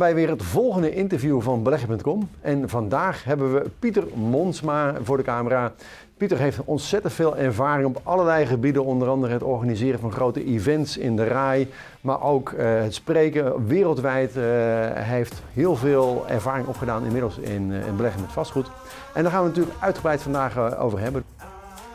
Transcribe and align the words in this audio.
bij 0.00 0.14
weer 0.14 0.28
het 0.28 0.42
volgende 0.42 0.94
interview 0.94 1.40
van 1.40 1.62
beleggen.com. 1.62 2.28
En 2.40 2.68
vandaag 2.68 3.24
hebben 3.24 3.54
we 3.54 3.70
Pieter 3.78 4.04
Monsma 4.14 4.94
voor 5.02 5.16
de 5.16 5.22
camera. 5.22 5.72
Pieter 6.16 6.38
heeft 6.38 6.58
ontzettend 6.64 7.12
veel 7.12 7.36
ervaring 7.36 7.86
op 7.86 8.00
allerlei 8.02 8.46
gebieden, 8.46 8.84
onder 8.84 9.08
andere 9.08 9.32
het 9.32 9.42
organiseren 9.42 10.00
van 10.00 10.12
grote 10.12 10.44
events 10.44 10.96
in 10.96 11.16
de 11.16 11.24
RAI, 11.24 11.68
maar 12.00 12.22
ook 12.22 12.50
uh, 12.50 12.58
het 12.80 12.94
spreken 12.94 13.66
wereldwijd. 13.66 14.34
Hij 14.34 15.02
heeft 15.02 15.42
heel 15.52 15.76
veel 15.76 16.24
ervaring 16.28 16.66
opgedaan 16.66 17.04
inmiddels 17.04 17.38
in, 17.38 17.70
uh, 17.70 17.86
in 17.86 17.96
beleggen 17.96 18.20
met 18.20 18.32
vastgoed. 18.32 18.70
En 19.14 19.22
daar 19.22 19.32
gaan 19.32 19.42
we 19.42 19.48
natuurlijk 19.48 19.76
uitgebreid 19.80 20.22
vandaag 20.22 20.76
over 20.78 21.00
hebben. 21.00 21.24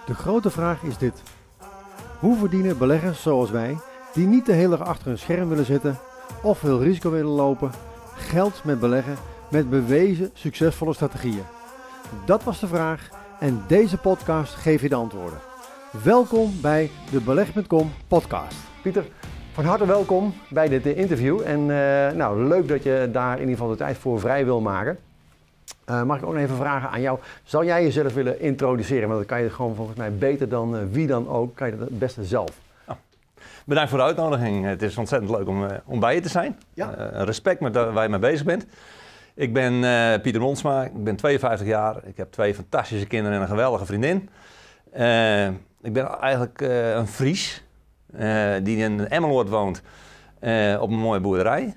De 0.05 0.13
grote 0.13 0.49
vraag 0.49 0.83
is 0.83 0.97
dit. 0.97 1.21
Hoe 2.19 2.37
verdienen 2.37 2.77
beleggers 2.77 3.21
zoals 3.21 3.51
wij, 3.51 3.77
die 4.13 4.27
niet 4.27 4.45
de 4.45 4.53
hele 4.53 4.77
dag 4.77 4.87
achter 4.87 5.11
een 5.11 5.17
scherm 5.17 5.49
willen 5.49 5.65
zitten 5.65 5.97
of 6.41 6.57
veel 6.57 6.81
risico 6.81 7.11
willen 7.11 7.31
lopen, 7.31 7.71
geld 8.15 8.63
met 8.63 8.79
beleggen 8.79 9.15
met 9.49 9.69
bewezen 9.69 10.29
succesvolle 10.33 10.93
strategieën? 10.93 11.43
Dat 12.25 12.43
was 12.43 12.59
de 12.59 12.67
vraag 12.67 13.09
en 13.39 13.63
deze 13.67 13.97
podcast 13.97 14.53
geeft 14.53 14.81
je 14.81 14.89
de 14.89 14.95
antwoorden. 14.95 15.39
Welkom 16.03 16.61
bij 16.61 16.91
de 17.11 17.21
Beleg.com 17.21 17.91
podcast. 18.07 18.55
Pieter, 18.81 19.05
van 19.51 19.65
harte 19.65 19.85
welkom 19.85 20.33
bij 20.49 20.67
dit 20.67 20.85
interview. 20.85 21.41
En 21.41 21.59
uh, 21.59 22.11
nou, 22.11 22.47
leuk 22.47 22.67
dat 22.67 22.83
je 22.83 23.09
daar 23.11 23.33
in 23.33 23.39
ieder 23.39 23.55
geval 23.55 23.69
de 23.69 23.77
tijd 23.77 23.97
voor 23.97 24.19
vrij 24.19 24.45
wil 24.45 24.61
maken. 24.61 24.97
Uh, 25.89 26.03
mag 26.03 26.17
ik 26.17 26.25
ook 26.25 26.35
even 26.35 26.55
vragen 26.55 26.89
aan 26.89 27.01
jou, 27.01 27.19
zou 27.43 27.65
jij 27.65 27.83
jezelf 27.83 28.13
willen 28.13 28.39
introduceren? 28.39 29.07
Want 29.07 29.19
dat 29.19 29.29
kan 29.29 29.41
je 29.41 29.49
gewoon 29.49 29.75
volgens 29.75 29.97
mij 29.97 30.13
beter 30.13 30.49
dan 30.49 30.91
wie 30.91 31.07
dan 31.07 31.29
ook, 31.29 31.55
kan 31.55 31.67
je 31.67 31.77
dat 31.77 31.87
het 31.87 31.99
beste 31.99 32.23
zelf. 32.23 32.64
Bedankt 33.65 33.89
voor 33.89 33.99
de 33.99 34.05
uitnodiging. 34.05 34.65
Het 34.65 34.81
is 34.81 34.97
ontzettend 34.97 35.31
leuk 35.31 35.47
om, 35.47 35.67
om 35.85 35.99
bij 35.99 36.15
je 36.15 36.21
te 36.21 36.29
zijn. 36.29 36.59
Ja. 36.73 36.89
respect 37.11 37.59
met 37.59 37.75
waar 37.75 38.03
je 38.03 38.09
mee 38.09 38.19
bezig 38.19 38.45
bent. 38.45 38.65
Ik 39.35 39.53
ben 39.53 39.73
uh, 39.73 40.21
Pieter 40.21 40.41
Monsma, 40.41 40.83
ik 40.83 41.03
ben 41.03 41.15
52 41.15 41.67
jaar. 41.67 42.05
Ik 42.05 42.17
heb 42.17 42.31
twee 42.31 42.55
fantastische 42.55 43.07
kinderen 43.07 43.35
en 43.35 43.41
een 43.41 43.47
geweldige 43.47 43.85
vriendin. 43.85 44.29
Uh, 44.97 45.47
ik 45.81 45.93
ben 45.93 46.19
eigenlijk 46.19 46.61
uh, 46.61 46.95
een 46.95 47.07
Fries 47.07 47.63
die 48.63 48.77
in 48.77 49.07
Emmeloord 49.07 49.49
woont 49.49 49.81
op 50.79 50.89
een 50.89 50.99
mooie 50.99 51.19
boerderij. 51.19 51.75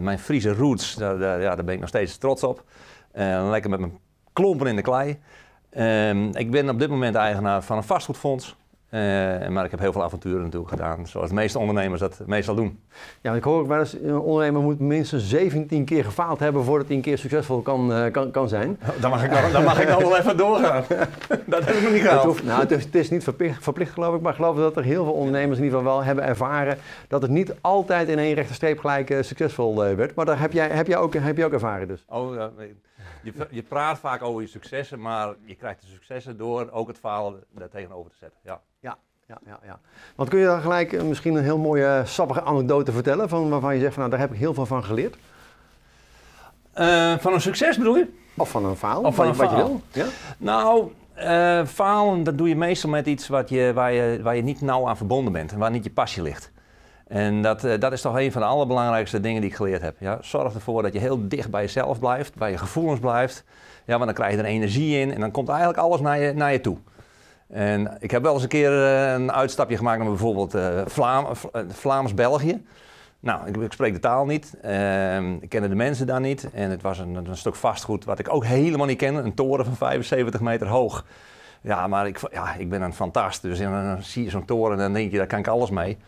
mijn 0.00 0.18
Friese 0.18 0.54
roots, 0.54 0.94
daar, 0.94 1.18
daar, 1.18 1.40
ja, 1.40 1.54
daar 1.54 1.64
ben 1.64 1.74
ik 1.74 1.80
nog 1.80 1.88
steeds 1.88 2.16
trots 2.16 2.42
op. 2.42 2.64
lekker 3.50 3.70
met 3.70 3.80
mijn 3.80 3.98
klompen 4.32 4.66
in 4.66 4.76
de 4.76 4.82
klei. 4.82 5.18
ik 6.32 6.50
ben 6.50 6.68
op 6.68 6.78
dit 6.78 6.88
moment 6.88 7.14
eigenaar 7.14 7.62
van 7.62 7.76
een 7.76 7.82
vastgoedfonds. 7.82 8.56
Uh, 8.90 9.00
maar 9.48 9.64
ik 9.64 9.70
heb 9.70 9.80
heel 9.80 9.92
veel 9.92 10.02
avonturen 10.02 10.42
natuurlijk 10.42 10.70
gedaan, 10.70 11.06
zoals 11.06 11.28
de 11.28 11.34
meeste 11.34 11.58
ondernemers 11.58 12.00
dat 12.00 12.22
meestal 12.26 12.54
doen. 12.54 12.80
Ja, 13.20 13.34
ik 13.34 13.42
hoor 13.42 13.60
ook 13.60 13.66
wel 13.66 13.78
eens, 13.78 13.92
een 13.92 14.18
ondernemer 14.18 14.62
moet 14.62 14.78
minstens 14.80 15.28
17 15.28 15.84
keer 15.84 16.04
gefaald 16.04 16.38
hebben 16.38 16.64
voordat 16.64 16.86
hij 16.86 16.96
een 16.96 17.02
keer 17.02 17.18
succesvol 17.18 17.60
kan, 17.60 17.92
uh, 17.92 18.10
kan, 18.10 18.30
kan 18.30 18.48
zijn. 18.48 18.78
Oh, 18.82 19.00
dan 19.00 19.10
mag 19.10 19.24
ik 19.24 19.30
dan, 19.30 19.52
dan 19.52 19.64
mag 19.64 19.80
ik 19.80 19.88
dan 19.88 19.98
wel 19.98 20.16
even 20.16 20.36
doorgaan. 20.36 20.84
dat 21.46 21.64
heb 21.64 21.74
ik 21.74 21.82
nog 21.82 21.92
niet 21.92 22.00
gehaald. 22.00 22.22
Het, 22.22 22.30
hoeft, 22.30 22.44
nou, 22.44 22.60
het, 22.60 22.70
is, 22.70 22.84
het 22.84 22.94
is 22.94 23.10
niet 23.10 23.24
verplicht, 23.24 23.62
verplicht, 23.62 23.92
geloof 23.92 24.14
ik, 24.14 24.20
maar 24.20 24.30
ik 24.30 24.38
geloof 24.38 24.56
dat 24.56 24.76
er 24.76 24.84
heel 24.84 25.04
veel 25.04 25.14
ondernemers 25.14 25.58
in 25.58 25.64
ieder 25.64 25.78
geval 25.78 25.94
wel 25.94 26.04
hebben 26.04 26.24
ervaren 26.24 26.78
dat 27.08 27.22
het 27.22 27.30
niet 27.30 27.54
altijd 27.60 28.08
in 28.08 28.18
één 28.18 28.34
rechte 28.34 28.54
streep 28.54 28.78
gelijk 28.78 29.10
uh, 29.10 29.22
succesvol 29.22 29.76
werd. 29.76 30.14
Maar 30.14 30.24
daar 30.24 30.40
heb 30.40 30.52
jij, 30.52 30.68
heb, 30.68 30.86
jij 30.86 30.98
ook, 30.98 31.14
heb 31.14 31.36
je 31.36 31.44
ook 31.44 31.52
ervaren 31.52 31.88
dus. 31.88 32.04
Oh, 32.08 32.34
ja, 32.34 32.50
je, 33.32 33.46
je 33.50 33.62
praat 33.62 33.98
vaak 33.98 34.22
over 34.22 34.42
je 34.42 34.48
successen, 34.48 35.00
maar 35.00 35.34
je 35.44 35.54
krijgt 35.54 35.80
de 35.80 35.86
successen 35.86 36.36
door 36.36 36.70
ook 36.70 36.88
het 36.88 36.98
falen 36.98 37.44
daar 37.50 37.68
tegenover 37.68 38.10
te 38.10 38.16
zetten. 38.16 38.38
Ja. 38.42 38.60
Ja, 38.80 38.98
ja, 39.26 39.38
ja, 39.46 39.58
ja. 39.64 39.80
Want 40.14 40.28
kun 40.28 40.38
je 40.38 40.44
dan 40.44 40.60
gelijk 40.60 40.92
uh, 40.92 41.02
misschien 41.02 41.34
een 41.34 41.42
heel 41.42 41.58
mooie 41.58 42.02
sappige 42.04 42.42
anekdote 42.42 42.92
vertellen 42.92 43.28
van, 43.28 43.48
waarvan 43.48 43.74
je 43.74 43.80
zegt 43.80 43.92
van 43.92 44.02
nou 44.02 44.10
daar 44.10 44.20
heb 44.20 44.32
ik 44.32 44.38
heel 44.38 44.54
veel 44.54 44.66
van 44.66 44.84
geleerd? 44.84 45.16
Uh, 46.74 47.18
van 47.18 47.32
een 47.32 47.40
succes 47.40 47.76
bedoel 47.76 47.96
je? 47.96 48.06
Of 48.36 48.50
van 48.50 48.64
een 48.64 48.76
faal? 48.76 49.02
Of 49.02 49.14
van 49.14 49.26
een 49.26 49.34
wat 49.34 49.48
faal. 49.48 49.58
je 49.58 49.64
wil? 49.64 49.82
Ja? 49.92 50.06
Nou, 50.38 50.92
uh, 51.16 51.66
falen 51.66 52.22
dat 52.22 52.38
doe 52.38 52.48
je 52.48 52.56
meestal 52.56 52.90
met 52.90 53.06
iets 53.06 53.28
wat 53.28 53.48
je, 53.48 53.72
waar, 53.74 53.92
je, 53.92 54.22
waar 54.22 54.36
je 54.36 54.42
niet 54.42 54.60
nauw 54.60 54.88
aan 54.88 54.96
verbonden 54.96 55.32
bent 55.32 55.52
en 55.52 55.58
waar 55.58 55.70
niet 55.70 55.84
je 55.84 55.90
passie 55.90 56.22
ligt. 56.22 56.50
En 57.08 57.42
dat, 57.42 57.64
uh, 57.64 57.78
dat 57.78 57.92
is 57.92 58.00
toch 58.00 58.18
een 58.18 58.32
van 58.32 58.40
de 58.40 58.46
allerbelangrijkste 58.46 59.20
dingen 59.20 59.40
die 59.40 59.50
ik 59.50 59.56
geleerd 59.56 59.82
heb. 59.82 59.96
Ja? 59.98 60.18
Zorg 60.20 60.54
ervoor 60.54 60.82
dat 60.82 60.92
je 60.92 60.98
heel 60.98 61.28
dicht 61.28 61.50
bij 61.50 61.62
jezelf 61.62 61.98
blijft, 61.98 62.34
bij 62.34 62.50
je 62.50 62.58
gevoelens 62.58 63.00
blijft. 63.00 63.44
Ja, 63.84 63.92
want 63.92 64.04
dan 64.04 64.14
krijg 64.14 64.32
je 64.32 64.38
er 64.38 64.44
energie 64.44 64.98
in 64.98 65.12
en 65.12 65.20
dan 65.20 65.30
komt 65.30 65.48
eigenlijk 65.48 65.78
alles 65.78 66.00
naar 66.00 66.18
je, 66.18 66.32
naar 66.32 66.52
je 66.52 66.60
toe. 66.60 66.76
En 67.48 67.96
ik 68.00 68.10
heb 68.10 68.22
wel 68.22 68.34
eens 68.34 68.42
een 68.42 68.48
keer 68.48 68.72
uh, 68.72 69.12
een 69.12 69.32
uitstapje 69.32 69.76
gemaakt 69.76 69.98
naar 69.98 70.08
bijvoorbeeld 70.08 70.54
Vlaam, 70.86 71.26
Vlaams-België. 71.68 72.62
Nou, 73.20 73.62
ik, 73.62 73.72
spreek 73.72 73.92
de 73.92 74.00
taal 74.00 74.26
niet. 74.26 74.56
Uh, 74.64 75.32
ik 75.32 75.48
kende 75.48 75.68
de 75.68 75.74
mensen 75.74 76.06
daar 76.06 76.20
niet. 76.20 76.50
En 76.52 76.70
het 76.70 76.82
was 76.82 76.98
een, 76.98 77.14
een, 77.14 77.36
stuk 77.36 77.54
vastgoed 77.54 78.04
wat 78.04 78.18
ik 78.18 78.32
ook 78.32 78.44
helemaal 78.44 78.86
niet 78.86 78.98
kende. 78.98 79.20
Een 79.20 79.34
toren 79.34 79.64
van 79.64 79.76
75 79.76 80.40
meter 80.40 80.66
hoog. 80.66 81.04
Ja, 81.60 81.86
maar 81.86 82.06
ik, 82.06 82.20
ja, 82.32 82.54
ik 82.54 82.68
ben 82.68 82.82
een 82.82 82.94
fantast. 82.94 83.42
Dus 83.42 83.58
dan 83.58 84.02
zie 84.02 84.24
je 84.24 84.30
zo'n 84.30 84.44
toren 84.44 84.72
en 84.72 84.78
dan 84.78 84.92
denk 84.92 85.10
je, 85.10 85.16
daar 85.16 85.26
kan 85.26 85.38
ik 85.38 85.46
alles 85.46 85.70
mee. 85.70 85.98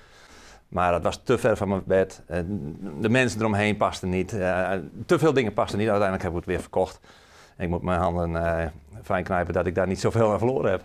Maar 0.70 0.92
dat 0.92 1.02
was 1.02 1.20
te 1.22 1.38
ver 1.38 1.56
van 1.56 1.68
mijn 1.68 1.82
bed. 1.86 2.22
de 3.00 3.08
mensen 3.08 3.40
eromheen 3.40 3.76
pasten 3.76 4.08
niet. 4.08 4.28
te 5.06 5.18
veel 5.18 5.32
dingen 5.32 5.52
pasten 5.52 5.78
niet. 5.78 5.88
Uiteindelijk 5.88 6.22
heb 6.22 6.32
ik 6.32 6.38
het 6.38 6.48
weer 6.48 6.60
verkocht. 6.60 7.00
Ik 7.58 7.68
moet 7.68 7.82
mijn 7.82 8.00
handen 8.00 8.72
fijn 9.02 9.24
knijpen 9.24 9.54
dat 9.54 9.66
ik 9.66 9.74
daar 9.74 9.86
niet 9.86 10.00
zoveel 10.00 10.32
aan 10.32 10.38
verloren 10.38 10.70
heb. 10.70 10.84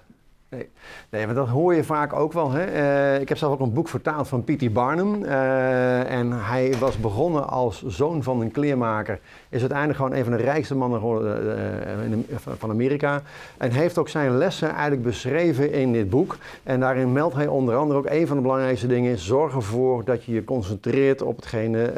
Nee. 0.49 0.69
nee, 1.09 1.25
maar 1.25 1.35
dat 1.35 1.47
hoor 1.47 1.75
je 1.75 1.83
vaak 1.83 2.13
ook 2.13 2.33
wel. 2.33 2.51
Hè? 2.51 2.73
Uh, 3.15 3.21
ik 3.21 3.29
heb 3.29 3.37
zelf 3.37 3.53
ook 3.53 3.59
een 3.59 3.73
boek 3.73 3.87
vertaald 3.87 4.27
van 4.27 4.43
P.T. 4.43 4.73
Barnum. 4.73 5.23
Uh, 5.23 6.11
en 6.11 6.31
hij 6.31 6.73
was 6.79 6.97
begonnen 6.97 7.49
als 7.49 7.83
zoon 7.85 8.23
van 8.23 8.41
een 8.41 8.51
kleermaker. 8.51 9.19
Is 9.49 9.59
uiteindelijk 9.59 9.99
gewoon 9.99 10.13
een 10.13 10.23
van 10.23 10.37
de 10.37 10.43
rijkste 10.43 10.75
mannen 10.75 11.01
uh, 11.01 12.35
van 12.57 12.69
Amerika. 12.69 13.21
En 13.57 13.71
heeft 13.71 13.97
ook 13.97 14.09
zijn 14.09 14.37
lessen 14.37 14.69
eigenlijk 14.69 15.03
beschreven 15.03 15.71
in 15.71 15.93
dit 15.93 16.09
boek. 16.09 16.37
En 16.63 16.79
daarin 16.79 17.11
meldt 17.11 17.35
hij 17.35 17.47
onder 17.47 17.75
andere 17.75 17.99
ook 17.99 18.09
een 18.09 18.27
van 18.27 18.35
de 18.35 18.41
belangrijkste 18.41 18.87
dingen 18.87 19.17
zorg 19.17 19.53
ervoor 19.53 20.03
dat 20.03 20.23
je 20.23 20.33
je 20.33 20.43
concentreert 20.43 21.21
op 21.21 21.35
hetgene, 21.35 21.93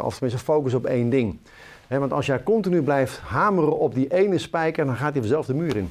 of 0.00 0.12
tenminste 0.14 0.44
focus 0.44 0.74
op 0.74 0.84
één 0.84 1.10
ding. 1.10 1.38
Want 1.88 2.12
als 2.12 2.26
jij 2.26 2.42
continu 2.42 2.82
blijft 2.82 3.18
hameren 3.18 3.78
op 3.78 3.94
die 3.94 4.08
ene 4.08 4.38
spijker, 4.38 4.86
dan 4.86 4.96
gaat 4.96 5.12
hij 5.12 5.20
vanzelf 5.20 5.46
de 5.46 5.54
muur 5.54 5.76
in. 5.76 5.90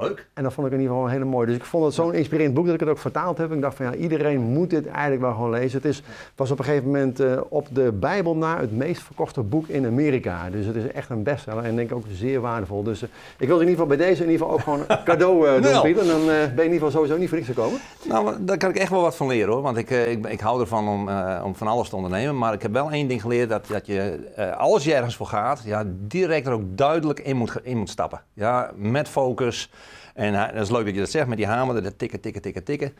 Leuk. 0.00 0.26
En 0.34 0.42
dat 0.42 0.52
vond 0.52 0.66
ik 0.66 0.72
in 0.72 0.80
ieder 0.80 0.94
geval 0.94 1.10
hele 1.10 1.24
mooi. 1.24 1.46
Dus 1.46 1.56
ik 1.56 1.64
vond 1.64 1.84
het 1.84 1.94
zo'n 1.94 2.14
inspirerend 2.14 2.54
boek 2.54 2.64
dat 2.64 2.74
ik 2.74 2.80
het 2.80 2.88
ook 2.88 2.98
vertaald 2.98 3.38
heb. 3.38 3.52
Ik 3.52 3.60
dacht 3.60 3.76
van 3.76 3.86
ja, 3.86 3.94
iedereen 3.94 4.40
moet 4.40 4.70
dit 4.70 4.86
eigenlijk 4.86 5.20
wel 5.20 5.32
gewoon 5.32 5.50
lezen. 5.50 5.78
Het 5.78 5.86
is, 5.86 6.02
was 6.34 6.50
op 6.50 6.58
een 6.58 6.64
gegeven 6.64 6.86
moment 6.86 7.20
uh, 7.20 7.40
op 7.48 7.66
de 7.72 7.92
Bijbel 7.92 8.36
na 8.36 8.60
het 8.60 8.72
meest 8.72 9.02
verkochte 9.02 9.42
boek 9.42 9.68
in 9.68 9.86
Amerika. 9.86 10.50
Dus 10.50 10.66
het 10.66 10.76
is 10.76 10.92
echt 10.92 11.10
een 11.10 11.22
bestseller 11.22 11.64
en 11.64 11.76
denk 11.76 11.90
ik 11.90 11.96
ook 11.96 12.04
zeer 12.12 12.40
waardevol. 12.40 12.82
Dus 12.82 13.02
uh, 13.02 13.08
ik 13.38 13.46
wil 13.46 13.60
in 13.60 13.68
ieder 13.68 13.80
geval 13.80 13.96
bij 13.96 14.06
deze 14.06 14.24
in 14.24 14.30
ieder 14.30 14.46
geval 14.46 14.52
ook 14.52 14.60
gewoon 14.60 14.84
een 14.88 15.04
cadeau 15.10 15.46
uh, 15.46 15.52
doen, 15.52 15.72
nou. 15.72 15.82
Pieter. 15.82 16.06
Dan 16.06 16.26
ben 16.26 16.36
je 16.36 16.50
in 16.54 16.62
ieder 16.62 16.72
geval 16.72 16.90
sowieso 16.90 17.16
niet 17.16 17.28
voor 17.28 17.38
niks 17.38 17.50
gekomen. 17.50 17.80
Nou, 18.08 18.34
daar 18.40 18.56
kan 18.56 18.70
ik 18.70 18.76
echt 18.76 18.90
wel 18.90 19.00
wat 19.00 19.16
van 19.16 19.26
leren 19.26 19.52
hoor. 19.52 19.62
Want 19.62 19.76
ik, 19.76 19.90
ik, 19.90 20.26
ik 20.26 20.40
hou 20.40 20.60
ervan 20.60 20.88
om, 20.88 21.08
om 21.44 21.54
van 21.54 21.66
alles 21.66 21.88
te 21.88 21.96
ondernemen. 21.96 22.38
Maar 22.38 22.52
ik 22.52 22.62
heb 22.62 22.72
wel 22.72 22.90
één 22.90 23.08
ding 23.08 23.20
geleerd. 23.20 23.48
Dat, 23.48 23.66
dat 23.66 23.86
je, 23.86 24.18
als 24.58 24.84
je 24.84 24.94
ergens 24.94 25.16
voor 25.16 25.26
gaat, 25.26 25.62
ja, 25.64 25.84
direct 25.86 26.46
er 26.46 26.52
ook 26.52 26.76
duidelijk 26.76 27.20
in 27.20 27.36
moet, 27.36 27.52
in 27.62 27.76
moet 27.76 27.90
stappen. 27.90 28.20
Ja, 28.32 28.70
met 28.76 29.08
focus. 29.08 29.70
En 30.18 30.32
dat 30.54 30.62
is 30.62 30.70
leuk 30.70 30.84
dat 30.84 30.94
je 30.94 31.00
dat 31.00 31.10
zegt 31.10 31.26
met 31.26 31.36
die 31.36 31.46
hamer, 31.46 31.82
dat 31.82 31.98
tikken, 31.98 32.20
tikken, 32.20 32.42
tikken, 32.42 32.64
tikken. 32.64 32.92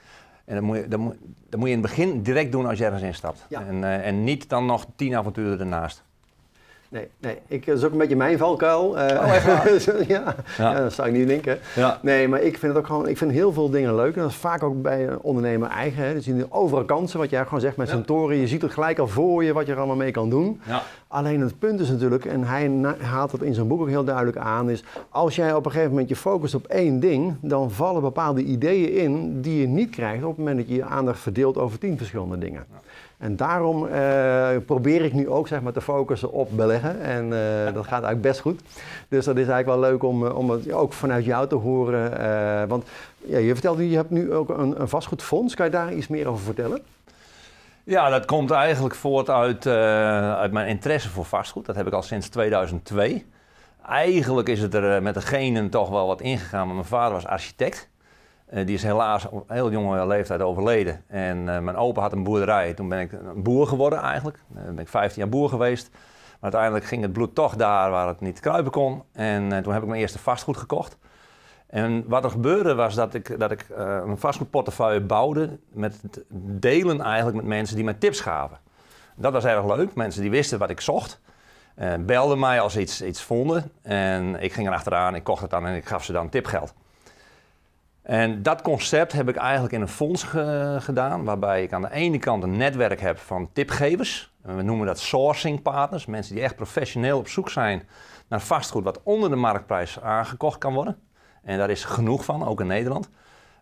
En 0.45 0.55
dat 0.55 0.65
moet, 0.65 0.77
je, 0.77 0.89
dat, 0.89 0.99
moet, 0.99 1.17
dat 1.49 1.61
moet 1.61 1.69
je 1.69 1.75
in 1.75 1.83
het 1.83 1.91
begin 1.91 2.23
direct 2.23 2.53
doen 2.53 2.67
als 2.67 2.79
je 2.79 2.85
ergens 2.85 3.03
instapt. 3.03 3.47
Ja. 3.49 3.67
En, 3.67 3.77
uh, 3.77 4.07
en 4.07 4.25
niet 4.25 4.49
dan 4.49 4.67
nog 4.67 4.87
tien 4.97 5.17
avonturen 5.17 5.61
ernaast. 5.61 6.05
Nee, 6.91 7.09
nee, 7.19 7.39
ik, 7.47 7.67
dat 7.67 7.79
is 7.79 7.85
ook 7.85 7.93
een 7.93 7.99
beetje 7.99 8.17
mijn 8.17 8.39
valkuil. 8.39 8.99
Uh, 8.99 9.03
oh, 9.03 9.35
echt 9.35 9.85
ja. 9.85 10.03
ja. 10.07 10.35
Ja. 10.59 10.81
dat 10.81 10.93
zou 10.93 11.09
ik 11.09 11.15
niet 11.15 11.29
denken. 11.29 11.59
Ja. 11.75 11.99
Nee, 12.03 12.29
maar 12.29 12.41
ik 12.41 12.59
vind 12.59 12.73
het 12.73 12.83
ook 12.83 12.87
gewoon, 12.87 13.09
ik 13.09 13.19
vind 13.19 13.31
heel 13.31 13.53
veel 13.53 13.71
dingen 13.71 13.95
leuk. 13.95 14.15
En 14.15 14.21
dat 14.21 14.31
is 14.31 14.37
vaak 14.37 14.63
ook 14.63 14.83
bij 14.83 15.09
een 15.09 15.21
ondernemer 15.21 15.69
eigen. 15.69 16.05
Hè. 16.05 16.15
Dus 16.15 16.25
je 16.25 16.35
ziet 16.35 16.47
overal 16.49 16.85
kansen, 16.85 17.19
wat 17.19 17.31
jij 17.31 17.45
gewoon 17.45 17.61
zegt 17.61 17.77
met 17.77 17.89
zijn 17.89 18.05
toren. 18.05 18.37
Je 18.37 18.47
ziet 18.47 18.63
het 18.63 18.73
gelijk 18.73 18.99
al 18.99 19.09
voor 19.09 19.45
je, 19.45 19.53
wat 19.53 19.67
je 19.67 19.73
er 19.73 19.79
allemaal 19.79 19.97
mee 19.97 20.11
kan 20.11 20.31
doen. 20.31 20.61
Ja. 20.67 20.83
Alleen 21.09 21.41
het 21.41 21.59
punt 21.59 21.81
is 21.81 21.89
natuurlijk, 21.89 22.25
en 22.25 22.45
hij 22.45 22.71
haalt 23.01 23.33
het 23.33 23.43
in 23.43 23.55
zijn 23.55 23.69
boek 23.69 23.81
ook 23.81 23.89
heel 23.89 24.05
duidelijk 24.05 24.37
aan, 24.37 24.71
is 24.71 24.85
als 25.09 25.37
jij 25.37 25.55
op 25.55 25.65
een 25.65 25.71
gegeven 25.71 25.91
moment 25.91 26.09
je 26.09 26.17
focust 26.17 26.55
op 26.55 26.67
één 26.67 27.01
ding, 27.01 27.35
dan 27.41 27.71
vallen 27.71 28.03
bepaalde 28.03 28.43
ideeën 28.43 28.93
in 28.93 29.41
die 29.41 29.61
je 29.61 29.67
niet 29.67 29.91
krijgt 29.91 30.23
op 30.23 30.29
het 30.29 30.39
moment 30.39 30.57
dat 30.57 30.69
je 30.69 30.75
je 30.75 30.85
aandacht 30.85 31.21
verdeelt 31.21 31.59
over 31.59 31.79
tien 31.79 31.97
verschillende 31.97 32.39
dingen. 32.39 32.67
En 33.19 33.37
daarom 33.37 33.85
uh, 33.85 34.49
probeer 34.67 35.05
ik 35.05 35.13
nu 35.13 35.29
ook 35.29 35.49
zeg 35.49 35.61
maar, 35.61 35.73
te 35.73 35.81
focussen 35.81 36.33
op 36.33 36.49
beleggen. 36.57 37.01
En 37.01 37.25
uh, 37.25 37.75
dat 37.75 37.85
gaat 37.85 37.91
eigenlijk 37.91 38.21
best 38.21 38.41
goed. 38.41 38.61
Dus 39.09 39.25
dat 39.25 39.37
is 39.37 39.49
eigenlijk 39.49 39.81
wel 39.81 39.91
leuk 39.91 40.03
om, 40.03 40.27
om 40.27 40.51
het 40.51 40.73
ook 40.73 40.93
vanuit 40.93 41.25
jou 41.25 41.49
te 41.49 41.55
horen. 41.55 42.21
Uh, 42.21 42.69
want 42.69 42.85
ja, 43.17 43.39
je 43.39 43.53
vertelde, 43.53 43.91
je 43.91 43.97
hebt 43.97 44.11
nu 44.11 44.33
ook 44.35 44.49
een, 44.49 44.81
een 44.81 44.89
vastgoedfonds. 44.89 45.55
Kan 45.55 45.67
je 45.67 45.73
daar 45.73 45.93
iets 45.93 46.09
meer 46.09 46.29
over 46.29 46.45
vertellen? 46.45 46.81
Ja, 47.85 48.09
dat 48.11 48.25
komt 48.25 48.51
eigenlijk 48.51 48.95
voort 48.95 49.31
uit, 49.31 49.67
uit 50.37 50.53
mijn 50.53 50.69
interesse 50.69 51.09
voor 51.09 51.25
vastgoed. 51.25 51.67
Dat 51.67 51.77
heb 51.77 51.87
ik 51.87 51.93
al 51.93 52.03
sinds 52.03 52.29
2002. 52.29 53.27
Eigenlijk 53.87 54.49
is 54.49 54.61
het 54.61 54.75
er 54.75 55.03
met 55.03 55.15
de 55.15 55.21
genen 55.21 55.71
toch 55.71 55.89
wel 55.89 56.07
wat 56.07 56.21
ingegaan. 56.21 56.67
Maar 56.67 56.75
mijn 56.75 56.87
vader 56.87 57.13
was 57.13 57.27
architect. 57.27 57.89
Uh, 58.53 58.67
die 58.67 58.75
is 58.75 58.83
helaas 58.83 59.29
op 59.29 59.49
heel 59.49 59.71
jonge 59.71 60.07
leeftijd 60.07 60.41
overleden. 60.41 61.05
En 61.07 61.39
uh, 61.39 61.59
mijn 61.59 61.77
opa 61.77 62.01
had 62.01 62.13
een 62.13 62.23
boerderij. 62.23 62.75
Toen 62.75 62.89
ben 62.89 63.01
ik 63.01 63.13
een 63.13 63.43
boer 63.43 63.67
geworden 63.67 63.99
eigenlijk. 63.99 64.39
Uh, 64.57 64.63
ben 64.63 64.79
ik 64.79 64.89
15 64.89 65.23
jaar 65.23 65.31
boer 65.31 65.49
geweest. 65.49 65.91
Maar 65.91 66.53
uiteindelijk 66.53 66.85
ging 66.85 67.03
het 67.03 67.13
bloed 67.13 67.35
toch 67.35 67.57
daar 67.57 67.91
waar 67.91 68.09
het 68.09 68.21
niet 68.21 68.41
kruipen 68.41 68.73
kon. 68.73 69.03
En 69.13 69.53
eh, 69.53 69.59
toen 69.59 69.73
heb 69.73 69.83
ik 69.83 69.89
mijn 69.89 70.01
eerste 70.01 70.19
vastgoed 70.19 70.57
gekocht. 70.57 70.99
En 71.67 72.05
wat 72.07 72.25
er 72.25 72.31
gebeurde 72.31 72.75
was 72.75 72.95
dat 72.95 73.15
ik, 73.15 73.39
dat 73.39 73.51
ik 73.51 73.67
een 73.77 74.19
vastgoedportefeuille 74.19 75.01
bouwde 75.01 75.59
met 75.73 76.01
delen 76.39 77.01
eigenlijk 77.01 77.37
met 77.37 77.47
mensen 77.47 77.77
die 77.77 77.85
mij 77.85 77.95
tips 77.95 78.21
gaven. 78.21 78.59
Dat 79.17 79.33
was 79.33 79.45
erg 79.45 79.77
leuk. 79.77 79.95
Mensen 79.95 80.23
die 80.23 80.31
wisten 80.31 80.59
wat 80.59 80.71
ik 80.71 80.81
zocht. 80.81 81.21
Belden 82.01 82.39
mij 82.39 82.61
als 82.61 82.73
ze 82.73 82.81
iets, 82.81 83.03
iets 83.03 83.23
vonden. 83.23 83.71
En 83.83 84.43
ik 84.43 84.53
ging 84.53 84.67
erachteraan, 84.67 85.15
ik 85.15 85.25
kocht 85.25 85.43
het 85.43 85.51
dan 85.51 85.67
en 85.67 85.75
ik 85.75 85.87
gaf 85.87 86.05
ze 86.05 86.13
dan 86.13 86.29
tipgeld. 86.29 86.75
En 88.09 88.43
dat 88.43 88.63
concept 88.63 89.13
heb 89.13 89.29
ik 89.29 89.37
eigenlijk 89.37 89.75
in 89.75 89.81
een 89.81 89.89
fonds 89.89 90.23
gedaan, 90.79 91.25
waarbij 91.25 91.63
ik 91.63 91.73
aan 91.73 91.83
de 91.83 91.93
ene 91.93 92.19
kant 92.19 92.43
een 92.43 92.57
netwerk 92.57 93.01
heb 93.01 93.19
van 93.19 93.53
tipgevers. 93.53 94.33
We 94.43 94.63
noemen 94.63 94.87
dat 94.87 94.99
sourcing 94.99 95.63
partners, 95.63 96.07
mensen 96.07 96.35
die 96.35 96.45
echt 96.45 96.57
professioneel 96.57 97.19
op 97.19 97.29
zoek 97.29 97.51
zijn 97.51 97.89
naar 98.29 98.41
vastgoed 98.41 98.85
wat 98.85 99.03
onder 99.03 99.31
de 99.31 99.37
marktprijs 99.37 100.01
aangekocht 100.01 100.59
kan 100.59 100.75
worden. 100.75 100.99
En 101.43 101.59
daar 101.59 101.71
is 101.71 101.85
genoeg 101.85 102.25
van, 102.25 102.47
ook 102.47 102.61
in 102.61 102.67
Nederland. 102.67 103.11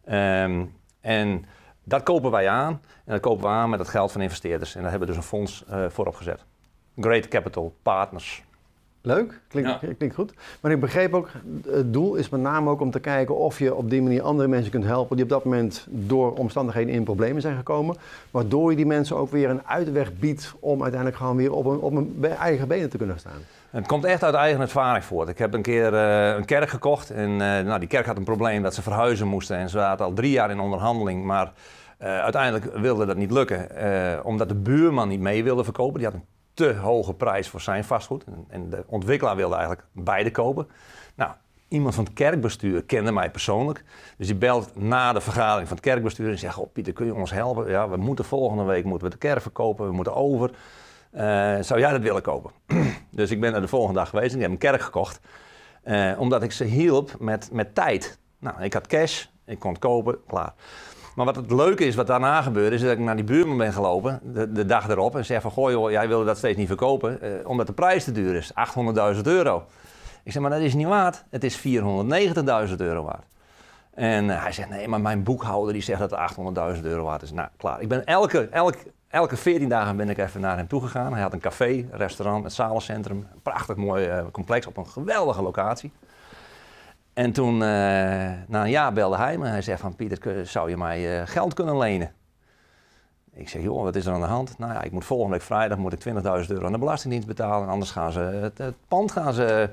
Um, 0.09 0.75
en 1.01 1.45
dat 1.85 2.03
kopen 2.03 2.31
wij 2.31 2.49
aan. 2.49 2.73
En 3.05 3.13
dat 3.13 3.21
kopen 3.21 3.45
we 3.45 3.51
aan 3.51 3.71
met 3.71 3.79
het 3.79 3.89
geld 3.89 4.13
van 4.13 4.21
investeerders. 4.21 4.75
En 4.75 4.83
daar 4.83 4.91
hebben 4.91 5.09
we 5.09 5.15
dus 5.15 5.23
een 5.23 5.29
fonds 5.29 5.65
uh, 5.71 5.85
voor 5.89 6.07
opgezet. 6.07 6.45
Great 6.97 7.29
Capital 7.29 7.77
Partners. 7.83 8.45
Leuk, 9.07 9.41
klinkt, 9.49 9.79
klinkt 9.99 10.15
goed. 10.15 10.33
Maar 10.61 10.73
ik 10.73 10.81
begreep 10.81 11.15
ook, 11.15 11.29
het 11.69 11.93
doel 11.93 12.15
is 12.15 12.29
met 12.29 12.41
name 12.41 12.71
ook 12.71 12.81
om 12.81 12.91
te 12.91 13.01
kijken 13.01 13.37
of 13.37 13.59
je 13.59 13.75
op 13.75 13.91
die 13.91 14.03
manier 14.03 14.23
andere 14.23 14.49
mensen 14.49 14.71
kunt 14.71 14.85
helpen 14.85 15.17
die 15.17 15.25
op 15.25 15.31
dat 15.31 15.45
moment 15.45 15.87
door 15.91 16.35
omstandigheden 16.35 16.95
in 16.95 17.05
problemen 17.05 17.43
zijn 17.43 17.57
gekomen. 17.57 17.97
Waardoor 18.31 18.71
je 18.71 18.77
die 18.77 18.87
mensen 18.87 19.17
ook 19.17 19.31
weer 19.31 19.51
een 19.51 19.67
uitweg 19.67 20.19
biedt 20.19 20.55
om 20.61 20.83
uiteindelijk 20.83 21.21
gewoon 21.21 21.37
weer 21.37 21.53
op 21.53 21.67
een, 21.67 21.79
op 21.79 21.95
een 21.95 22.25
eigen 22.25 22.69
benen 22.69 22.91
te 22.91 22.97
kunnen 22.97 23.19
staan. 23.19 23.41
Het 23.71 23.87
komt 23.87 24.05
echt 24.05 24.25
uit 24.25 24.35
eigen 24.35 24.61
ervaring 24.61 25.05
voort. 25.05 25.29
Ik 25.29 25.39
heb 25.39 25.55
een 25.55 25.63
keer 25.63 25.93
uh, 25.93 26.37
een 26.37 26.45
kerk 26.45 26.69
gekocht 26.69 27.11
en 27.11 27.31
uh, 27.31 27.39
nou, 27.39 27.79
die 27.79 27.89
kerk 27.89 28.07
had 28.07 28.17
een 28.17 28.25
probleem 28.25 28.63
dat 28.63 28.75
ze 28.75 28.83
verhuizen 28.83 29.27
moesten. 29.27 29.57
En 29.57 29.69
ze 29.69 29.79
zaten 29.79 30.05
al 30.05 30.13
drie 30.13 30.31
jaar 30.31 30.51
in 30.51 30.61
onderhandeling, 30.61 31.25
maar 31.25 31.53
uh, 32.03 32.19
uiteindelijk 32.19 32.77
wilde 32.77 33.07
dat 33.07 33.17
niet 33.17 33.31
lukken. 33.31 33.69
omdat 34.25 34.49
de 34.49 34.55
buurman 34.55 35.09
niet 35.09 35.21
mee 35.21 35.45
wilde 35.45 35.65
verkopen. 35.65 35.99
Die 35.99 36.09
had 36.09 36.15
een 36.15 36.36
te 36.57 36.75
hoge 36.75 37.15
prijs 37.15 37.49
voor 37.49 37.61
zijn 37.61 37.85
vastgoed. 37.85 38.25
En 38.49 38.71
de 38.71 38.85
ontwikkelaar 38.87 39.37
wilde 39.37 39.55
eigenlijk 39.55 39.87
beide 39.93 40.31
kopen. 40.31 40.69
Nou, 41.15 41.31
iemand 41.69 41.95
van 41.95 42.05
het 42.05 42.13
kerkbestuur 42.13 42.85
kende 42.85 43.13
mij 43.13 43.31
persoonlijk. 43.31 43.85
Dus 44.17 44.27
die 44.27 44.37
belt 44.37 44.77
na 44.77 45.13
de 45.13 45.21
vergadering 45.21 45.69
van 45.69 45.77
het 45.77 45.87
kerkbestuur 45.87 46.31
en 46.31 46.39
zegt: 46.39 46.59
oh, 46.59 46.73
Pieter, 46.73 46.93
kun 46.93 47.07
je 47.07 47.15
ons 47.15 47.31
helpen? 47.31 47.71
Ja, 47.71 47.89
we 47.89 47.97
moeten 47.97 48.25
volgende 48.25 48.65
week 48.65 48.85
moeten 48.85 49.09
we 49.09 49.15
de 49.15 49.21
kerk 49.21 49.43
verkopen, 49.43 49.87
we 49.87 49.93
moeten 49.93 50.15
over. 50.15 50.51
Uh, 51.13 51.21
zou 51.61 51.81
jij 51.81 51.91
dat 51.91 52.01
willen 52.01 52.23
kopen? 52.23 52.51
dus 53.11 53.31
ik 53.31 53.41
ben 53.41 53.55
er 53.55 53.61
de 53.61 53.69
volgende 53.69 53.99
dag 53.99 54.09
geweest 54.09 54.31
en 54.31 54.37
ik 54.37 54.43
heb 54.43 54.51
een 54.51 54.59
kerk 54.59 54.81
gekocht. 54.81 55.21
Uh, 55.85 56.13
omdat 56.19 56.43
ik 56.43 56.53
ze 56.53 56.65
hielp 56.65 57.17
met, 57.19 57.49
met 57.53 57.75
tijd. 57.75 58.19
Nou, 58.39 58.63
ik 58.63 58.73
had 58.73 58.87
cash, 58.87 59.25
ik 59.45 59.59
kon 59.59 59.71
het 59.71 59.81
kopen, 59.81 60.19
klaar. 60.27 60.55
Maar 61.17 61.25
wat 61.25 61.37
het 61.37 61.51
leuke 61.51 61.85
is, 61.85 61.95
wat 61.95 62.07
daarna 62.07 62.43
gebeurde, 62.43 62.77
is 62.77 62.83
dat 62.83 62.91
ik 62.91 62.99
naar 62.99 63.17
die 63.17 63.25
buurman 63.25 63.57
ben 63.57 63.73
gelopen, 63.73 64.21
de, 64.53 64.67
dag 64.67 64.89
erop, 64.89 65.17
en 65.17 65.25
zeg 65.25 65.43
van, 65.43 65.51
goh 65.51 65.71
joh, 65.71 65.91
jij 65.91 66.09
wilde 66.09 66.25
dat 66.25 66.37
steeds 66.37 66.57
niet 66.57 66.67
verkopen, 66.67 67.21
eh, 67.21 67.49
omdat 67.49 67.67
de 67.67 67.73
prijs 67.73 68.05
te 68.05 68.13
duur 68.13 68.35
is, 68.35 68.53
800.000 69.17 69.21
euro. 69.23 69.67
Ik 70.23 70.33
zeg, 70.33 70.43
maar 70.43 70.51
dat 70.51 70.61
is 70.61 70.75
niet 70.75 70.87
waard, 70.87 71.25
het 71.31 71.45
is 71.45 71.59
490.000 71.59 72.77
euro 72.77 73.03
waard. 73.03 73.25
En 73.95 74.25
uh, 74.25 74.43
hij 74.43 74.53
zegt, 74.53 74.69
nee, 74.69 74.89
maar 74.89 75.01
mijn 75.01 75.23
boekhouder 75.23 75.73
die 75.73 75.83
zegt 75.83 76.01
dat 76.01 76.11
het 76.11 76.77
800.000 76.77 76.83
euro 76.83 77.05
waard 77.05 77.23
is. 77.23 77.33
Nou, 77.33 77.49
klaar. 77.57 77.81
Ik 77.81 77.89
ben 77.89 78.05
elke, 78.05 78.49
elke, 78.49 78.79
elke 79.09 79.37
14 79.37 79.69
dagen 79.69 79.97
ben 79.97 80.09
ik 80.09 80.19
even 80.19 80.41
naar 80.41 80.57
hem 80.57 80.69
toe 80.69 80.81
gegaan. 80.81 81.13
Hij 81.13 81.23
had 81.23 81.33
een 81.33 81.41
café, 81.41 81.87
restaurant, 81.91 82.45
een 82.45 82.51
zalencentrum, 82.51 83.17
een 83.17 83.43
prachtig 83.43 83.77
mooi 83.77 84.09
uh, 84.09 84.25
complex 84.33 84.67
op 84.67 84.77
een 84.77 84.87
geweldige 84.87 85.43
locatie. 85.43 85.93
En 87.17 87.33
toen, 87.33 87.55
uh, 87.55 87.61
na 88.47 88.63
een 88.63 88.71
jaar 88.71 88.93
belde 88.93 89.17
hij 89.17 89.39
me. 89.39 89.47
Hij 89.47 89.63
zegt 89.63 89.81
van, 89.81 89.97
Pieter, 89.97 90.47
zou 90.47 90.71
je 90.71 90.77
mij 90.77 91.21
uh, 91.21 91.27
geld 91.27 91.55
kunnen 91.55 91.79
lenen? 91.79 92.13
Ik 93.33 93.49
zeg, 93.49 93.63
joh, 93.63 93.83
wat 93.83 93.97
is 93.97 94.07
er 94.07 94.13
aan 94.13 94.21
de 94.21 94.27
hand? 94.27 94.59
Nou 94.59 94.73
ja, 94.73 94.83
ik 94.83 94.93
moet 94.93 95.05
volgende 95.05 95.33
week 95.33 95.43
vrijdag 95.43 95.79
moet 95.79 95.93
ik 95.93 96.15
20.000 96.15 96.23
euro 96.49 96.67
aan 96.67 96.73
de 96.73 96.79
Belastingdienst 96.79 97.29
betalen. 97.29 97.69
Anders 97.69 97.91
gaan 97.91 98.13
ze 98.13 98.21
het, 98.21 98.75
pand 98.89 99.13
gaan 99.13 99.33
ze, 99.33 99.71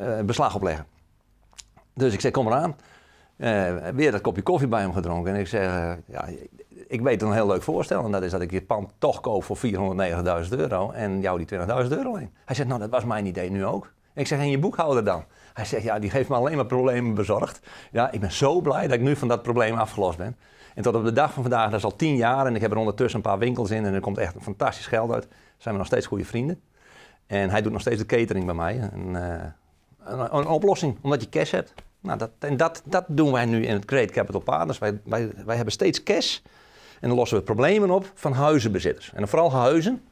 uh, 0.00 0.20
beslag 0.20 0.54
opleggen. 0.54 0.86
Dus 1.94 2.12
ik 2.12 2.20
zeg, 2.20 2.32
kom 2.32 2.46
eraan. 2.46 2.76
weer 3.94 4.12
dat 4.12 4.20
kopje 4.20 4.42
koffie 4.42 4.68
bij 4.68 4.80
hem 4.80 4.92
gedronken. 4.92 5.34
En 5.34 5.40
ik 5.40 5.46
zeg, 5.46 5.96
ja, 6.06 6.24
ik 6.88 7.00
weet 7.00 7.22
een 7.22 7.32
heel 7.32 7.46
leuk 7.46 7.62
voorstel. 7.62 8.04
En 8.04 8.10
dat 8.10 8.22
is 8.22 8.30
dat 8.30 8.40
ik 8.40 8.50
je 8.50 8.62
pand 8.62 8.92
toch 8.98 9.20
koop 9.20 9.44
voor 9.44 9.56
490.000 9.56 10.48
euro. 10.50 10.90
En 10.90 11.20
jou 11.20 11.44
die 11.44 11.58
20.000 11.58 11.66
euro 11.66 12.16
leen. 12.16 12.30
Hij 12.44 12.54
zegt, 12.56 12.68
nou, 12.68 12.80
dat 12.80 12.90
was 12.90 13.04
mijn 13.04 13.26
idee 13.26 13.50
nu 13.50 13.64
ook. 13.64 13.92
Ik 14.14 14.26
zeg, 14.26 14.38
en 14.38 14.50
je 14.50 14.58
boekhouder 14.58 15.04
dan? 15.04 15.24
Hij 15.56 15.64
zegt, 15.64 15.82
ja, 15.82 15.98
die 15.98 16.10
heeft 16.10 16.28
me 16.28 16.34
alleen 16.34 16.56
maar 16.56 16.66
problemen 16.66 17.14
bezorgd. 17.14 17.60
Ja, 17.90 18.10
ik 18.10 18.20
ben 18.20 18.32
zo 18.32 18.60
blij 18.60 18.82
dat 18.82 18.96
ik 18.96 19.00
nu 19.00 19.16
van 19.16 19.28
dat 19.28 19.42
probleem 19.42 19.74
afgelost 19.74 20.18
ben. 20.18 20.36
En 20.74 20.82
tot 20.82 20.94
op 20.94 21.04
de 21.04 21.12
dag 21.12 21.32
van 21.32 21.42
vandaag, 21.42 21.70
dat 21.70 21.78
is 21.78 21.84
al 21.84 21.96
tien 21.96 22.16
jaar 22.16 22.46
en 22.46 22.54
ik 22.54 22.60
heb 22.60 22.70
er 22.70 22.76
ondertussen 22.76 23.16
een 23.16 23.30
paar 23.30 23.38
winkels 23.38 23.70
in 23.70 23.84
en 23.84 23.94
er 23.94 24.00
komt 24.00 24.18
echt 24.18 24.34
een 24.34 24.42
fantastisch 24.42 24.86
geld 24.86 25.12
uit. 25.12 25.28
Zijn 25.56 25.74
we 25.74 25.80
nog 25.80 25.86
steeds 25.86 26.06
goede 26.06 26.24
vrienden. 26.24 26.60
En 27.26 27.50
hij 27.50 27.62
doet 27.62 27.72
nog 27.72 27.80
steeds 27.80 27.98
de 27.98 28.06
catering 28.06 28.44
bij 28.44 28.54
mij. 28.54 28.78
En, 28.92 29.08
uh, 29.08 29.20
een, 30.04 30.36
een, 30.36 30.46
oplossing, 30.46 30.98
omdat 31.00 31.22
je 31.22 31.28
cash 31.28 31.50
hebt. 31.50 31.74
Nou, 32.00 32.18
dat, 32.18 32.30
en 32.38 32.56
dat, 32.56 32.82
dat 32.84 33.04
doen 33.08 33.32
wij 33.32 33.44
nu 33.44 33.64
in 33.64 33.74
het 33.74 33.84
Great 33.86 34.10
Capital 34.10 34.40
Partners. 34.40 34.78
Wij, 34.78 35.00
wij, 35.04 35.32
wij 35.44 35.56
hebben 35.56 35.72
steeds 35.72 36.02
cash 36.02 36.38
en 37.00 37.08
dan 37.08 37.16
lossen 37.16 37.38
we 37.38 37.44
problemen 37.44 37.90
op 37.90 38.10
van 38.14 38.32
huizenbezitters. 38.32 39.12
En 39.14 39.28
vooral 39.28 39.52
huizen, 39.52 40.02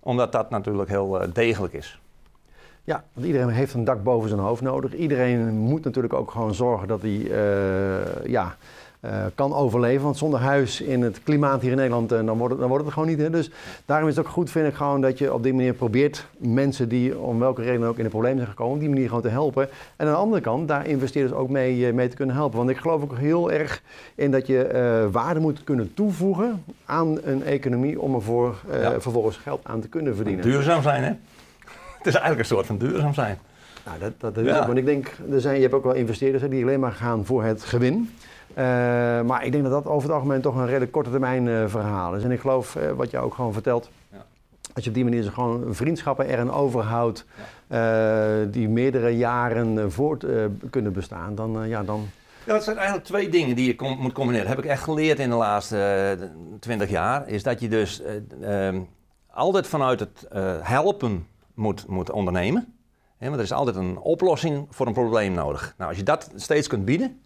omdat 0.00 0.32
dat 0.32 0.50
natuurlijk 0.50 0.88
heel 0.88 1.22
uh, 1.22 1.28
degelijk 1.32 1.72
is. 1.72 2.00
Ja, 2.86 3.04
want 3.12 3.26
iedereen 3.26 3.48
heeft 3.48 3.74
een 3.74 3.84
dak 3.84 4.02
boven 4.02 4.28
zijn 4.28 4.40
hoofd 4.40 4.62
nodig. 4.62 4.94
Iedereen 4.94 5.48
moet 5.48 5.84
natuurlijk 5.84 6.14
ook 6.14 6.30
gewoon 6.30 6.54
zorgen 6.54 6.88
dat 6.88 7.02
hij 7.02 7.10
uh, 7.10 8.26
ja, 8.26 8.56
uh, 9.00 9.10
kan 9.34 9.54
overleven. 9.54 10.04
Want 10.04 10.16
zonder 10.16 10.40
huis 10.40 10.80
in 10.80 11.02
het 11.02 11.22
klimaat 11.22 11.60
hier 11.60 11.70
in 11.70 11.76
Nederland, 11.76 12.12
uh, 12.12 12.26
dan, 12.26 12.38
wordt 12.38 12.50
het, 12.50 12.60
dan 12.60 12.68
wordt 12.68 12.84
het 12.84 12.92
gewoon 12.92 13.08
niet. 13.08 13.18
Hè? 13.18 13.30
Dus 13.30 13.50
daarom 13.84 14.08
is 14.08 14.16
het 14.16 14.26
ook 14.26 14.32
goed, 14.32 14.50
vind 14.50 14.68
ik 14.68 14.74
gewoon, 14.74 15.00
dat 15.00 15.18
je 15.18 15.32
op 15.32 15.42
die 15.42 15.54
manier 15.54 15.74
probeert 15.74 16.26
mensen 16.38 16.88
die 16.88 17.18
om 17.18 17.38
welke 17.38 17.62
reden 17.62 17.88
ook 17.88 17.98
in 17.98 18.04
een 18.04 18.10
probleem 18.10 18.36
zijn 18.36 18.48
gekomen, 18.48 18.74
op 18.74 18.80
die 18.80 18.88
manier 18.88 19.06
gewoon 19.06 19.22
te 19.22 19.28
helpen. 19.28 19.68
En 19.96 20.06
aan 20.06 20.12
de 20.12 20.18
andere 20.18 20.42
kant, 20.42 20.68
daar 20.68 20.86
investeerders 20.86 21.34
ook 21.34 21.48
mee, 21.48 21.92
mee 21.92 22.08
te 22.08 22.16
kunnen 22.16 22.34
helpen. 22.34 22.58
Want 22.58 22.70
ik 22.70 22.76
geloof 22.76 23.02
ook 23.02 23.16
heel 23.16 23.52
erg 23.52 23.82
in 24.14 24.30
dat 24.30 24.46
je 24.46 25.08
waarde 25.12 25.40
moet 25.40 25.64
kunnen 25.64 25.94
toevoegen 25.94 26.64
aan 26.84 27.18
een 27.24 27.44
economie 27.44 28.00
om 28.00 28.14
er 28.14 28.22
ja. 28.80 29.00
vervolgens 29.00 29.36
geld 29.36 29.60
aan 29.62 29.80
te 29.80 29.88
kunnen 29.88 30.16
verdienen. 30.16 30.44
Duurzaam 30.44 30.82
zijn, 30.82 31.02
hè? 31.02 31.12
Het 32.06 32.14
is 32.14 32.20
eigenlijk 32.20 32.50
een 32.50 32.56
soort 32.56 32.66
van 32.66 32.78
duurzaam 32.78 33.14
zijn. 33.14 33.38
Nou, 33.84 33.98
dat, 33.98 34.12
dat, 34.18 34.34
dat 34.34 34.44
is 34.44 34.52
ook. 34.52 34.66
Want 34.66 34.78
ik 34.78 34.84
denk, 34.84 35.12
er 35.30 35.40
zijn, 35.40 35.54
je 35.54 35.62
hebt 35.62 35.74
ook 35.74 35.84
wel 35.84 35.94
investeerders 35.94 36.44
die 36.50 36.62
alleen 36.62 36.80
maar 36.80 36.92
gaan 36.92 37.24
voor 37.24 37.44
het 37.44 37.64
gewin. 37.64 38.10
Uh, 38.50 38.56
maar 39.22 39.44
ik 39.44 39.52
denk 39.52 39.64
dat 39.64 39.72
dat 39.72 39.86
over 39.86 40.08
het 40.08 40.16
algemeen 40.16 40.40
toch 40.40 40.56
een 40.56 40.66
redelijk 40.66 40.92
korte 40.92 41.10
termijn 41.10 41.46
uh, 41.46 41.64
verhaal 41.66 42.14
is. 42.14 42.22
En 42.22 42.30
ik 42.30 42.40
geloof, 42.40 42.74
uh, 42.74 42.90
wat 42.90 43.10
je 43.10 43.18
ook 43.18 43.34
gewoon 43.34 43.52
vertelt, 43.52 43.90
ja. 44.12 44.24
als 44.74 44.84
je 44.84 44.90
op 44.90 44.96
die 44.96 45.04
manier 45.04 45.24
gewoon 45.32 45.74
vriendschappen 45.74 46.26
erin 46.26 46.50
overhoudt, 46.50 47.24
ja. 47.68 48.44
die 48.44 48.68
meerdere 48.68 49.16
jaren 49.16 49.92
voort 49.92 50.26
kunnen 50.70 50.92
bestaan, 50.92 51.34
dan 51.34 51.68
ja, 51.68 51.82
dan... 51.82 52.08
Ja, 52.44 52.54
het 52.54 52.64
zijn 52.64 52.76
eigenlijk 52.76 53.06
twee 53.06 53.28
dingen 53.28 53.56
die 53.56 53.66
je 53.66 53.76
com 53.76 53.98
moet 53.98 54.12
combineren. 54.12 54.46
Dat 54.46 54.56
heb 54.56 54.64
ik 54.64 54.70
echt 54.70 54.82
geleerd 54.82 55.18
in 55.18 55.30
de 55.30 55.36
laatste 55.36 56.18
twintig 56.60 56.90
jaar. 56.90 57.28
Is 57.28 57.42
dat 57.42 57.60
je 57.60 57.68
dus 57.68 58.02
ehm, 58.42 58.80
altijd 59.30 59.66
vanuit 59.66 60.00
het 60.00 60.26
helpen 60.62 61.26
moet, 61.56 61.86
moet 61.86 62.10
ondernemen. 62.10 62.74
want 63.18 63.34
er 63.34 63.40
is 63.40 63.52
altijd 63.52 63.76
een 63.76 63.98
oplossing 63.98 64.66
voor 64.70 64.86
een 64.86 64.92
probleem 64.92 65.32
nodig. 65.32 65.74
Nou, 65.78 65.88
als 65.88 65.98
je 65.98 66.04
dat 66.04 66.30
steeds 66.34 66.68
kunt 66.68 66.84
bieden, 66.84 67.20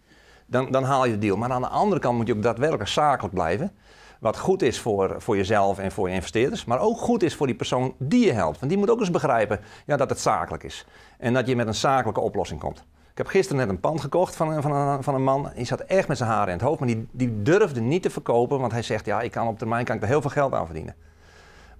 dan, 0.45 0.71
dan 0.71 0.83
haal 0.83 1.05
je 1.05 1.11
de 1.11 1.17
deal. 1.17 1.37
Maar 1.37 1.51
aan 1.51 1.61
de 1.61 1.67
andere 1.67 2.01
kant 2.01 2.17
moet 2.17 2.27
je 2.27 2.35
ook 2.35 2.43
daadwerkelijk 2.43 2.89
zakelijk 2.89 3.33
blijven. 3.33 3.71
Wat 4.19 4.37
goed 4.37 4.61
is 4.61 4.79
voor, 4.79 5.15
voor 5.17 5.35
jezelf 5.35 5.79
en 5.79 5.91
voor 5.91 6.09
je 6.09 6.15
investeerders, 6.15 6.65
maar 6.65 6.79
ook 6.79 6.97
goed 6.97 7.23
is 7.23 7.35
voor 7.35 7.47
die 7.47 7.55
persoon 7.55 7.95
die 7.97 8.25
je 8.25 8.31
helpt. 8.31 8.59
Want 8.59 8.71
die 8.71 8.79
moet 8.79 8.89
ook 8.89 8.99
eens 8.99 9.11
begrijpen 9.11 9.59
ja, 9.85 9.97
dat 9.97 10.09
het 10.09 10.19
zakelijk 10.19 10.63
is. 10.63 10.85
En 11.17 11.33
dat 11.33 11.47
je 11.47 11.55
met 11.55 11.67
een 11.67 11.75
zakelijke 11.75 12.19
oplossing 12.19 12.59
komt. 12.59 12.85
Ik 13.11 13.17
heb 13.17 13.27
gisteren 13.27 13.61
net 13.61 13.69
een 13.69 13.79
pand 13.79 14.01
gekocht 14.01 14.35
van, 14.35 14.61
van, 14.61 14.71
een, 14.71 15.03
van 15.03 15.15
een 15.15 15.23
man. 15.23 15.51
Die 15.55 15.65
zat 15.65 15.79
echt 15.79 16.07
met 16.07 16.17
zijn 16.17 16.29
haren 16.29 16.47
in 16.47 16.53
het 16.53 16.61
hoofd, 16.61 16.79
maar 16.79 16.87
die, 16.87 17.07
die 17.11 17.41
durfde 17.41 17.81
niet 17.81 18.01
te 18.01 18.09
verkopen. 18.09 18.59
Want 18.59 18.71
hij 18.71 18.81
zegt, 18.81 19.05
ja, 19.05 19.21
ik 19.21 19.31
kan 19.31 19.47
op 19.47 19.57
termijn 19.57 19.85
kan 19.85 19.95
ik 19.95 20.01
er 20.01 20.07
heel 20.07 20.21
veel 20.21 20.29
geld 20.29 20.53
aan 20.53 20.65
verdienen. 20.65 20.95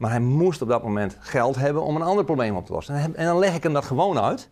Maar 0.01 0.12
hij 0.12 0.20
moest 0.20 0.62
op 0.62 0.67
dat 0.67 0.84
moment 0.84 1.17
geld 1.20 1.55
hebben 1.55 1.84
om 1.84 1.96
een 1.96 2.01
ander 2.01 2.25
probleem 2.25 2.55
op 2.55 2.65
te 2.65 2.74
lossen. 2.74 3.15
En 3.15 3.25
dan 3.25 3.39
leg 3.39 3.55
ik 3.55 3.63
hem 3.63 3.74
dat 3.74 3.86
gewoon 3.86 4.20
uit. 4.20 4.50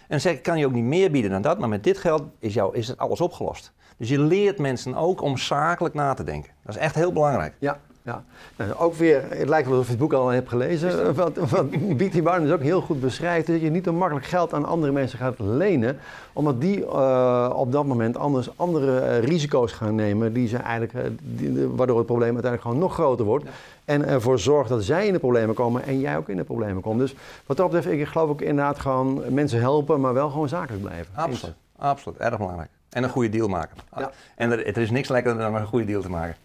En 0.00 0.06
dan 0.08 0.20
zeg 0.20 0.32
ik, 0.32 0.42
kan 0.42 0.58
je 0.58 0.66
ook 0.66 0.72
niet 0.72 0.84
meer 0.84 1.10
bieden 1.10 1.30
dan 1.30 1.42
dat, 1.42 1.58
maar 1.58 1.68
met 1.68 1.84
dit 1.84 1.98
geld 1.98 2.22
is, 2.38 2.54
jou, 2.54 2.76
is 2.76 2.88
het 2.88 2.98
alles 2.98 3.20
opgelost. 3.20 3.72
Dus 3.96 4.08
je 4.08 4.20
leert 4.20 4.58
mensen 4.58 4.94
ook 4.94 5.20
om 5.20 5.36
zakelijk 5.36 5.94
na 5.94 6.14
te 6.14 6.24
denken. 6.24 6.52
Dat 6.64 6.74
is 6.74 6.80
echt 6.80 6.94
heel 6.94 7.12
belangrijk. 7.12 7.54
Ja, 7.58 7.80
ja. 8.08 8.22
Nou, 8.56 8.72
ook 8.78 8.94
weer, 8.94 9.22
het 9.28 9.48
lijkt 9.48 9.68
wel 9.68 9.76
alsof 9.76 9.92
je 9.92 9.98
het 9.98 10.00
boek 10.00 10.12
al 10.12 10.28
hebt 10.28 10.48
gelezen. 10.48 11.14
Wat, 11.14 11.36
wat 11.36 11.70
B.T. 11.96 12.22
Barnum 12.22 12.52
ook 12.52 12.62
heel 12.62 12.80
goed 12.80 13.00
beschrijft, 13.00 13.46
dat 13.46 13.60
je 13.60 13.70
niet 13.70 13.84
te 13.84 13.90
makkelijk 13.90 14.26
geld 14.26 14.54
aan 14.54 14.64
andere 14.64 14.92
mensen 14.92 15.18
gaat 15.18 15.38
lenen. 15.38 15.98
Omdat 16.32 16.60
die 16.60 16.78
uh, 16.78 17.52
op 17.54 17.72
dat 17.72 17.86
moment 17.86 18.16
anders 18.16 18.50
andere 18.56 19.00
uh, 19.00 19.24
risico's 19.24 19.72
gaan 19.72 19.94
nemen, 19.94 20.32
die 20.32 20.48
ze 20.48 20.56
eigenlijk, 20.56 20.92
uh, 20.92 21.00
die, 21.20 21.66
waardoor 21.68 21.96
het 21.96 22.06
probleem 22.06 22.32
uiteindelijk 22.32 22.62
gewoon 22.62 22.78
nog 22.78 22.94
groter 22.94 23.24
wordt. 23.24 23.44
Ja. 23.44 23.50
En 23.84 24.06
ervoor 24.06 24.38
zorgt 24.38 24.68
dat 24.68 24.84
zij 24.84 25.06
in 25.06 25.12
de 25.12 25.18
problemen 25.18 25.54
komen 25.54 25.84
en 25.84 26.00
jij 26.00 26.16
ook 26.16 26.28
in 26.28 26.36
de 26.36 26.44
problemen 26.44 26.82
komt. 26.82 26.98
Dus 26.98 27.14
wat 27.46 27.56
dat 27.56 27.70
betreft, 27.70 28.00
ik 28.00 28.06
geloof 28.06 28.30
ook 28.30 28.40
inderdaad 28.40 28.78
gewoon 28.78 29.22
mensen 29.28 29.60
helpen, 29.60 30.00
maar 30.00 30.14
wel 30.14 30.30
gewoon 30.30 30.48
zakelijk 30.48 30.82
blijven. 30.82 31.14
Absoluut, 31.14 31.54
absoluut. 31.76 32.18
Erg 32.18 32.36
belangrijk. 32.36 32.70
En 32.88 33.02
een 33.02 33.10
goede 33.10 33.28
deal 33.28 33.48
maken. 33.48 33.76
Ja. 33.96 34.10
En 34.36 34.50
er, 34.50 34.66
er 34.66 34.78
is 34.78 34.90
niks 34.90 35.08
lekkerder 35.08 35.42
dan 35.42 35.54
een 35.54 35.66
goede 35.66 35.84
deal 35.84 36.02
te 36.02 36.10
maken. 36.10 36.36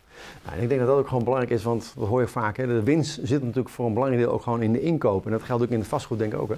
Nou, 0.46 0.62
ik 0.62 0.68
denk 0.68 0.80
dat 0.80 0.90
dat 0.90 0.98
ook 0.98 1.08
gewoon 1.08 1.24
belangrijk 1.24 1.54
is, 1.54 1.64
want 1.64 1.94
dat 1.98 2.08
hoor 2.08 2.22
je 2.22 2.28
vaak. 2.28 2.58
Hè, 2.58 2.68
de 2.68 2.84
winst 2.84 3.20
zit 3.24 3.42
natuurlijk 3.42 3.70
voor 3.70 3.86
een 3.86 3.94
belangrijk 3.94 4.24
deel 4.24 4.34
ook 4.34 4.42
gewoon 4.42 4.62
in 4.62 4.74
de 4.74 4.82
inkoop. 4.82 5.26
En 5.26 5.32
dat 5.32 5.44
geldt 5.44 5.64
ook 5.64 5.70
in 5.70 5.80
het 5.80 5.88
vastgoed, 5.88 6.20
denk 6.20 6.34
ik 6.34 6.40
ook. 6.40 6.50
Hè? 6.50 6.56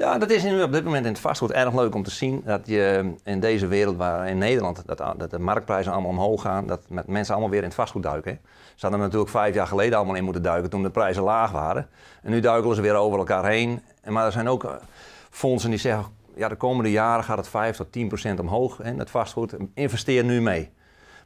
Ja, 0.00 0.18
dat 0.18 0.30
is 0.30 0.62
op 0.62 0.72
dit 0.72 0.84
moment 0.84 1.04
in 1.04 1.12
het 1.12 1.20
vastgoed 1.20 1.50
erg 1.52 1.74
leuk 1.74 1.94
om 1.94 2.02
te 2.02 2.10
zien. 2.10 2.42
Dat 2.44 2.60
je 2.64 3.12
in 3.24 3.40
deze 3.40 3.66
wereld, 3.66 3.96
waar 3.96 4.28
in 4.28 4.38
Nederland, 4.38 4.82
dat, 4.86 5.30
de 5.30 5.38
marktprijzen 5.38 5.92
allemaal 5.92 6.10
omhoog 6.10 6.42
gaan. 6.42 6.66
Dat 6.66 6.80
met 6.88 7.06
mensen 7.06 7.32
allemaal 7.32 7.50
weer 7.50 7.62
in 7.62 7.66
het 7.66 7.74
vastgoed 7.74 8.02
duiken. 8.02 8.38
Ze 8.74 8.86
hadden 8.86 9.00
natuurlijk 9.00 9.30
vijf 9.30 9.54
jaar 9.54 9.66
geleden 9.66 9.96
allemaal 9.96 10.14
in 10.14 10.24
moeten 10.24 10.42
duiken 10.42 10.70
toen 10.70 10.82
de 10.82 10.90
prijzen 10.90 11.22
laag 11.22 11.50
waren. 11.50 11.88
En 12.22 12.30
nu 12.30 12.40
duiken 12.40 12.74
ze 12.74 12.80
weer 12.80 12.94
over 12.94 13.18
elkaar 13.18 13.46
heen. 13.46 13.82
Maar 14.04 14.26
er 14.26 14.32
zijn 14.32 14.48
ook 14.48 14.64
eh, 14.64 14.70
fondsen 15.30 15.70
die 15.70 15.78
zeggen, 15.78 16.04
ja, 16.34 16.48
de 16.48 16.56
komende 16.56 16.90
jaren 16.90 17.24
gaat 17.24 17.36
het 17.36 17.48
5 17.48 17.76
tot 17.76 17.92
10 17.92 18.08
procent 18.08 18.40
omhoog. 18.40 18.78
Hè, 18.82 18.94
het 18.94 19.10
vastgoed, 19.10 19.54
investeer 19.74 20.24
nu 20.24 20.40
mee. 20.40 20.70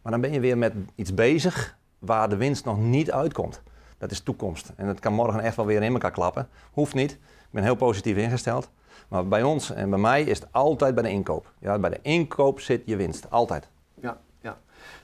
Maar 0.02 0.12
dan 0.12 0.20
ben 0.20 0.32
je 0.32 0.40
weer 0.40 0.58
met 0.58 0.72
iets 0.94 1.14
bezig 1.14 1.76
waar 1.98 2.28
de 2.28 2.36
winst 2.36 2.64
nog 2.64 2.78
niet 2.78 3.12
uitkomt. 3.12 3.62
Dat 3.98 4.10
is 4.10 4.20
toekomst. 4.20 4.72
En 4.76 4.86
dat 4.86 5.00
kan 5.00 5.12
morgen 5.12 5.40
echt 5.40 5.56
wel 5.56 5.66
weer 5.66 5.82
in 5.82 5.92
elkaar 5.92 6.10
klappen. 6.10 6.48
Hoeft 6.72 6.94
niet. 6.94 7.10
Ik 7.10 7.50
ben 7.50 7.62
heel 7.62 7.74
positief 7.74 8.16
ingesteld. 8.16 8.68
Maar 9.08 9.28
bij 9.28 9.42
ons 9.42 9.70
en 9.70 9.90
bij 9.90 9.98
mij 9.98 10.22
is 10.22 10.38
het 10.38 10.48
altijd 10.50 10.94
bij 10.94 11.02
de 11.02 11.10
inkoop. 11.10 11.52
Ja, 11.58 11.78
bij 11.78 11.90
de 11.90 11.98
inkoop 12.02 12.60
zit 12.60 12.82
je 12.84 12.96
winst. 12.96 13.30
Altijd. 13.30 13.68
Ja, 14.00 14.16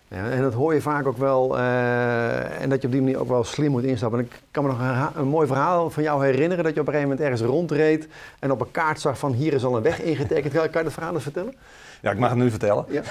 ja. 0.08 0.30
en 0.30 0.42
dat 0.42 0.54
hoor 0.54 0.74
je 0.74 0.80
vaak 0.80 1.06
ook 1.06 1.16
wel. 1.16 1.58
Uh, 1.58 2.60
en 2.60 2.68
dat 2.68 2.80
je 2.80 2.86
op 2.86 2.92
die 2.92 3.02
manier 3.02 3.20
ook 3.20 3.28
wel 3.28 3.44
slim 3.44 3.70
moet 3.70 3.82
instappen. 3.82 4.18
En 4.18 4.24
ik 4.24 4.40
kan 4.50 4.64
me 4.64 4.70
nog 4.70 4.80
een, 4.80 5.20
een, 5.20 5.28
mooi 5.28 5.46
verhaal 5.46 5.90
van 5.90 6.02
jou 6.02 6.24
herinneren. 6.24 6.64
Dat 6.64 6.74
je 6.74 6.80
op 6.80 6.86
een 6.86 6.92
gegeven 6.92 7.16
moment 7.16 7.20
ergens 7.20 7.50
rondreed. 7.50 8.08
En 8.38 8.50
op 8.50 8.60
een 8.60 8.70
kaart 8.70 9.00
zag 9.00 9.18
van 9.18 9.32
hier 9.32 9.52
is 9.52 9.64
al 9.64 9.76
een 9.76 9.82
weg 9.82 10.00
ingetekend. 10.00 10.52
Kan 10.52 10.62
je 10.72 10.82
dat 10.82 10.92
verhaal 10.92 11.14
eens 11.14 11.22
vertellen? 11.22 11.54
Ja, 12.02 12.10
ik 12.10 12.18
mag 12.18 12.30
het 12.30 12.38
nu 12.38 12.50
vertellen. 12.50 12.84
Ja. 12.88 13.02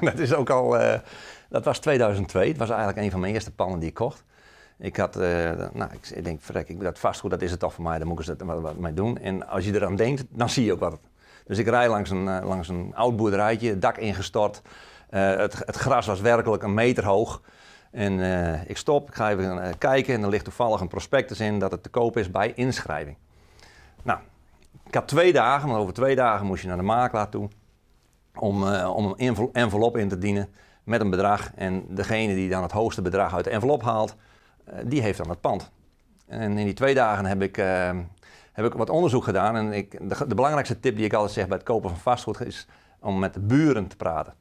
dat 0.10 0.18
is 0.18 0.34
ook 0.34 0.50
al... 0.50 0.80
Uh, 0.80 0.94
dat 1.52 1.64
was 1.64 1.78
2002. 1.78 2.48
Het 2.48 2.56
was 2.56 2.68
eigenlijk 2.68 2.98
een 2.98 3.10
van 3.10 3.20
mijn 3.20 3.32
eerste 3.32 3.52
pannen 3.52 3.78
die 3.78 3.88
ik 3.88 3.94
kocht. 3.94 4.24
Ik 4.78 4.96
had, 4.96 5.16
uh, 5.16 5.22
nou, 5.72 5.90
ik, 6.14 6.24
denk, 6.24 6.40
verrek, 6.42 6.68
ik 6.68 6.80
dat 6.80 6.98
vastgoed, 6.98 7.30
dat 7.30 7.42
is 7.42 7.50
het 7.50 7.60
toch 7.60 7.72
voor 7.72 7.84
mij, 7.84 7.98
dan 7.98 8.08
moet 8.08 8.28
ik 8.28 8.40
er 8.40 8.46
wat, 8.46 8.60
wat 8.60 8.76
mee 8.76 8.94
doen. 8.94 9.18
En 9.18 9.48
als 9.48 9.64
je 9.64 9.74
eraan 9.74 9.96
denkt, 9.96 10.24
dan 10.28 10.50
zie 10.50 10.64
je 10.64 10.72
ook 10.72 10.80
wat. 10.80 10.98
Dus 11.46 11.58
ik 11.58 11.68
rij 11.68 11.88
langs 11.88 12.10
een, 12.10 12.26
uh, 12.26 12.38
langs 12.44 12.68
een 12.68 12.92
oud 12.94 13.16
boerderijtje, 13.16 13.78
dak 13.78 13.96
ingestort. 13.96 14.62
Uh, 15.10 15.36
het, 15.36 15.62
het, 15.66 15.76
gras 15.76 16.06
was 16.06 16.20
werkelijk 16.20 16.62
een 16.62 16.74
meter 16.74 17.04
hoog. 17.04 17.42
En 17.90 18.20
ik 18.66 18.76
stop, 18.76 19.08
ik 19.08 19.14
ga 19.14 19.30
even 19.30 19.78
kijken 19.78 20.14
en 20.14 20.22
er 20.22 20.28
ligt 20.28 20.44
toevallig 20.44 20.80
een 20.80 20.88
prospectus 20.88 21.40
in 21.40 21.58
dat 21.58 21.70
het 21.70 21.82
te 21.82 21.88
koop 21.88 22.16
is 22.16 22.30
bij 22.30 22.52
inschrijving. 22.54 23.16
Nou, 24.02 24.18
ik 24.86 24.94
had 24.94 25.08
twee 25.08 25.32
dagen, 25.32 25.68
maar 25.68 25.78
over 25.78 25.92
twee 25.92 26.16
dagen 26.16 26.46
moest 26.46 26.62
je 26.62 26.68
naar 26.68 26.76
de 26.76 26.82
makelaar 26.82 27.28
toe 27.28 27.48
om, 28.34 28.74
om 28.74 29.14
een 29.16 29.48
envelop 29.52 29.96
in 29.96 30.08
te 30.08 30.18
dienen 30.18 30.48
met 30.84 31.00
een 31.00 31.10
bedrag. 31.10 31.50
En 31.54 31.84
degene 31.88 32.34
die 32.34 32.48
dan 32.48 32.62
het 32.62 32.72
hoogste 32.72 33.02
bedrag 33.02 33.34
uit 33.34 33.44
de 33.44 33.50
envelop 33.50 33.82
haalt, 33.82 34.16
uh, 34.68 34.74
die 34.84 35.02
heeft 35.02 35.18
dan 35.18 35.28
het 35.28 35.40
pand. 35.40 35.70
En 36.26 36.58
in 36.58 36.64
die 36.64 36.74
twee 36.74 36.94
dagen 36.94 37.24
heb 37.24 37.42
ik, 37.42 37.58
uh, 37.58 37.90
heb 38.52 38.66
ik 38.66 38.72
wat 38.72 38.90
onderzoek 38.90 39.24
gedaan. 39.24 39.56
En 39.56 39.72
ik, 39.72 40.08
de, 40.28 40.34
belangrijkste 40.34 40.80
tip 40.80 40.96
die 40.96 41.04
ik 41.04 41.12
altijd 41.12 41.32
zeg 41.32 41.46
bij 41.46 41.56
het 41.56 41.66
kopen 41.66 41.90
van 41.90 41.98
vastgoed 41.98 42.40
is 42.40 42.66
om 43.00 43.18
met 43.18 43.34
de 43.34 43.40
buren 43.40 43.86
te 43.86 43.96
praten. 43.96 44.34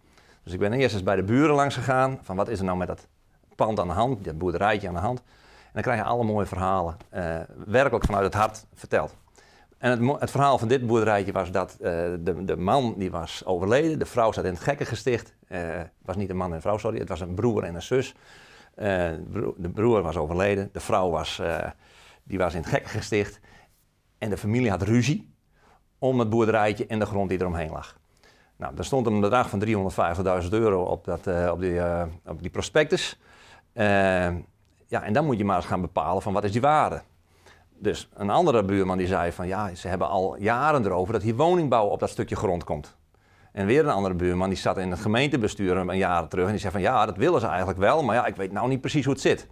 Dus 0.44 0.54
ik 0.54 0.60
ben 0.60 0.74
eerst 0.74 0.94
eens 0.94 1.04
bij 1.04 1.16
de 1.16 1.24
buren 1.24 1.56
langs 1.56 1.76
gegaan. 1.76 2.20
Van 2.22 2.36
wat 2.36 2.48
is 2.48 2.60
er 2.60 2.66
nou 2.66 2.78
met 2.78 2.88
dat 2.88 3.08
pand 3.56 3.80
aan 3.80 3.88
de 3.88 3.94
hand, 3.94 4.24
dat 4.24 4.38
boerderijtje 4.38 4.88
aan 4.88 4.94
de 4.94 5.00
hand. 5.00 5.20
En 5.20 5.70
dan 5.74 5.82
krijg 5.82 6.00
je 6.00 6.06
alle 6.06 6.24
mooie 6.24 6.46
verhalen, 6.46 6.98
uh, 7.14 7.40
werkelijk 7.66 8.06
vanuit 8.06 8.24
het 8.24 8.34
hart 8.34 8.66
verteld. 8.74 9.16
En 9.82 9.92
het, 9.92 10.20
het, 10.20 10.32
verhaal 10.32 10.58
van 10.58 10.68
dit 10.68 10.88
boerderijtje 10.88 11.32
was 11.32 11.52
dat 11.52 11.78
uh, 11.80 11.88
de, 12.20 12.44
de, 12.46 12.58
man 12.58 12.94
die 12.98 13.12
was 13.12 13.46
overleden, 13.46 14.00
de 14.00 14.06
vrouw 14.06 14.32
zat 14.32 14.44
in 14.44 14.54
het 14.54 14.60
gekkengesticht. 14.60 15.36
Uh, 15.50 15.60
het 15.60 15.92
was 16.02 16.16
niet 16.16 16.30
een 16.30 16.38
man 16.38 16.50
en 16.50 16.56
een 16.56 16.62
vrouw, 16.62 16.78
sorry, 16.78 17.00
het 17.00 17.10
was 17.10 17.20
een 17.20 17.34
broer 17.34 17.64
en 17.64 17.76
een 17.76 17.82
zus. 17.82 18.16
Uh, 18.76 18.86
de 19.58 19.70
broer 19.74 20.02
was 20.02 20.18
overleden, 20.18 20.70
de 20.72 20.80
vrouw 20.80 21.10
was, 21.10 21.42
die 22.24 22.38
was 22.38 22.54
in 22.54 22.60
het 22.60 22.70
gekkengesticht. 22.70 23.40
En 24.18 24.30
de 24.30 24.38
familie 24.38 24.70
had 24.70 24.82
ruzie 24.82 25.34
om 26.00 26.20
het 26.20 26.30
boerderijtje 26.30 26.86
en 26.86 27.00
de 27.00 27.06
grond 27.06 27.30
die 27.30 27.40
eromheen 27.40 27.72
lag. 27.72 27.98
Nou, 28.58 28.74
er 28.78 28.86
stond 28.86 29.06
een 29.06 29.20
bedrag 29.20 29.50
van 29.50 29.66
350.000 30.44 30.50
euro 30.50 30.84
op, 30.84 31.06
dat, 31.06 31.28
op, 31.52 31.60
die, 31.60 31.82
op 32.26 32.42
die 32.42 32.50
prospectus. 32.50 33.20
ja, 34.88 35.04
en 35.04 35.14
dan 35.14 35.26
moet 35.26 35.38
je 35.38 35.46
maar 35.46 35.56
eens 35.56 35.66
gaan 35.66 35.82
bepalen 35.82 36.22
van 36.22 36.34
wat 36.34 36.44
is 36.44 36.52
die 36.52 36.62
waarde. 36.62 37.02
Dus 37.82 38.10
een 38.14 38.30
andere 38.30 38.64
buurman 38.64 38.98
die 38.98 39.08
zei 39.08 39.32
van 39.32 39.48
ja, 39.48 39.76
ze 39.76 39.88
hebben 39.88 40.10
al 40.10 40.36
jaren 40.40 40.86
erover 40.86 41.14
dat 41.14 41.22
hier 41.22 41.36
woningbouw 41.36 41.88
op 41.88 42.00
dat 42.00 42.10
stukje 42.10 42.36
grond 42.36 42.64
komt. 42.64 42.96
En 43.52 43.66
weer 43.66 43.84
een 43.84 43.92
andere 43.92 44.14
buurman 44.16 44.50
die 44.50 44.58
zat 44.58 44.78
in 44.78 44.92
het 44.92 45.00
gemeentebestuur 45.00 45.78
een 45.78 45.98
jaar 45.98 46.28
terug 46.28 46.46
en 46.46 46.52
die 46.52 46.60
zei 46.60 46.72
van 46.72 46.82
ja, 46.82 47.06
dat 47.06 47.18
willen 47.18 47.40
ze 47.40 47.48
eigenlijk 47.48 47.80
wel, 47.80 48.04
maar 48.04 48.16
ja, 48.16 48.26
ik 48.26 48.36
weet 48.36 48.52
nou 48.52 48.68
niet 48.68 48.82
precies 48.82 49.06
hoe 49.06 49.14
het 49.14 49.22
zit. 49.22 49.48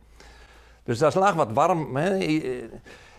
Dus 0.83 0.98
daar 0.98 1.17
lag 1.17 1.33
wat 1.33 1.51
warm. 1.51 1.95
Hè. 1.95 2.17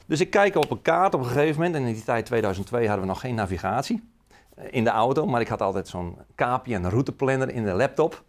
Dus 0.06 0.20
ik 0.20 0.30
kijk 0.30 0.56
op 0.56 0.70
een 0.70 0.82
kaart 0.82 1.14
op 1.14 1.20
een 1.20 1.26
gegeven 1.26 1.56
moment, 1.56 1.74
en 1.74 1.86
in 1.86 1.94
die 1.94 2.04
tijd 2.04 2.26
2002 2.26 2.86
hadden 2.86 3.00
we 3.04 3.12
nog 3.12 3.20
geen 3.20 3.34
navigatie 3.34 4.10
eh, 4.56 4.64
in 4.70 4.84
de 4.84 4.90
auto, 4.90 5.26
maar 5.26 5.40
ik 5.40 5.48
had 5.48 5.62
altijd 5.62 5.88
zo'n 5.88 6.18
kaapje 6.34 6.74
en 6.74 6.90
routeplanner 6.90 7.50
in 7.50 7.64
de 7.64 7.72
laptop. 7.72 8.24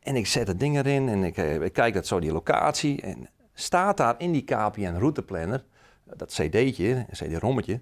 En 0.00 0.16
ik 0.16 0.26
zet 0.26 0.46
het 0.46 0.60
ding 0.60 0.76
erin 0.76 1.08
en 1.08 1.24
ik, 1.24 1.36
eh, 1.36 1.60
ik 1.60 1.72
kijk 1.72 1.94
dat 1.94 2.06
zo 2.06 2.20
die 2.20 2.32
locatie 2.32 3.00
en 3.02 3.28
staat 3.52 3.96
daar 3.96 4.14
in 4.18 4.32
die 4.32 4.44
KPN 4.44 4.96
routeplanner 4.98 5.64
dat 6.16 6.32
cd'tje, 6.32 7.06
cd-rommetje, 7.10 7.80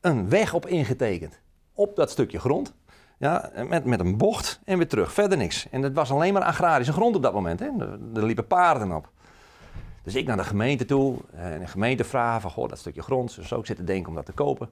een 0.00 0.28
weg 0.28 0.54
op 0.54 0.66
ingetekend. 0.66 1.40
Op 1.74 1.96
dat 1.96 2.10
stukje 2.10 2.38
grond. 2.38 2.74
Ja, 3.18 3.50
met, 3.68 3.84
met 3.84 4.00
een 4.00 4.16
bocht 4.16 4.60
en 4.64 4.78
weer 4.78 4.88
terug. 4.88 5.12
Verder 5.12 5.38
niks. 5.38 5.68
En 5.70 5.82
het 5.82 5.94
was 5.94 6.10
alleen 6.10 6.32
maar 6.32 6.42
agrarische 6.42 6.92
grond 6.92 7.16
op 7.16 7.22
dat 7.22 7.32
moment. 7.32 7.60
Hè. 7.60 7.66
Er, 8.14 8.24
liepen 8.24 8.46
paarden 8.46 8.92
op. 8.92 9.10
Dus 10.02 10.14
ik 10.14 10.26
naar 10.26 10.36
de 10.36 10.44
gemeente 10.44 10.84
toe 10.84 11.16
en 11.32 11.60
de 11.60 11.66
gemeente 11.66 12.04
vragen 12.04 12.40
van, 12.40 12.50
goh, 12.50 12.68
dat 12.68 12.78
stukje 12.78 13.02
grond, 13.02 13.38
zo 13.42 13.58
ik 13.58 13.66
zit 13.66 13.76
te 13.76 13.84
denken 13.84 14.08
om 14.08 14.14
dat 14.14 14.26
te 14.26 14.32
kopen. 14.32 14.70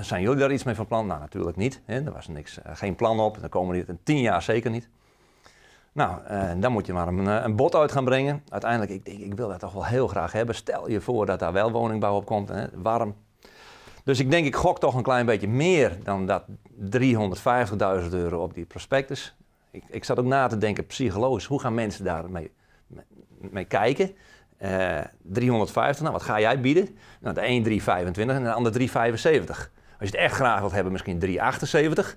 Zijn 0.00 0.22
jullie 0.22 0.38
daar 0.38 0.52
iets 0.52 0.62
mee 0.62 0.74
van 0.74 0.86
plan? 0.86 1.06
Nou, 1.06 1.20
natuurlijk 1.20 1.56
niet. 1.56 1.80
Hè. 1.84 2.04
Er 2.04 2.12
was 2.12 2.28
niks, 2.28 2.62
eh, 2.62 2.76
geen 2.76 2.94
plan 2.94 3.20
op. 3.20 3.40
Dan 3.40 3.48
komen 3.48 3.76
we 3.76 3.84
in 3.86 3.98
tien 4.02 4.20
jaar 4.20 4.42
zeker 4.42 4.70
niet. 4.70 4.88
Nou, 5.94 6.20
uh, 6.30 6.50
dan 6.56 6.72
moet 6.72 6.86
je 6.86 6.92
maar 6.92 7.08
een, 7.08 7.28
eh, 7.28 7.44
een 7.44 7.56
bod 7.56 7.74
uit 7.74 7.92
gaan 7.92 8.04
brengen. 8.04 8.42
Uiteindelijk, 8.48 8.90
ik 8.90 9.04
denk, 9.04 9.18
ik 9.18 9.34
wil 9.34 9.48
dat 9.48 9.60
toch 9.60 9.72
wel 9.72 9.84
heel 9.84 10.08
graag 10.08 10.32
hebben. 10.32 10.54
Stel 10.54 10.90
je 10.90 11.00
voor 11.00 11.26
dat 11.26 11.38
daar 11.38 11.52
wel 11.52 11.70
woningbouw 11.70 12.16
op 12.16 12.26
komt, 12.26 12.48
hè, 12.48 12.66
warm. 12.74 13.14
Dus 14.04 14.20
ik 14.20 14.30
denk, 14.30 14.46
ik 14.46 14.56
gok 14.56 14.80
toch 14.80 14.94
een 14.94 15.02
klein 15.02 15.26
beetje 15.26 15.48
meer 15.48 15.98
dan 16.02 16.26
dat 16.26 16.44
350.000 16.90 18.14
euro 18.14 18.42
op 18.42 18.54
die 18.54 18.64
prospectus. 18.64 19.36
Ik, 19.70 19.82
ik 19.88 20.04
zat 20.04 20.18
ook 20.18 20.24
na 20.24 20.46
te 20.46 20.58
denken, 20.58 20.86
psychologisch, 20.86 21.44
hoe 21.44 21.60
gaan 21.60 21.74
mensen 21.74 22.04
daar 22.04 22.24
mee, 22.30 23.64
kijken? 23.64 24.10
Uh, 24.62 24.98
eh, 24.98 25.04
350, 25.22 26.02
nou 26.02 26.12
wat 26.12 26.22
ga 26.22 26.40
jij 26.40 26.60
bieden? 26.60 26.88
Nou, 27.20 27.34
de 27.34 27.46
een 27.46 27.62
325 27.62 28.36
en 28.36 28.42
de 28.42 28.52
ander 28.52 28.72
375. 28.72 29.70
Als 29.98 30.08
je 30.08 30.16
het 30.16 30.24
echt 30.24 30.34
graag 30.34 30.60
wilt 30.60 30.72
hebben, 30.72 30.92
misschien 30.92 31.18
378. 31.18 32.16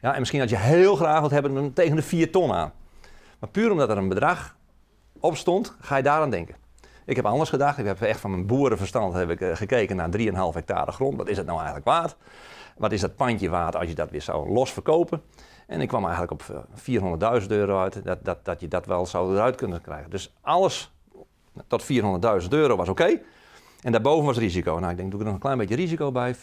Ja, 0.00 0.12
en 0.12 0.18
misschien 0.18 0.40
als 0.40 0.50
je 0.50 0.56
heel 0.56 0.96
graag 0.96 1.18
wilt 1.18 1.32
hebben, 1.32 1.54
dan 1.54 1.72
tegen 1.72 1.96
de 1.96 2.02
4 2.02 2.30
ton 2.30 2.52
aan. 2.52 2.72
Maar 3.42 3.50
puur 3.50 3.70
omdat 3.70 3.90
er 3.90 3.96
een 3.96 4.08
bedrag 4.08 4.56
op 5.20 5.36
stond, 5.36 5.76
ga 5.80 5.96
je 5.96 6.02
daaraan 6.02 6.30
denken. 6.30 6.54
Ik 7.04 7.16
heb 7.16 7.24
anders 7.24 7.50
gedacht. 7.50 7.78
Ik 7.78 7.84
heb 7.84 8.00
echt 8.00 8.20
van 8.20 8.30
mijn 8.30 8.46
boerenverstand 8.46 9.14
heb 9.14 9.30
ik, 9.30 9.40
uh, 9.40 9.56
gekeken 9.56 9.96
naar 9.96 10.10
3,5 10.10 10.54
hectare 10.54 10.92
grond. 10.92 11.16
Wat 11.16 11.28
is 11.28 11.36
het 11.36 11.46
nou 11.46 11.58
eigenlijk 11.58 11.86
waard? 11.86 12.16
Wat 12.76 12.92
is 12.92 13.00
dat 13.00 13.16
pandje 13.16 13.48
waard 13.48 13.76
als 13.76 13.88
je 13.88 13.94
dat 13.94 14.10
weer 14.10 14.22
zou 14.22 14.52
los 14.52 14.72
verkopen? 14.72 15.22
En 15.66 15.80
ik 15.80 15.88
kwam 15.88 16.04
eigenlijk 16.04 16.32
op 16.32 16.66
400.000 16.74 17.50
eh, 17.50 17.56
euro 17.56 17.80
uit, 17.80 18.04
dat, 18.04 18.24
dat, 18.24 18.44
dat 18.44 18.60
je 18.60 18.68
dat 18.68 18.86
wel 18.86 19.06
zou 19.06 19.34
eruit 19.34 19.56
kunnen 19.56 19.80
krijgen. 19.80 20.10
Dus 20.10 20.34
alles 20.40 20.92
tot 21.66 21.82
400.000 22.42 22.48
euro 22.48 22.76
was 22.76 22.88
oké. 22.88 23.20
En 23.82 23.92
daarboven 23.92 24.26
was 24.26 24.38
risico. 24.38 24.78
Nou, 24.78 24.90
ik 24.90 24.96
denk, 24.96 25.10
doe 25.10 25.20
ik 25.20 25.26
er 25.26 25.32
nog 25.32 25.34
een 25.34 25.40
klein 25.40 25.58
beetje 25.58 25.76
risico 25.76 26.12
bij. 26.12 26.34
418.000 26.34 26.40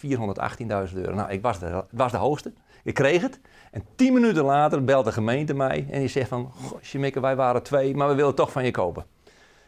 euro. 0.94 1.14
Nou, 1.14 1.30
ik 1.30 1.42
was 1.42 1.58
was 1.90 2.12
de 2.12 2.18
hoogste. 2.18 2.52
Ik 2.82 2.94
kreeg 2.94 3.22
het. 3.22 3.40
En 3.70 3.84
tien 3.96 4.12
minuten 4.12 4.44
later 4.44 4.84
belt 4.84 5.04
de 5.04 5.12
gemeente 5.12 5.54
mij 5.54 5.86
en 5.90 6.00
die 6.00 6.08
zegt 6.08 6.28
van... 6.28 6.52
Goh, 6.52 7.12
wij 7.14 7.36
waren 7.36 7.62
twee, 7.62 7.96
maar 7.96 8.08
we 8.08 8.14
willen 8.14 8.34
toch 8.34 8.52
van 8.52 8.64
je 8.64 8.70
kopen. 8.70 9.04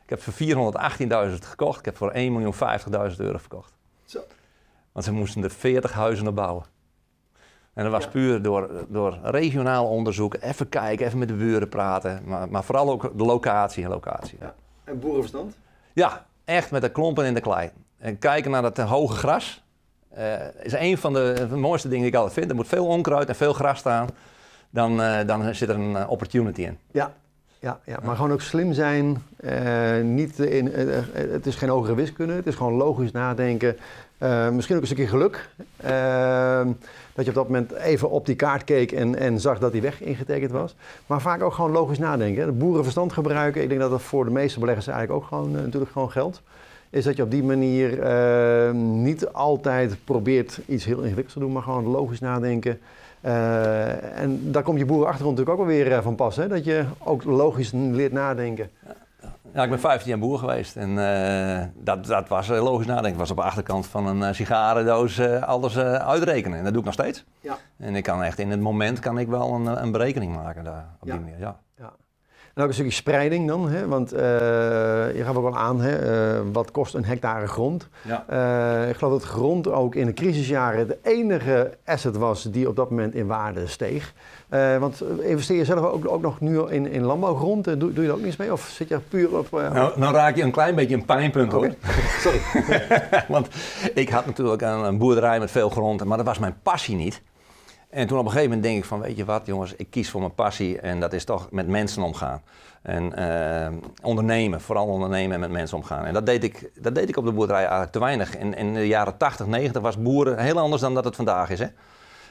Ik 0.03 0.11
heb 0.11 0.23
voor 0.23 0.35
418.000 1.31 1.39
gekocht. 1.39 1.79
Ik 1.79 1.85
heb 1.85 1.97
voor 1.97 2.13
1.050.000 3.11 3.17
euro 3.17 3.39
verkocht. 3.39 3.73
Zo. 4.05 4.21
Want 4.93 5.05
ze 5.05 5.13
moesten 5.13 5.43
er 5.43 5.51
40 5.51 5.93
huizen 5.93 6.27
op 6.27 6.35
bouwen. 6.35 6.65
En 7.75 7.83
dat 7.83 7.93
was 7.93 8.05
Ja. 8.05 8.11
puur 8.11 8.43
door, 8.43 8.71
door 8.89 9.19
regionaal 9.23 9.89
onderzoek, 9.89 10.37
even 10.41 10.69
kijken, 10.69 11.07
even 11.07 11.19
met 11.19 11.29
de 11.29 11.35
buren 11.35 11.69
praten. 11.69 12.23
Maar, 12.25 12.49
maar 12.49 12.65
vooral 12.65 12.91
ook 12.91 13.19
de 13.19 13.25
locatie 13.25 13.85
en 13.85 13.91
locatie. 13.91 14.39
Ja. 14.41 14.55
En 14.85 15.01
boerenverstand? 15.01 15.59
Ja, 15.93 16.27
echt 16.45 16.71
met 16.71 16.83
de 16.83 16.91
klompen 16.91 17.25
in 17.25 17.35
de 17.35 17.41
klei. 17.41 17.71
En 17.99 18.19
kijken 18.19 18.51
naar 18.51 18.63
dat 18.63 18.77
hoge 18.79 19.15
gras 19.15 19.62
eh, 20.15 20.33
is 20.63 20.73
een 20.73 20.99
van 20.99 21.13
de, 21.13 21.35
van 21.39 21.49
de 21.49 21.57
mooiste 21.57 21.89
dingen 21.89 22.03
die 22.05 22.13
ik 22.13 22.19
altijd 22.19 22.35
vind. 22.39 22.51
Er 22.51 22.57
moet 22.57 22.69
veel 22.69 22.87
onkruid 22.87 23.29
en 23.29 23.35
veel 23.35 23.53
gras 23.53 23.79
staan. 23.79 24.09
Dan, 24.71 25.03
eh, 25.03 25.27
dan 25.27 25.55
zit 25.55 25.69
er 25.69 25.75
een 25.75 25.97
eh, 25.97 26.11
opportunity 26.11 26.63
in. 26.63 26.79
Ja. 26.91 27.13
Ja, 27.59 27.79
ja, 27.85 27.99
maar 28.03 28.17
gewoon 28.17 28.33
ook 28.33 28.41
slim 28.41 28.73
zijn. 28.73 29.23
eh, 29.37 30.01
niet 30.03 30.39
in, 30.39 30.73
eh, 30.73 30.99
eh, 30.99 31.05
het 31.15 31.47
is 31.47 31.55
geen 31.57 31.69
hogere 31.69 31.95
wiskunde, 31.95 32.33
het 32.33 32.47
is 32.47 32.55
gewoon 32.55 32.73
logisch 32.73 33.13
nadenken. 33.13 33.77
Eh, 34.19 34.49
misschien 34.49 34.75
ook 34.77 34.81
een 34.81 34.87
stukje 34.87 35.07
geluk. 35.07 35.49
Eh, 35.77 36.61
dat 37.15 37.25
je 37.25 37.31
op 37.31 37.35
dat 37.37 37.47
moment 37.47 37.73
even 37.73 38.11
op 38.11 38.27
die 38.27 38.35
kaart 38.37 38.65
keek 38.65 38.93
en, 38.93 39.19
en 39.19 39.41
zag 39.41 39.59
dat 39.59 39.73
die 39.73 39.83
weg 39.83 40.01
ingetekend 40.01 40.51
was. 40.51 40.75
Maar 41.07 41.21
vaak 41.21 41.43
ook 41.43 41.53
gewoon 41.53 41.71
logisch 41.71 41.99
nadenken. 41.99 42.47
De 42.47 42.53
boerenverstand 42.53 43.13
gebruiken. 43.13 43.63
Ik 43.63 43.69
denk 43.69 43.81
dat 43.81 43.91
dat 43.91 44.03
voor 44.03 44.25
de 44.25 44.31
meeste 44.31 44.59
beleggers 44.61 44.87
eigenlijk 44.87 45.23
ook 45.23 45.29
gewoon, 45.29 45.57
eh, 45.57 45.63
natuurlijk 45.63 45.93
gewoon 45.93 46.11
geldt. 46.11 46.43
Is 46.93 47.05
dat 47.05 47.17
je 47.17 47.23
op 47.23 47.31
die 47.31 47.43
manier 47.43 48.01
eh, 48.03 48.71
niet 48.75 49.29
altijd 49.33 49.97
probeert 50.05 50.61
iets 50.67 50.85
heel 50.85 50.99
ingewikkelds 50.99 51.33
te 51.33 51.39
doen, 51.39 51.53
maar 51.53 51.63
gewoon 51.63 51.85
logisch 51.87 52.21
nadenken. 52.21 52.81
Eh, 53.21 54.21
en 54.21 54.53
daar 54.53 54.63
komt 54.63 54.79
je 54.79 54.85
boerenachtergrond 54.85 55.39
natuurlijk 55.39 55.61
ook 55.61 55.67
wel 55.69 55.77
weer 55.77 55.93
eh, 55.93 56.03
van 56.03 56.15
pas. 56.15 56.37
Hè? 56.37 56.49
Dat 56.49 56.65
je 56.65 56.85
ook 56.99 57.25
logisch 57.25 57.73
leert 57.73 58.13
nadenken. 58.13 58.71
Ja, 59.55 59.63
ik 59.63 59.71
ben 59.71 59.81
15 59.81 60.09
jaar 60.11 60.19
boer 60.19 60.39
geweest 60.39 60.77
en 60.77 60.99
eh, 60.99 61.65
dat, 61.75 62.07
dat 62.07 62.29
was 62.29 62.49
logisch 62.49 62.87
nadenken. 62.87 63.13
Ik 63.13 63.19
was 63.19 63.31
op 63.31 63.37
de 63.37 63.43
achterkant 63.43 63.87
van 63.87 64.07
een 64.07 64.35
sigarendoos 64.35 65.21
alles 65.41 65.79
uitrekenen. 65.79 66.59
En 66.59 66.63
dat 66.65 66.73
doe 66.73 66.81
ik 66.81 66.87
nog 66.87 66.95
steeds. 66.95 67.25
Ja. 67.41 67.57
En 67.79 67.95
ik 67.97 68.03
kan 68.03 68.23
echt 68.23 68.39
in 68.39 68.51
het 68.51 68.61
moment 68.61 68.99
kan 68.99 69.19
ik 69.19 69.29
wel 69.29 69.53
een, 69.55 69.83
een 69.83 69.93
berekening 69.93 70.35
maken 70.35 70.65
daar, 70.65 70.87
op 71.01 71.09
Ja. 71.09 71.13
die 71.15 71.23
manier. 71.23 71.39
Ja. 71.39 71.57
Ja. 71.79 71.93
En 72.55 72.63
ook 72.63 72.69
een 72.69 72.75
stukje 72.75 72.93
spreiding 72.93 73.49
dan, 73.49 73.69
hè? 73.69 73.89
want 73.89 74.13
eh, 74.13 74.21
je 75.15 75.23
gaf 75.25 75.37
ook 75.37 75.43
wel 75.43 75.57
aan, 75.57 75.81
hè? 75.81 75.97
eh, 75.97 76.41
wat 76.53 76.71
kost 76.71 76.95
een 76.95 77.05
hectare 77.05 77.47
grond? 77.47 77.89
Ja. 78.03 78.25
Eh, 78.29 78.89
ik 78.89 78.97
geloof 78.97 79.13
dat 79.13 79.31
grond 79.31 79.69
ook 79.69 79.95
in 79.95 80.07
de 80.07 80.13
crisisjaren 80.13 80.89
de 80.89 80.99
enige 81.03 81.71
asset 81.85 82.17
was 82.17 82.43
die 82.43 82.69
op 82.69 82.77
dat 82.77 82.91
moment 82.91 83.15
in 83.15 83.27
waarde 83.27 83.67
steeg. 83.67 84.13
Want 84.79 85.03
investeer 85.21 85.57
je 85.57 85.65
zelf 85.65 85.85
ook, 85.85 86.09
ook 86.09 86.23
nog 86.23 86.41
nu 86.41 86.61
in, 86.69 86.87
in 86.87 87.03
landbouwgrond? 87.03 87.65
Doe, 87.65 87.77
doe 87.77 87.93
je 87.93 88.07
daar 88.07 88.17
ook 88.17 88.23
niets 88.23 88.37
mee? 88.37 88.53
Of 88.53 88.69
zit 88.75 88.89
je 88.89 88.99
puur 88.99 89.39
op... 89.39 89.51
Nou, 89.51 89.99
nou 89.99 90.15
raak 90.15 90.37
je 90.37 90.43
een 90.43 90.51
klein 90.51 90.75
beetje 90.75 90.95
een 90.95 91.05
pijnpunt 91.05 91.53
hoor. 91.53 91.75
Sorry. 92.25 92.41
Want 93.29 93.49
ik 93.95 94.09
had 94.09 94.27
natuurlijk 94.27 94.63
een, 94.63 94.85
een 94.85 94.99
boerderij 94.99 95.39
met 95.39 95.51
veel 95.51 95.69
grond, 95.69 96.05
maar 96.05 96.17
dat 96.17 96.27
was 96.27 96.39
mijn 96.39 96.57
passie 96.63 96.97
niet. 96.97 97.23
En 97.93 98.07
toen 98.07 98.19
op 98.19 98.25
een 98.25 98.31
gegeven 98.31 98.51
moment 98.51 98.69
denk 98.69 98.83
ik 98.83 98.89
van, 98.89 99.01
weet 99.01 99.17
je 99.17 99.25
wat 99.25 99.47
jongens, 99.47 99.75
ik 99.77 99.91
kies 99.91 100.11
voor 100.11 100.21
mijn 100.21 100.35
passie 100.35 100.81
en 100.81 101.01
dat 101.01 101.13
is 101.13 101.25
toch 101.25 101.51
met 101.51 101.67
mensen 101.67 102.03
omgaan. 102.03 102.43
En 102.83 103.15
eh, 103.15 103.73
ondernemen, 104.03 104.61
vooral 104.61 104.87
ondernemen 104.87 105.35
en 105.35 105.41
met 105.41 105.51
mensen 105.51 105.77
omgaan. 105.77 106.05
En 106.05 106.13
dat 106.13 106.27
deed 106.27 106.45
ik, 106.45 106.71
dat 106.81 106.95
deed 106.95 107.09
ik 107.09 107.17
op 107.17 107.25
de 107.25 107.33
boerderij 107.33 107.61
eigenlijk 107.61 107.93
te 107.93 107.99
weinig. 107.99 108.37
In, 108.37 108.75
de 108.75 108.87
jaren 108.87 109.17
80, 109.17 109.47
90 109.47 109.83
was 109.83 110.03
boeren 110.03 110.39
heel 110.39 110.59
anders 110.59 110.83
dan 110.83 110.95
dat 110.95 111.05
het 111.05 111.17
vandaag 111.17 111.51
is. 111.51 111.59
Hè? 111.59 111.67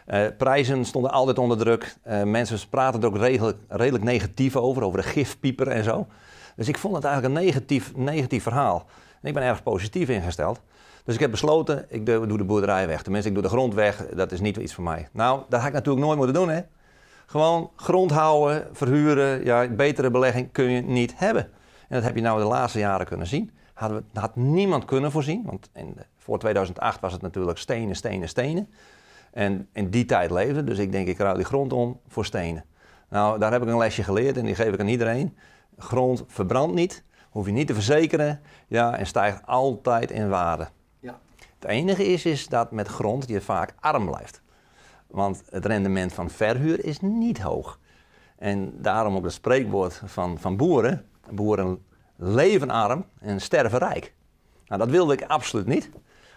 Eh, 0.05 0.27
prijzen 0.37 0.85
stonden 0.85 1.11
altijd 1.11 1.39
onder 1.39 1.57
druk. 1.57 1.95
Eh, 2.01 2.23
mensen 2.23 2.59
praten 2.69 3.01
er 3.01 3.07
ook 3.07 3.17
redelijk, 3.17 3.57
redelijk 3.67 4.03
negatief 4.03 4.55
over, 4.55 4.83
over 4.83 5.01
de 5.01 5.07
gifpieper 5.07 5.67
en 5.67 5.83
zo. 5.83 6.07
Dus 6.55 6.67
ik 6.67 6.77
vond 6.77 6.95
het 6.95 7.03
eigenlijk 7.03 7.35
een 7.35 7.43
negatief, 7.43 7.95
negatief 7.95 8.43
verhaal. 8.43 8.85
En 9.21 9.27
ik 9.27 9.33
ben 9.33 9.43
erg 9.43 9.63
positief 9.63 10.09
ingesteld. 10.09 10.61
Dus 11.05 11.13
ik 11.13 11.20
heb 11.20 11.31
besloten, 11.31 11.86
ik 11.89 12.05
doe 12.05 12.38
de 12.38 12.43
boerderij 12.43 12.88
weg. 12.88 13.01
Tenminste, 13.01 13.29
ik 13.29 13.36
doe 13.36 13.43
de 13.43 13.50
grond 13.50 13.74
weg. 13.74 14.05
Dat 14.08 14.31
is 14.31 14.39
niet 14.39 14.58
iets 14.58 14.74
voor 14.74 14.84
mij. 14.84 15.08
Nou, 15.12 15.41
dat 15.50 15.60
had 15.60 15.67
ik 15.67 15.74
natuurlijk 15.74 16.05
nooit 16.05 16.17
moeten 16.17 16.36
doen, 16.36 16.50
hè. 16.50 16.62
Gewoon 17.25 17.72
grond 17.75 18.12
houden, 18.12 18.67
verhuren. 18.72 19.46
Ja, 19.46 19.67
betere 19.67 20.12
belegging 20.12 20.51
kun 20.51 20.70
je 20.70 20.81
niet 20.81 21.13
hebben. 21.15 21.43
En 21.88 21.98
dat 21.98 22.03
heb 22.03 22.15
je 22.15 22.22
nou 22.22 22.39
de 22.39 22.48
laatste 22.48 22.79
jaren 22.79 23.05
kunnen 23.05 23.27
zien. 23.27 23.51
Hadden 23.74 24.05
we, 24.13 24.20
had 24.20 24.36
niemand 24.36 24.86
kunnen 24.86 25.12
voorzien. 25.12 25.43
Want 25.46 25.70
in, 25.74 25.98
voor 26.17 26.39
2008 26.39 27.00
was 27.00 27.13
het 27.13 27.22
natuurlijk 27.22 27.58
stenen, 27.58 27.96
stenen, 27.96 28.29
stenen. 28.29 28.70
En 29.31 29.67
in 29.74 29.89
die 29.89 30.05
tijd 30.05 30.31
leefde. 30.31 30.63
Dus 30.63 30.77
ik 30.77 30.91
denk, 30.91 31.08
ik 31.08 31.17
ruil 31.17 31.36
die 31.36 31.46
grond 31.46 31.74
om 31.74 32.00
voor 32.08 32.25
stenen. 32.25 32.65
Nou, 33.10 33.39
daar 33.39 33.51
heb 33.51 33.62
ik 33.62 33.67
een 33.67 33.77
lesje 33.77 34.03
geleerd 34.03 34.38
en 34.38 34.46
die 34.46 34.55
geef 34.55 34.74
ik 34.74 34.79
aan 34.79 34.88
iedereen. 34.88 35.38
Grond 35.77 36.24
verbrandt 36.27 36.75
niet, 36.75 37.03
hoef 37.29 37.46
je 37.46 37.51
niet 37.51 37.67
te 37.67 37.74
verzekeren. 37.74 38.41
Ja, 38.67 38.98
en 38.98 39.05
stijgt 39.05 39.46
altijd 39.46 40.12
in 40.12 40.29
waarde. 40.29 40.67
Het 41.61 41.69
enige 41.69 42.05
is, 42.05 42.25
is 42.25 42.47
dat 42.47 42.71
met 42.71 42.87
grond 42.87 43.27
je 43.27 43.41
vaak 43.41 43.73
arm 43.79 44.05
blijft. 44.05 44.41
Want 45.07 45.43
het 45.50 45.65
rendement 45.65 46.13
van 46.13 46.29
verhuur 46.29 46.85
is 46.85 47.00
niet 47.00 47.41
hoog. 47.41 47.79
En 48.37 48.74
daarom 48.81 49.15
ook 49.15 49.24
het 49.24 49.33
spreekwoord 49.33 50.01
van, 50.05 50.39
van 50.39 50.57
boeren. 50.57 51.05
Boeren 51.29 51.85
leven 52.15 52.69
arm 52.69 53.05
en 53.19 53.41
sterven 53.41 53.79
rijk. 53.79 54.13
Nou, 54.65 54.81
dat 54.81 54.89
wilde 54.89 55.13
ik 55.13 55.24
absoluut 55.24 55.65
niet. 55.65 55.89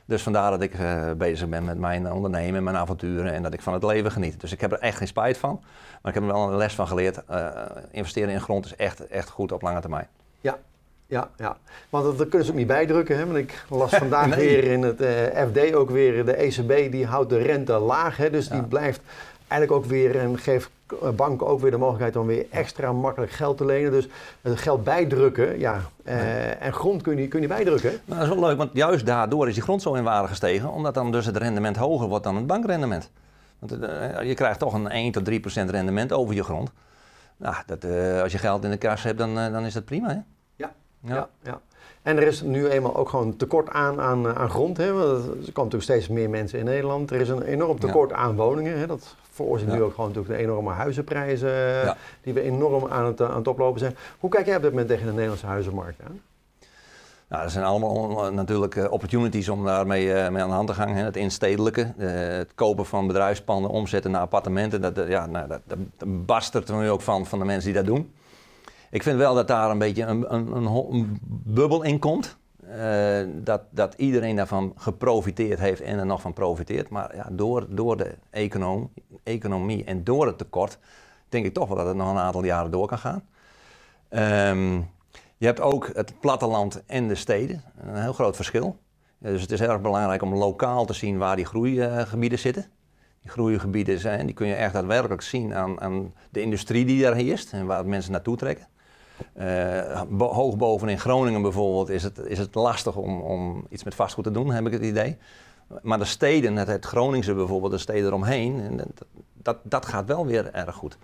Dus 0.04 0.22
vandaar 0.22 0.50
dat 0.50 0.62
ik 0.62 0.74
eh, 0.74 1.10
bezig 1.12 1.48
ben 1.48 1.64
met 1.64 1.78
mijn 1.78 2.12
ondernemen, 2.12 2.64
mijn 2.64 2.76
avonturen 2.76 3.32
en 3.32 3.42
dat 3.42 3.52
ik 3.52 3.62
van 3.62 3.72
het 3.72 3.82
leven 3.84 4.12
geniet. 4.12 4.40
Dus 4.40 4.52
ik 4.52 4.60
heb 4.60 4.72
er 4.72 4.78
echt 4.78 4.96
geen 4.96 5.06
spijt 5.06 5.38
van. 5.38 5.60
Maar 6.02 6.14
ik 6.14 6.20
heb 6.20 6.22
er 6.22 6.34
wel 6.34 6.48
een 6.50 6.56
les 6.56 6.74
van 6.74 6.86
geleerd. 6.86 7.24
eh, 7.24 7.62
investeren 7.90 8.32
in 8.34 8.40
grond 8.40 8.64
is 8.64 8.76
echt, 8.76 9.06
echt 9.06 9.28
goed 9.28 9.52
op 9.52 9.62
lange 9.62 9.80
termijn. 9.80 10.08
Ja, 10.40 10.58
ja, 11.06 11.28
ja. 11.36 11.56
Want 11.90 12.04
dat, 12.04 12.18
dat 12.18 12.28
kunnen 12.28 12.46
ze 12.46 12.52
ook 12.52 12.58
niet 12.58 12.66
bijdrukken. 12.66 13.16
Hè? 13.16 13.24
Want 13.26 13.38
ik 13.38 13.64
las 13.68 13.90
vandaag 14.04 14.26
Nee. 14.26 14.38
weer 14.38 14.64
in 14.64 14.82
het 14.82 15.00
eh, 15.00 15.42
FD 15.52 15.74
ook 15.74 15.90
weer, 15.90 16.24
de 16.24 16.32
ECB 16.34 16.92
die 16.92 17.06
houdt 17.06 17.30
de 17.30 17.38
rente 17.38 17.72
laag. 17.78 18.16
Hè? 18.16 18.30
Dus 18.30 18.48
die 18.48 18.62
blijft 18.62 19.00
eigenlijk 19.48 19.84
ook 19.84 19.90
weer 19.90 20.18
en 20.18 20.38
geeft 20.38 20.70
eh, 21.02 21.08
banken 21.10 21.46
ook 21.46 21.60
weer 21.60 21.70
de 21.70 21.76
mogelijkheid 21.76 22.16
om 22.16 22.26
weer 22.26 22.46
extra 22.50 22.92
makkelijk 22.92 23.32
geld 23.32 23.56
te 23.56 23.64
lenen. 23.64 23.90
Dus 23.90 24.08
het 24.42 24.58
geld 24.58 24.84
bijdrukken, 24.84 25.58
ja. 25.58 25.80
eh, 26.04 26.62
En 26.62 26.72
grond 26.72 27.02
kun 27.02 27.16
je, 27.16 27.28
kun 27.28 27.40
je 27.40 27.46
bijdrukken. 27.48 27.90
Nou, 28.04 28.20
dat 28.20 28.28
is 28.34 28.40
wel 28.40 28.48
leuk, 28.48 28.56
want 28.58 28.70
juist 28.72 29.06
daardoor 29.06 29.48
is 29.48 29.54
die 29.54 29.62
grond 29.62 29.82
zo 29.82 29.94
in 29.94 30.04
waarde 30.04 30.28
gestegen. 30.28 30.70
Omdat 30.70 30.94
dan 30.94 31.12
dus 31.12 31.26
het 31.26 31.36
rendement 31.36 31.76
hoger 31.76 32.08
wordt 32.08 32.24
dan 32.24 32.36
het 32.36 32.46
bankrendement. 32.46 33.10
Want 33.58 33.72
je 34.26 34.34
krijgt 34.34 34.58
toch 34.58 34.72
een 34.74 34.88
1 34.88 35.12
tot 35.12 35.24
3 35.24 35.40
procent 35.40 35.70
rendement 35.70 36.12
over 36.12 36.34
je 36.34 36.44
grond. 36.44 36.70
Nou, 37.36 37.54
dat, 37.66 37.84
als 38.22 38.32
je 38.32 38.38
geld 38.38 38.64
in 38.64 38.70
de 38.70 38.76
kas 38.76 39.02
hebt, 39.02 39.18
dan, 39.18 39.34
dan 39.34 39.64
is 39.64 39.72
dat 39.74 39.84
prima, 39.84 40.08
hè? 40.08 40.18
Ja. 41.04 41.28
Ja. 41.42 41.60
En 42.02 42.16
er 42.16 42.22
is 42.26 42.42
nu 42.42 42.68
eenmaal 42.68 42.96
ook 42.96 43.08
gewoon 43.08 43.36
tekort 43.36 43.68
aan, 43.70 44.00
aan, 44.00 44.34
aan 44.34 44.50
grond. 44.50 44.76
Hè? 44.76 44.92
Want 44.92 45.24
er 45.24 45.28
komen 45.30 45.42
natuurlijk 45.54 45.82
steeds 45.82 46.08
meer 46.08 46.30
mensen 46.30 46.58
in 46.58 46.64
Nederland. 46.64 47.10
Er 47.10 47.20
is 47.20 47.28
een 47.28 47.42
enorm 47.42 47.78
tekort 47.80 48.12
aan 48.12 48.36
woningen. 48.36 48.78
Hè? 48.78 48.86
Dat 48.86 49.16
veroorzaakt 49.30 49.70
Ja. 49.70 49.76
nu 49.76 49.82
ook 49.82 49.94
gewoon 49.94 50.08
natuurlijk 50.10 50.36
de 50.38 50.42
enorme 50.42 50.70
huizenprijzen 50.70 51.50
Ja. 51.50 51.96
die 52.22 52.32
we 52.32 52.40
enorm 52.40 52.86
aan 52.90 53.04
het, 53.06 53.20
aan 53.20 53.36
het 53.36 53.48
oplopen 53.48 53.80
zijn. 53.80 53.96
Hoe 54.18 54.30
kijk 54.30 54.46
jij 54.46 54.56
op 54.56 54.62
dit 54.62 54.70
moment 54.70 54.88
tegen 54.88 55.04
de 55.06 55.12
Nederlandse 55.12 55.46
huizenmarkt 55.46 56.00
aan? 56.06 56.20
Nou, 57.28 57.42
dat 57.42 57.52
zijn 57.52 57.64
allemaal 57.64 58.26
eh, 58.26 58.32
natuurlijk 58.32 58.76
eh, 58.76 58.92
opportunities 58.92 59.48
om 59.48 59.64
daarmee 59.64 60.12
eh, 60.12 60.30
mee 60.30 60.42
aan 60.42 60.48
de 60.48 60.54
hand 60.54 60.68
te 60.68 60.74
gaan. 60.74 60.88
Hè. 60.88 61.04
Het 61.04 61.16
instedelijke, 61.16 61.92
eh, 61.98 62.08
het 62.36 62.52
kopen 62.54 62.86
van 62.86 63.06
bedrijfspanden, 63.06 63.70
omzetten 63.70 64.10
naar 64.10 64.20
appartementen. 64.20 64.80
Dat, 64.80 64.98
eh, 64.98 65.08
ja, 65.08 65.26
nou, 65.26 65.48
dat, 65.48 65.60
dat, 65.66 66.48
dat 66.52 66.68
er 66.68 66.76
nu 66.76 66.90
ook 66.90 67.00
van, 67.00 67.26
van 67.26 67.38
de 67.38 67.44
mensen 67.44 67.72
die 67.72 67.82
dat 67.82 67.94
doen. 67.94 68.12
Ik 68.94 69.02
vind 69.02 69.16
wel 69.16 69.34
dat 69.34 69.48
daar 69.48 69.70
een 69.70 69.78
beetje 69.78 70.02
een, 70.02 70.34
een, 70.34 70.66
een, 70.66 71.18
bubbel 71.44 71.82
in 71.82 71.98
komt. 71.98 72.36
Eh, 72.68 73.20
dat, 73.34 73.62
dat 73.70 73.94
iedereen 73.94 74.36
daarvan 74.36 74.72
geprofiteerd 74.76 75.58
heeft 75.58 75.80
en 75.80 75.98
er 75.98 76.06
nog 76.06 76.20
van 76.20 76.32
profiteert. 76.32 76.88
Maar 76.88 77.16
ja, 77.16 77.28
door, 77.32 77.66
door 77.68 77.96
de 77.96 78.14
econom, 78.30 78.92
economie 79.22 79.84
en 79.84 80.04
door 80.04 80.26
het 80.26 80.38
tekort, 80.38 80.78
denk 81.28 81.44
ik 81.44 81.54
toch 81.54 81.68
wel 81.68 81.76
dat 81.76 81.86
het 81.86 81.96
nog 81.96 82.10
een 82.10 82.18
aantal 82.18 82.44
jaren 82.44 82.70
door 82.70 82.86
kan 82.86 82.98
gaan. 82.98 83.22
Ehm, 84.08 84.74
je 85.36 85.46
hebt 85.46 85.60
ook 85.60 85.90
het 85.94 86.20
platteland 86.20 86.82
en 86.86 87.08
de 87.08 87.14
steden. 87.14 87.62
Een 87.80 88.02
heel 88.02 88.12
groot 88.12 88.36
verschil. 88.36 88.76
Ja, 89.18 89.30
dus 89.30 89.42
het 89.42 89.52
is 89.52 89.60
erg 89.60 89.80
belangrijk 89.80 90.22
om 90.22 90.34
lokaal 90.34 90.84
te 90.84 90.92
zien 90.92 91.18
waar 91.18 91.36
die 91.36 91.44
groeigebieden 91.44 92.38
zitten. 92.38 92.66
Die 93.20 93.30
groeigebieden 93.30 93.98
zijn, 93.98 94.26
die 94.26 94.34
kun 94.34 94.46
je 94.46 94.54
echt 94.54 94.72
daadwerkelijk 94.72 95.22
zien 95.22 95.54
aan, 95.54 95.80
aan 95.80 96.14
de 96.30 96.40
industrie 96.40 96.84
die 96.84 97.02
daar 97.02 97.14
heerst 97.14 97.52
en 97.52 97.66
waar 97.66 97.86
mensen 97.86 98.12
naartoe 98.12 98.36
trekken. 98.36 98.66
Eh, 99.32 100.02
hoog 100.18 100.56
boven 100.56 100.88
in 100.88 100.98
Groningen 100.98 101.42
bijvoorbeeld 101.42 101.88
is 101.88 102.02
het, 102.02 102.18
is 102.18 102.38
het 102.38 102.54
lastig 102.54 102.96
om, 102.96 103.20
om 103.20 103.66
iets 103.68 103.84
met 103.84 103.94
vastgoed 103.94 104.24
te 104.24 104.30
doen, 104.30 104.50
heb 104.50 104.66
ik 104.66 104.72
het 104.72 104.82
idee. 104.82 105.16
Maar 105.82 105.98
de 105.98 106.04
steden, 106.04 106.56
het, 106.56 106.68
het 106.68 106.84
Groningse 106.84 107.34
bijvoorbeeld, 107.34 107.72
de 107.72 107.78
steden 107.78 108.06
eromheen, 108.06 108.60
en 108.60 108.80
dat, 109.32 109.56
dat, 109.62 109.86
gaat 109.86 110.06
wel 110.06 110.26
weer 110.26 110.52
erg 110.52 110.74
goed. 110.74 110.98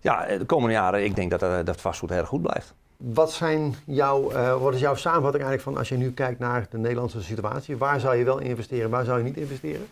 Ja, 0.00 0.26
de 0.26 0.44
komende 0.44 0.74
jaren, 0.74 1.04
ik 1.04 1.16
denk 1.16 1.30
dat, 1.30 1.42
eh, 1.42 1.56
dat 1.64 1.80
vastgoed 1.80 2.10
erg 2.10 2.28
goed 2.28 2.42
blijft. 2.42 2.74
Wat, 2.96 3.32
zijn 3.32 3.74
jouw, 3.84 4.30
eh, 4.30 4.62
wat 4.62 4.74
is 4.74 4.80
jouw 4.80 4.94
samenvatting 4.94 5.44
eigenlijk 5.44 5.62
van 5.62 5.76
als 5.76 5.88
je 5.88 5.96
nu 5.96 6.12
kijkt 6.12 6.38
naar 6.38 6.66
de 6.70 6.78
Nederlandse 6.78 7.22
situatie? 7.22 7.76
Waar 7.76 8.00
zou 8.00 8.16
je 8.16 8.24
wel 8.24 8.38
investeren, 8.38 8.90
waar 8.90 9.04
zou 9.04 9.18
je 9.18 9.24
niet 9.24 9.36
investeren? 9.36 9.86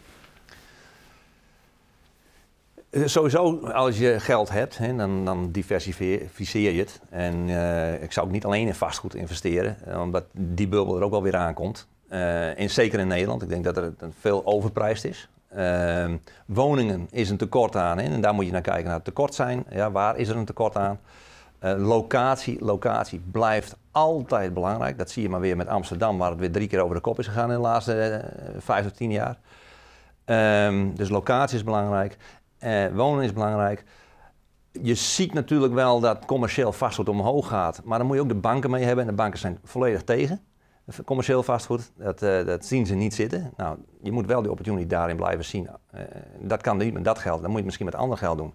Eh, 2.93 3.03
Sowieso, 3.07 3.59
als 3.59 3.99
je 3.99 4.21
geld 4.21 4.51
hebt, 4.51 4.79
hè, 4.79 4.97
dan, 4.97 5.25
dan 5.25 5.51
diversificeer 5.51 6.73
je 6.73 6.79
het. 6.79 7.01
En 7.11 7.49
eh, 7.49 8.03
ik 8.03 8.13
zou 8.13 8.27
ook 8.27 8.33
niet 8.33 8.45
alleen 8.45 8.67
in 8.67 8.75
vastgoed 8.75 9.15
investeren, 9.15 9.77
eh, 9.85 10.01
omdat 10.01 10.25
die 10.33 10.69
bubbel 10.69 10.97
er 10.97 11.03
ook 11.03 11.11
wel 11.11 11.23
weer 11.23 11.37
aankomt. 11.37 11.87
En 12.09 12.71
zeker 12.71 12.99
in 12.99 13.07
Nederland. 13.07 13.43
Ik 13.43 13.49
denk 13.49 13.65
dat 13.65 13.77
er 13.77 13.93
veel 14.21 14.47
overprijsd 14.47 15.05
is. 15.05 15.29
Ehm, 15.49 16.17
woningen 16.47 17.07
is 17.11 17.31
een 17.31 17.37
tekort 17.37 17.77
aan. 17.77 17.99
Hè? 17.99 18.05
En 18.05 18.21
daar 18.21 18.35
moet 18.35 18.47
je 18.47 18.53
naar 18.53 18.61
kijken 18.61 18.85
naar 18.85 18.95
het 18.95 19.05
tekort 19.05 19.35
zijn. 19.35 19.65
Ja, 19.71 19.91
waar 19.91 20.17
is 20.17 20.29
er 20.29 20.37
een 20.37 20.45
tekort 20.45 20.77
aan? 20.77 21.01
Locatie, 21.61 22.65
locatie 22.65 23.23
blijft 23.31 23.77
altijd 23.91 24.55
belangrijk. 24.55 24.99
Dat 24.99 25.11
zie 25.11 25.23
je 25.23 25.29
maar 25.29 25.41
weer 25.41 25.57
met 25.57 25.69
Amsterdam, 25.69 26.19
waar 26.19 26.31
het 26.31 26.39
weer 26.39 26.53
drie 26.53 26.69
keer 26.69 26.81
over 26.81 26.95
de 26.95 27.01
kop 27.01 27.19
is 27.19 27.27
gegaan 27.27 27.49
in 27.49 27.57
de 27.57 27.61
laatste 27.61 28.23
uh, 28.25 28.61
vijf 28.61 28.87
of 28.87 28.93
tien 28.93 29.13
jaar. 29.13 29.39
Ehm, 30.25 30.95
dus 30.95 31.09
locatie 31.09 31.57
is 31.57 31.65
belangrijk. 31.65 32.17
Uh, 32.65 32.87
wonen 32.87 33.25
is 33.25 33.33
belangrijk. 33.33 33.85
Je 34.83 34.95
ziet 34.95 35.33
natuurlijk 35.33 35.73
wel 35.73 36.01
dat 36.01 36.25
commercieel 36.25 36.73
vastgoed 36.73 37.09
omhoog 37.09 37.49
gaat, 37.49 37.81
maar 37.85 37.99
dan 37.99 38.07
moet 38.07 38.17
je 38.17 38.23
ook 38.23 38.29
de 38.29 38.35
banken 38.35 38.71
mee 38.71 38.85
hebben. 38.85 39.05
En 39.05 39.11
de 39.11 39.17
banken 39.17 39.39
zijn 39.39 39.59
volledig 39.65 40.03
tegen. 40.03 40.41
Commercieel 41.05 41.43
vastgoed, 41.43 41.93
dat, 41.97 42.19
dat 42.19 42.65
zien 42.65 42.87
ze 42.87 42.95
niet 42.95 43.15
zitten. 43.15 43.53
Nou, 43.57 43.79
je 44.03 44.13
moet 44.13 44.27
wel 44.27 44.43
die 44.43 44.51
opportunity 44.51 44.87
daarin 44.87 45.17
blijven 45.17 45.45
zien. 45.45 45.69
dat 46.41 46.63
kan 46.63 46.77
niet 46.77 46.93
met 46.93 47.05
dat 47.05 47.19
geld, 47.19 47.41
dan 47.43 47.51
moet 47.51 47.51
je 47.51 47.57
het 47.57 47.65
misschien 47.65 47.87
met 47.87 47.95
ander 47.95 48.19
geld 48.19 48.39
doen 48.39 48.55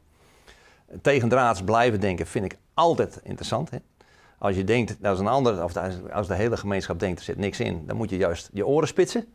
tegendraads 1.01 1.63
blijven 1.63 1.99
denken 1.99 2.27
vind 2.27 2.45
ik 2.45 2.57
altijd 2.73 3.19
interessant. 3.23 3.69
Hè? 3.69 3.77
Als 4.37 4.55
je 4.55 4.63
denkt, 4.63 4.97
dat 4.99 5.13
is 5.13 5.19
een 5.19 5.27
ander, 5.27 5.63
of 5.63 5.77
als 6.11 6.27
de 6.27 6.35
hele 6.35 6.57
gemeenschap 6.57 6.99
denkt 6.99 7.19
er 7.19 7.25
zit 7.25 7.37
niks 7.37 7.59
in, 7.59 7.83
dan 7.85 7.97
moet 7.97 8.09
je 8.09 8.17
juist 8.17 8.49
je 8.53 8.67
oren 8.67 8.87
spitsen. 8.87 9.25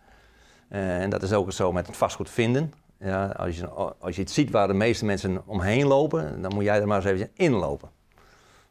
En 0.68 1.10
dat 1.10 1.22
is 1.22 1.32
ook 1.32 1.52
zo 1.52 1.72
met 1.72 1.86
het 1.86 1.96
vastgoed 1.96 2.30
vinden. 2.30 2.72
Ja, 3.02 3.26
als, 3.26 3.56
je, 3.56 3.68
als 3.98 4.16
je 4.16 4.22
het 4.22 4.30
ziet 4.30 4.50
waar 4.50 4.66
de 4.66 4.74
meeste 4.74 5.04
mensen 5.04 5.42
omheen 5.44 5.86
lopen, 5.86 6.42
dan 6.42 6.54
moet 6.54 6.64
jij 6.64 6.80
er 6.80 6.86
maar 6.86 6.96
eens 6.96 7.06
even 7.06 7.30
inlopen. 7.34 7.88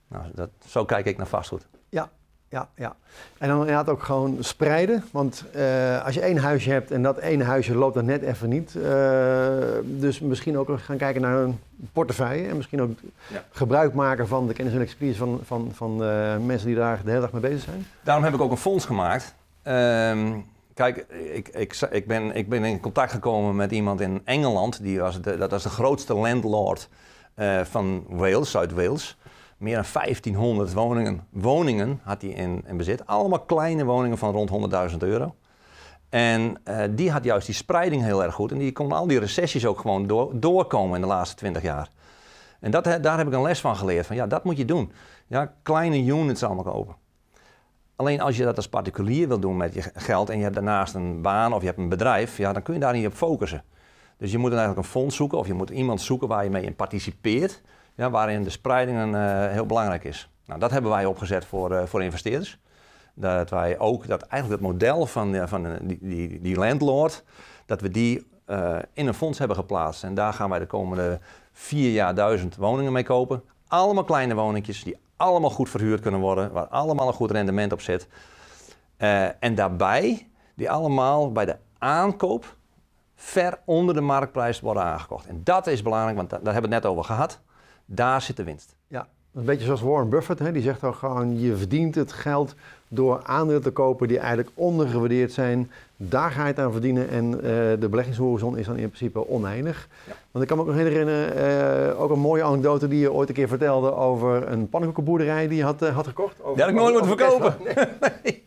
Nou, 0.07 0.23
dat, 0.33 0.49
zo 0.67 0.85
kijk 0.85 1.05
ik 1.05 1.17
naar 1.17 1.27
vastgoed. 1.27 1.67
Ja, 1.89 2.09
ja, 2.49 2.69
ja. 2.75 2.95
En 3.37 3.47
dan 3.47 3.59
inderdaad 3.59 3.89
ook 3.89 4.03
gewoon 4.03 4.37
spreiden. 4.39 5.03
Want 5.11 5.45
uh, 5.55 6.05
als 6.05 6.13
je 6.13 6.21
één 6.21 6.37
huisje 6.37 6.71
hebt 6.71 6.91
en 6.91 7.01
dat 7.01 7.17
ene 7.17 7.43
huisje 7.43 7.75
loopt 7.75 7.95
dan 7.95 8.05
net 8.05 8.21
even 8.21 8.49
niet. 8.49 8.75
Uh, 8.75 8.83
dus 9.83 10.19
misschien 10.19 10.57
ook 10.57 10.79
gaan 10.79 10.97
kijken 10.97 11.21
naar 11.21 11.37
een 11.37 11.59
portefeuille. 11.93 12.47
En 12.47 12.55
misschien 12.55 12.81
ook 12.81 12.91
ja. 13.27 13.43
gebruik 13.51 13.93
maken 13.93 14.27
van 14.27 14.47
de 14.47 14.53
kennis 14.53 14.73
en 14.73 14.81
expertise 14.81 15.17
van, 15.17 15.39
van, 15.43 15.71
van 15.73 16.03
uh, 16.03 16.37
mensen 16.37 16.67
die 16.67 16.75
daar 16.75 17.01
de 17.03 17.09
hele 17.09 17.21
dag 17.21 17.31
mee 17.31 17.41
bezig 17.41 17.61
zijn. 17.61 17.85
Daarom 18.03 18.23
heb 18.23 18.33
ik 18.33 18.41
ook 18.41 18.51
een 18.51 18.57
fonds 18.57 18.85
gemaakt. 18.85 19.35
Um, 19.63 20.45
kijk, 20.73 20.97
ik, 21.33 21.47
ik, 21.47 21.87
ik, 21.91 22.07
ben, 22.07 22.35
ik 22.35 22.49
ben 22.49 22.63
in 22.63 22.79
contact 22.79 23.11
gekomen 23.11 23.55
met 23.55 23.71
iemand 23.71 24.01
in 24.01 24.21
Engeland. 24.25 24.83
Die 24.83 24.99
was 24.99 25.21
dat 25.21 25.51
was 25.51 25.63
de 25.63 25.69
grootste 25.69 26.13
landlord 26.13 26.89
van 27.63 28.05
Wales, 28.07 28.51
Zuid-Wales 28.51 29.17
meer 29.61 29.75
dan 29.75 29.85
1500 29.93 30.73
woningen, 30.73 31.27
woningen 31.29 31.99
had 32.03 32.21
hij 32.21 32.31
in, 32.31 32.63
bezit. 32.77 33.05
Allemaal 33.05 33.39
kleine 33.39 33.85
woningen 33.85 34.17
van 34.17 34.31
rond 34.31 34.71
100.000 34.91 34.97
euro. 34.97 35.35
En 36.09 36.57
uh, 36.65 36.83
die 36.89 37.11
had 37.11 37.23
juist 37.23 37.45
die 37.45 37.55
spreiding 37.55 38.03
heel 38.03 38.23
erg 38.23 38.33
goed. 38.33 38.51
En 38.51 38.57
die 38.57 38.71
kon 38.71 38.91
al 38.91 39.07
die 39.07 39.19
recessies 39.19 39.65
ook 39.65 39.79
gewoon 39.79 40.07
door, 40.07 40.39
doorkomen 40.39 40.95
in 40.95 41.01
de 41.01 41.07
laatste 41.07 41.35
20 41.35 41.61
jaar. 41.61 41.89
En 42.59 42.71
dat, 42.71 42.83
daar 42.83 43.17
heb 43.17 43.27
ik 43.27 43.33
een 43.33 43.41
les 43.41 43.59
van 43.59 43.75
geleerd. 43.75 44.05
Van 44.05 44.15
ja, 44.15 44.27
dat 44.27 44.43
moet 44.43 44.57
je 44.57 44.65
doen. 44.65 44.91
Ja, 45.27 45.53
kleine 45.63 46.03
units 46.03 46.43
allemaal 46.43 46.63
kopen. 46.63 46.95
Alleen 48.01 48.21
als 48.21 48.37
je 48.37 48.43
dat 48.43 48.55
als 48.55 48.69
particulier 48.69 49.27
wil 49.27 49.39
doen 49.39 49.57
met 49.57 49.73
je 49.73 49.83
geld 49.93 50.29
en 50.29 50.37
je 50.37 50.43
hebt 50.43 50.55
daarnaast 50.55 50.93
een 50.93 51.21
baan 51.21 51.53
of 51.53 51.59
je 51.59 51.65
hebt 51.65 51.77
een 51.77 51.89
bedrijf, 51.89 52.37
ja, 52.37 52.53
dan 52.53 52.61
kun 52.61 52.73
je 52.73 52.79
daar 52.79 52.93
niet 52.93 53.05
op 53.05 53.13
focussen. 53.13 53.63
Dus 54.17 54.31
je 54.31 54.37
moet 54.37 54.49
dan 54.49 54.59
eigenlijk 54.59 54.87
een 54.87 54.93
fonds 54.93 55.15
zoeken 55.15 55.37
of 55.37 55.47
je 55.47 55.53
moet 55.53 55.69
iemand 55.69 56.01
zoeken 56.01 56.27
waar 56.27 56.43
je 56.43 56.49
mee 56.49 56.63
in 56.63 56.75
participeert 56.75 57.61
ja, 57.95 58.09
waarin 58.09 58.43
de 58.43 58.49
spreiding 58.49 58.97
een, 58.97 59.13
uh, 59.13 59.51
heel 59.51 59.65
belangrijk 59.65 60.03
is. 60.03 60.29
Nou, 60.45 60.59
dat 60.59 60.71
hebben 60.71 60.91
wij 60.91 61.05
opgezet 61.05 61.45
voor, 61.45 61.71
uh, 61.71 61.83
voor 61.85 62.03
investeerders. 62.03 62.57
Dat 63.13 63.49
wij 63.49 63.79
ook, 63.79 64.07
dat 64.07 64.21
eigenlijk 64.21 64.61
het 64.61 64.71
model 64.71 65.05
van, 65.05 65.47
van 65.47 65.77
die, 65.81 65.97
die, 66.01 66.41
die, 66.41 66.55
landlord, 66.55 67.23
dat 67.65 67.81
we 67.81 67.89
die 67.89 68.29
in 68.93 69.07
een 69.07 69.13
fonds 69.13 69.39
hebben 69.39 69.57
geplaatst. 69.57 70.03
En 70.03 70.13
daar 70.13 70.33
gaan 70.33 70.49
wij 70.49 70.59
de 70.59 70.65
komende 70.65 71.19
vier 71.51 71.91
jaar 71.91 72.15
duizend 72.15 72.55
woningen 72.55 72.91
mee 72.91 73.03
kopen. 73.03 73.43
Allemaal 73.67 74.03
kleine 74.03 74.35
woningjes 74.35 74.83
die 74.83 74.97
allemaal 75.21 75.49
goed 75.49 75.69
verhuurd 75.69 76.01
kunnen 76.01 76.19
worden, 76.19 76.51
waar 76.51 76.67
allemaal 76.67 77.07
een 77.07 77.13
goed 77.13 77.31
rendement 77.31 77.71
op 77.71 77.81
zit. 77.81 78.07
en 79.39 79.55
daarbij, 79.55 80.29
die 80.55 80.71
allemaal 80.71 81.31
bij 81.31 81.45
de 81.45 81.57
aankoop 81.77 82.55
ver 83.15 83.59
onder 83.65 83.95
de 83.95 84.01
marktprijs 84.01 84.59
worden 84.59 84.83
aangekocht. 84.83 85.27
En 85.27 85.43
dat 85.43 85.67
is 85.67 85.81
belangrijk, 85.81 86.17
want 86.17 86.29
daar 86.29 86.39
hebben 86.41 86.69
we 86.69 86.75
het 86.75 86.83
net 86.83 86.91
over 86.91 87.03
gehad. 87.03 87.39
Daar 87.85 88.21
zit 88.21 88.37
de 88.37 88.43
winst. 88.43 88.75
Ja, 88.87 89.07
een 89.33 89.45
beetje 89.45 89.65
zoals 89.65 89.81
Warren 89.81 90.09
Buffett, 90.09 90.39
hè? 90.39 90.51
die 90.51 90.61
zegt 90.61 90.83
ook 90.83 90.95
gewoon: 90.95 91.39
je 91.39 91.55
verdient 91.55 91.95
het 91.95 92.11
geld 92.11 92.55
door 92.87 93.21
aandelen 93.23 93.61
te 93.61 93.71
kopen 93.71 94.07
die 94.07 94.19
eigenlijk 94.19 94.49
ondergewaardeerd 94.53 95.31
zijn. 95.31 95.71
Daar 95.97 96.31
ga 96.31 96.41
je 96.41 96.47
het 96.47 96.59
aan 96.59 96.71
verdienen 96.71 97.09
en 97.09 97.33
uh, 97.33 97.41
de 97.79 97.87
beleggingshorizon 97.89 98.57
is 98.57 98.65
dan 98.65 98.77
in 98.77 98.87
principe 98.87 99.27
oneindig. 99.27 99.87
Ja. 100.07 100.13
Want 100.31 100.43
ik 100.43 100.49
kan 100.49 100.57
me 100.57 100.63
ook 100.63 100.69
nog 100.69 100.79
herinneren, 100.79 101.91
uh, 101.91 102.01
ook 102.01 102.09
een 102.09 102.19
mooie 102.19 102.43
anekdote 102.43 102.87
die 102.87 102.99
je 102.99 103.11
ooit 103.11 103.29
een 103.29 103.35
keer 103.35 103.47
vertelde 103.47 103.95
over 103.95 104.47
een 104.47 104.69
pannenkoekenboerderij 104.69 105.47
die 105.47 105.57
je 105.57 105.63
had, 105.63 105.81
uh, 105.81 105.95
had 105.95 106.07
gekocht. 106.07 106.41
Over, 106.41 106.53
die 106.53 106.63
had 106.63 106.73
ik 106.73 106.79
nooit 106.79 106.93
moeten 106.93 107.17
verkopen. 107.17 107.55
Nee. 108.23 108.43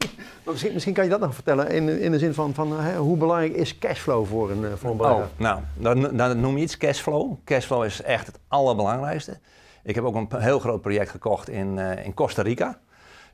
misschien, 0.52 0.72
misschien, 0.72 0.94
kan 0.94 1.04
je 1.04 1.10
dat 1.10 1.20
nog 1.20 1.34
vertellen 1.34 1.70
in, 1.70 1.88
in 1.88 2.10
de 2.10 2.18
zin 2.18 2.34
van, 2.34 2.54
van 2.54 2.80
hè, 2.80 2.96
hoe 2.96 3.16
belangrijk 3.16 3.52
is 3.52 3.78
cashflow 3.78 4.26
voor 4.26 4.50
een, 4.50 4.78
voor 4.78 4.90
een 4.90 4.96
belegger? 4.96 5.22
Oh, 5.22 5.28
nou, 5.36 5.60
dan, 5.74 6.16
dan 6.16 6.40
noem 6.40 6.56
je 6.56 6.62
iets 6.62 6.76
cashflow. 6.76 7.32
Cashflow 7.44 7.84
is 7.84 8.02
echt 8.02 8.26
het 8.26 8.38
allerbelangrijkste. 8.48 9.38
Ik 9.84 9.94
heb 9.94 10.04
ook 10.04 10.14
een 10.14 10.40
heel 10.40 10.58
groot 10.58 10.80
project 10.80 11.10
gekocht 11.10 11.48
in, 11.48 11.78
in 11.78 12.14
Costa 12.14 12.42
Rica. 12.42 12.78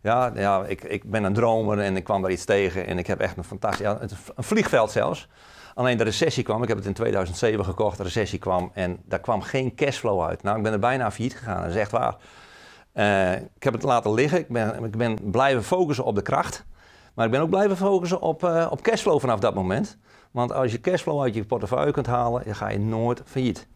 Ja, 0.03 0.33
ja 0.35 0.65
ik, 0.65 0.85
ik 0.85 1.11
ben 1.11 1.25
een 1.25 1.33
dromer 1.33 1.79
en 1.79 1.97
ik 1.97 2.05
kwam 2.05 2.23
daar 2.23 2.31
iets 2.31 2.45
tegen 2.45 2.87
en 2.87 2.99
ik 2.99 3.07
heb 3.07 3.21
echt 3.21 3.37
een 3.37 3.45
fantastisch, 3.45 3.87
een 3.87 4.45
vliegveld 4.45 4.91
zelfs. 4.91 5.29
Alleen 5.75 5.97
de 5.97 6.05
recessie 6.05 6.45
kwam, 6.45 6.63
ik 6.63 6.69
heb 6.69 6.77
het 6.77 6.87
in 6.87 6.93
2007 6.93 7.65
gekocht, 7.65 7.97
de 7.97 8.03
recessie 8.03 8.39
kwam 8.39 8.71
en 8.75 8.99
daar 9.05 9.21
kwam 9.21 9.43
geen 9.43 9.75
cashflow 9.75 10.23
uit. 10.23 10.43
Nou, 10.43 10.57
ik 10.57 10.63
ben 10.63 10.73
er 10.73 10.79
bijna 10.79 11.11
failliet 11.11 11.37
gegaan, 11.37 11.63
dat 11.63 11.71
is 11.71 11.77
echt 11.77 11.91
waar. 11.91 12.17
Uh, 12.95 13.33
ik 13.33 13.63
heb 13.63 13.73
het 13.73 13.83
laten 13.83 14.15
liggen, 14.15 14.39
ik 14.39 14.49
ben, 14.49 14.85
ik 14.85 14.97
ben 14.97 15.31
blijven 15.31 15.65
focussen 15.65 16.05
op 16.05 16.15
de 16.15 16.23
kracht. 16.23 16.65
Maar 17.15 17.25
ik 17.25 17.31
ben 17.31 17.41
ook 17.41 17.51
blijven 17.51 17.77
focussen 17.77 18.21
op, 18.21 18.43
uh, 18.43 18.67
op 18.71 18.83
cashflow 18.83 19.21
vanaf 19.21 19.41
dat 19.41 19.55
moment. 19.55 19.97
Want 20.31 20.53
als 20.53 20.73
je 20.73 20.81
cashflow 20.81 21.23
uit 21.23 21.35
je 21.35 21.45
portefeuille 21.45 21.93
kunt 21.93 22.07
halen, 22.07 22.43
dan 22.45 22.55
ga 22.55 22.69
je 22.69 22.79
nooit 22.79 23.23
failliet. 23.25 23.69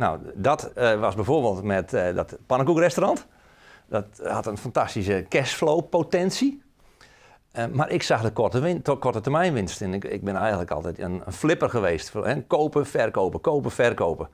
Nou, 0.00 0.18
dat 0.34 0.70
uh, 0.78 1.00
was 1.00 1.14
bijvoorbeeld 1.14 1.62
met 1.62 1.90
dat 1.90 2.38
pannenkoekrestaurant. 2.46 3.26
Dat 3.88 4.20
had 4.22 4.46
een 4.46 4.58
fantastische 4.58 5.26
cashflow 5.28 5.88
potentie. 5.88 6.62
Uh, 7.52 7.66
maar 7.66 7.90
ik 7.90 8.02
zag 8.02 8.22
de 8.22 8.30
korte, 8.30 8.60
win, 8.60 8.82
korte 8.98 9.20
termijn 9.20 9.52
winst 9.52 9.80
in. 9.80 9.94
Ik, 9.94 10.04
ik 10.04 10.24
ben 10.24 10.36
eigenlijk 10.36 10.70
altijd 10.70 10.98
een, 10.98 11.22
een 11.26 11.32
flipper 11.32 11.70
geweest. 11.70 12.12
Hè? 12.12 12.42
Kopen, 12.42 12.86
verkopen, 12.86 13.40
kopen, 13.40 13.70
verkopen. 13.70 14.28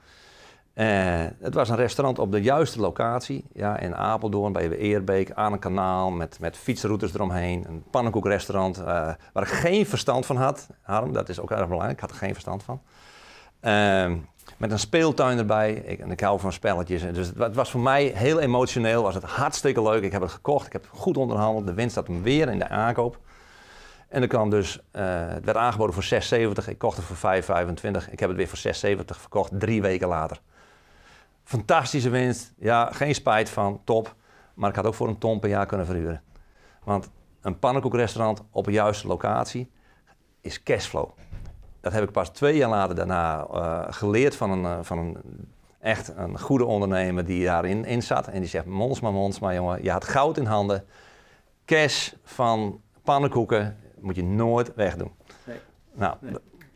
Het 1.39 1.55
was 1.55 1.69
een 1.69 1.77
restaurant 1.77 2.19
op 2.19 2.33
de 2.33 2.43
juiste 2.43 2.81
locatie. 2.81 3.45
Ja, 3.53 3.79
in 3.79 3.95
Apeldoorn, 3.95 4.53
bij 4.53 4.71
Eerbeek, 4.71 5.33
aan 5.33 5.53
een 5.53 5.59
kanaal 5.59 6.11
met, 6.11 6.41
met 6.41 6.57
fietsroutes 6.57 7.15
eromheen. 7.15 7.65
Een 7.69 7.85
pannenkoekrestaurant 7.91 8.77
waar 9.33 9.43
ik 9.43 9.49
geen 9.49 9.87
verstand 9.87 10.27
van 10.27 10.37
had. 10.37 10.69
Harm, 10.83 11.13
dat 11.13 11.29
is 11.29 11.41
ook 11.41 11.51
erg 11.51 11.69
belangrijk. 11.69 11.93
Ik 11.93 12.01
had 12.01 12.11
er 12.11 12.17
geen 12.17 12.33
verstand 12.33 12.63
van. 12.63 12.81
Met 14.57 14.71
een 14.71 14.79
speeltuin 14.79 15.39
erbij. 15.39 15.73
Ik, 15.73 15.99
en 15.99 16.11
ik 16.11 16.21
hou 16.21 16.41
van 16.41 16.53
spelletjes. 16.53 17.03
Dus 17.13 17.31
het, 17.37 17.55
was 17.55 17.71
voor 17.71 17.81
mij 17.81 18.05
heel 18.05 18.41
emotioneel. 18.41 19.03
Was 19.03 19.15
het 19.15 19.25
hartstikke 19.25 19.83
leuk. 19.83 20.03
Ik 20.03 20.13
heb 20.13 20.21
het 20.23 20.31
gekocht. 20.31 20.67
Ik 20.67 20.73
heb 20.73 20.89
goed 20.93 21.17
onderhandeld. 21.17 21.67
De 21.67 21.75
winst 21.75 21.95
had 21.95 22.07
hem 22.07 22.23
weer 22.23 22.49
in 22.49 22.59
de 22.59 22.69
aankoop. 22.69 23.19
En 24.09 24.23
er 24.23 24.29
kwam 24.29 24.51
dus, 24.51 24.77
uh, 24.77 25.03
het 25.29 25.45
werd 25.45 25.57
aangeboden 25.57 25.95
voor 25.95 26.05
6,70. 26.05 26.69
Ik 26.69 26.79
kocht 26.79 26.97
het 26.97 27.07
voor 27.07 27.17
5,25. 27.17 28.11
Ik 28.11 28.21
heb 28.21 28.29
het 28.29 28.37
weer 28.37 28.49
voor 28.49 28.95
6,70 28.99 29.05
verkocht, 29.05 29.51
drie 29.59 29.83
weken 29.83 30.09
later. 30.09 30.41
Fantastische 31.45 32.09
winst. 32.09 32.53
Ja, 32.59 32.91
geen 32.93 33.15
spijt 33.15 33.49
van. 33.49 33.81
Top. 33.85 34.15
Maar 34.55 34.71
ik 34.71 34.77
had 34.77 34.85
ook 34.85 34.95
voor 34.95 35.09
een 35.09 35.19
ton 35.19 35.41
per 35.41 35.49
jaar 35.49 35.67
kunnen 35.67 35.87
verhuren. 35.87 36.23
Want 36.85 37.11
een 37.41 37.59
pannenkoekrestaurant 37.59 38.43
op 38.51 38.67
een 38.67 38.73
juiste 38.73 39.07
locatie 39.07 39.71
is 40.41 40.63
cashflow 40.63 41.11
dat 41.87 41.95
heb 41.95 42.05
ik 42.05 42.11
pas 42.11 42.29
twee 42.29 42.57
jaar 42.57 42.69
later 42.69 42.95
daarna 42.95 43.47
uh, 43.51 43.85
geleerd 43.89 44.37
van 44.37 44.51
een, 44.51 44.63
uh, 44.63 44.79
van 44.83 44.99
een 44.99 45.17
echt 45.81 46.13
een 46.17 46.41
goede 46.41 46.65
ondernemer 46.65 47.25
die 47.25 47.45
daarin 47.45 47.85
in 47.85 48.03
zat. 48.03 48.29
En 48.29 48.41
die 48.41 48.49
zegt, 48.49 48.65
Monsma, 48.65 49.11
Monsma 49.11 49.55
jongen, 49.55 49.83
je 49.83 49.91
had 49.91 50.05
goud 50.05 50.37
in 50.37 50.45
handen. 50.45 50.85
Cash 51.65 52.13
van 52.25 52.81
pannenkoeken 53.03 53.77
moet 54.01 54.17
je 54.17 54.25
nooit 54.25 54.75
wegdoen. 54.75 55.13
Nee. 55.45 55.57
Nou, 55.93 56.17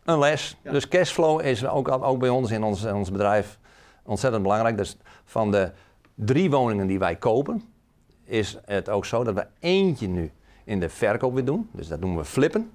een 0.05 0.19
les. 0.19 0.57
Dus 0.63 0.89
cashflow 0.89 1.41
is 1.41 1.67
ook, 1.67 1.89
ook 1.89 2.19
bij 2.19 2.29
ons 2.29 2.51
in 2.51 2.63
ons, 2.63 2.83
in 2.83 2.95
ons 2.95 3.11
bedrijf 3.11 3.59
ontzettend 4.03 4.43
belangrijk. 4.43 4.77
Dus 4.77 4.97
van 5.25 5.51
de 5.51 5.71
drie 6.15 6.51
woningen 6.51 6.87
die 6.87 6.99
wij 6.99 7.17
kopen, 7.17 7.63
is 8.25 8.59
het 8.65 8.89
ook 8.89 9.05
zo 9.05 9.25
dat 9.25 9.35
we 9.35 9.47
eentje 9.61 10.09
nu 10.09 10.31
in 10.65 10.81
de 10.81 10.89
verkoop 10.89 11.35
weer 11.35 11.45
doen. 11.45 11.69
Dus 11.73 11.89
dat 11.89 12.01
doen 12.01 12.17
we 12.17 12.25
flippen. 12.25 12.71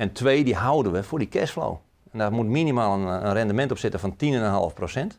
En 0.00 0.12
twee, 0.12 0.44
die 0.44 0.54
houden 0.54 0.92
we 0.92 1.02
voor 1.02 1.18
die 1.18 1.28
cashflow. 1.28 1.76
En 2.10 2.18
daar 2.18 2.32
moet 2.32 2.46
minimaal 2.46 2.98
een, 2.98 3.26
een 3.26 3.32
rendement 3.32 3.70
op 3.70 3.78
zitten 3.78 4.00
van 4.00 4.16
10,5%. 5.12 5.16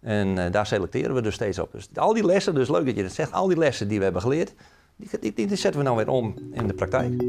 En 0.00 0.28
uh, 0.36 0.44
daar 0.50 0.66
selecteren 0.66 1.14
we 1.14 1.22
dus 1.22 1.34
steeds 1.34 1.58
op. 1.58 1.72
Dus 1.72 1.88
al 1.94 2.12
die 2.12 2.24
lessen, 2.24 2.54
dus 2.54 2.68
leuk 2.68 2.86
dat 2.86 2.96
je 2.96 3.02
dat 3.02 3.12
zegt, 3.12 3.32
al 3.32 3.46
die 3.46 3.58
lessen 3.58 3.88
die 3.88 3.98
we 3.98 4.04
hebben 4.04 4.22
geleerd, 4.22 4.54
die, 4.96 5.32
die, 5.34 5.46
die 5.46 5.56
zetten 5.56 5.80
we 5.80 5.86
nou 5.86 5.96
weer 5.96 6.08
om 6.08 6.34
in 6.52 6.66
de 6.66 6.74
praktijk. 6.74 7.22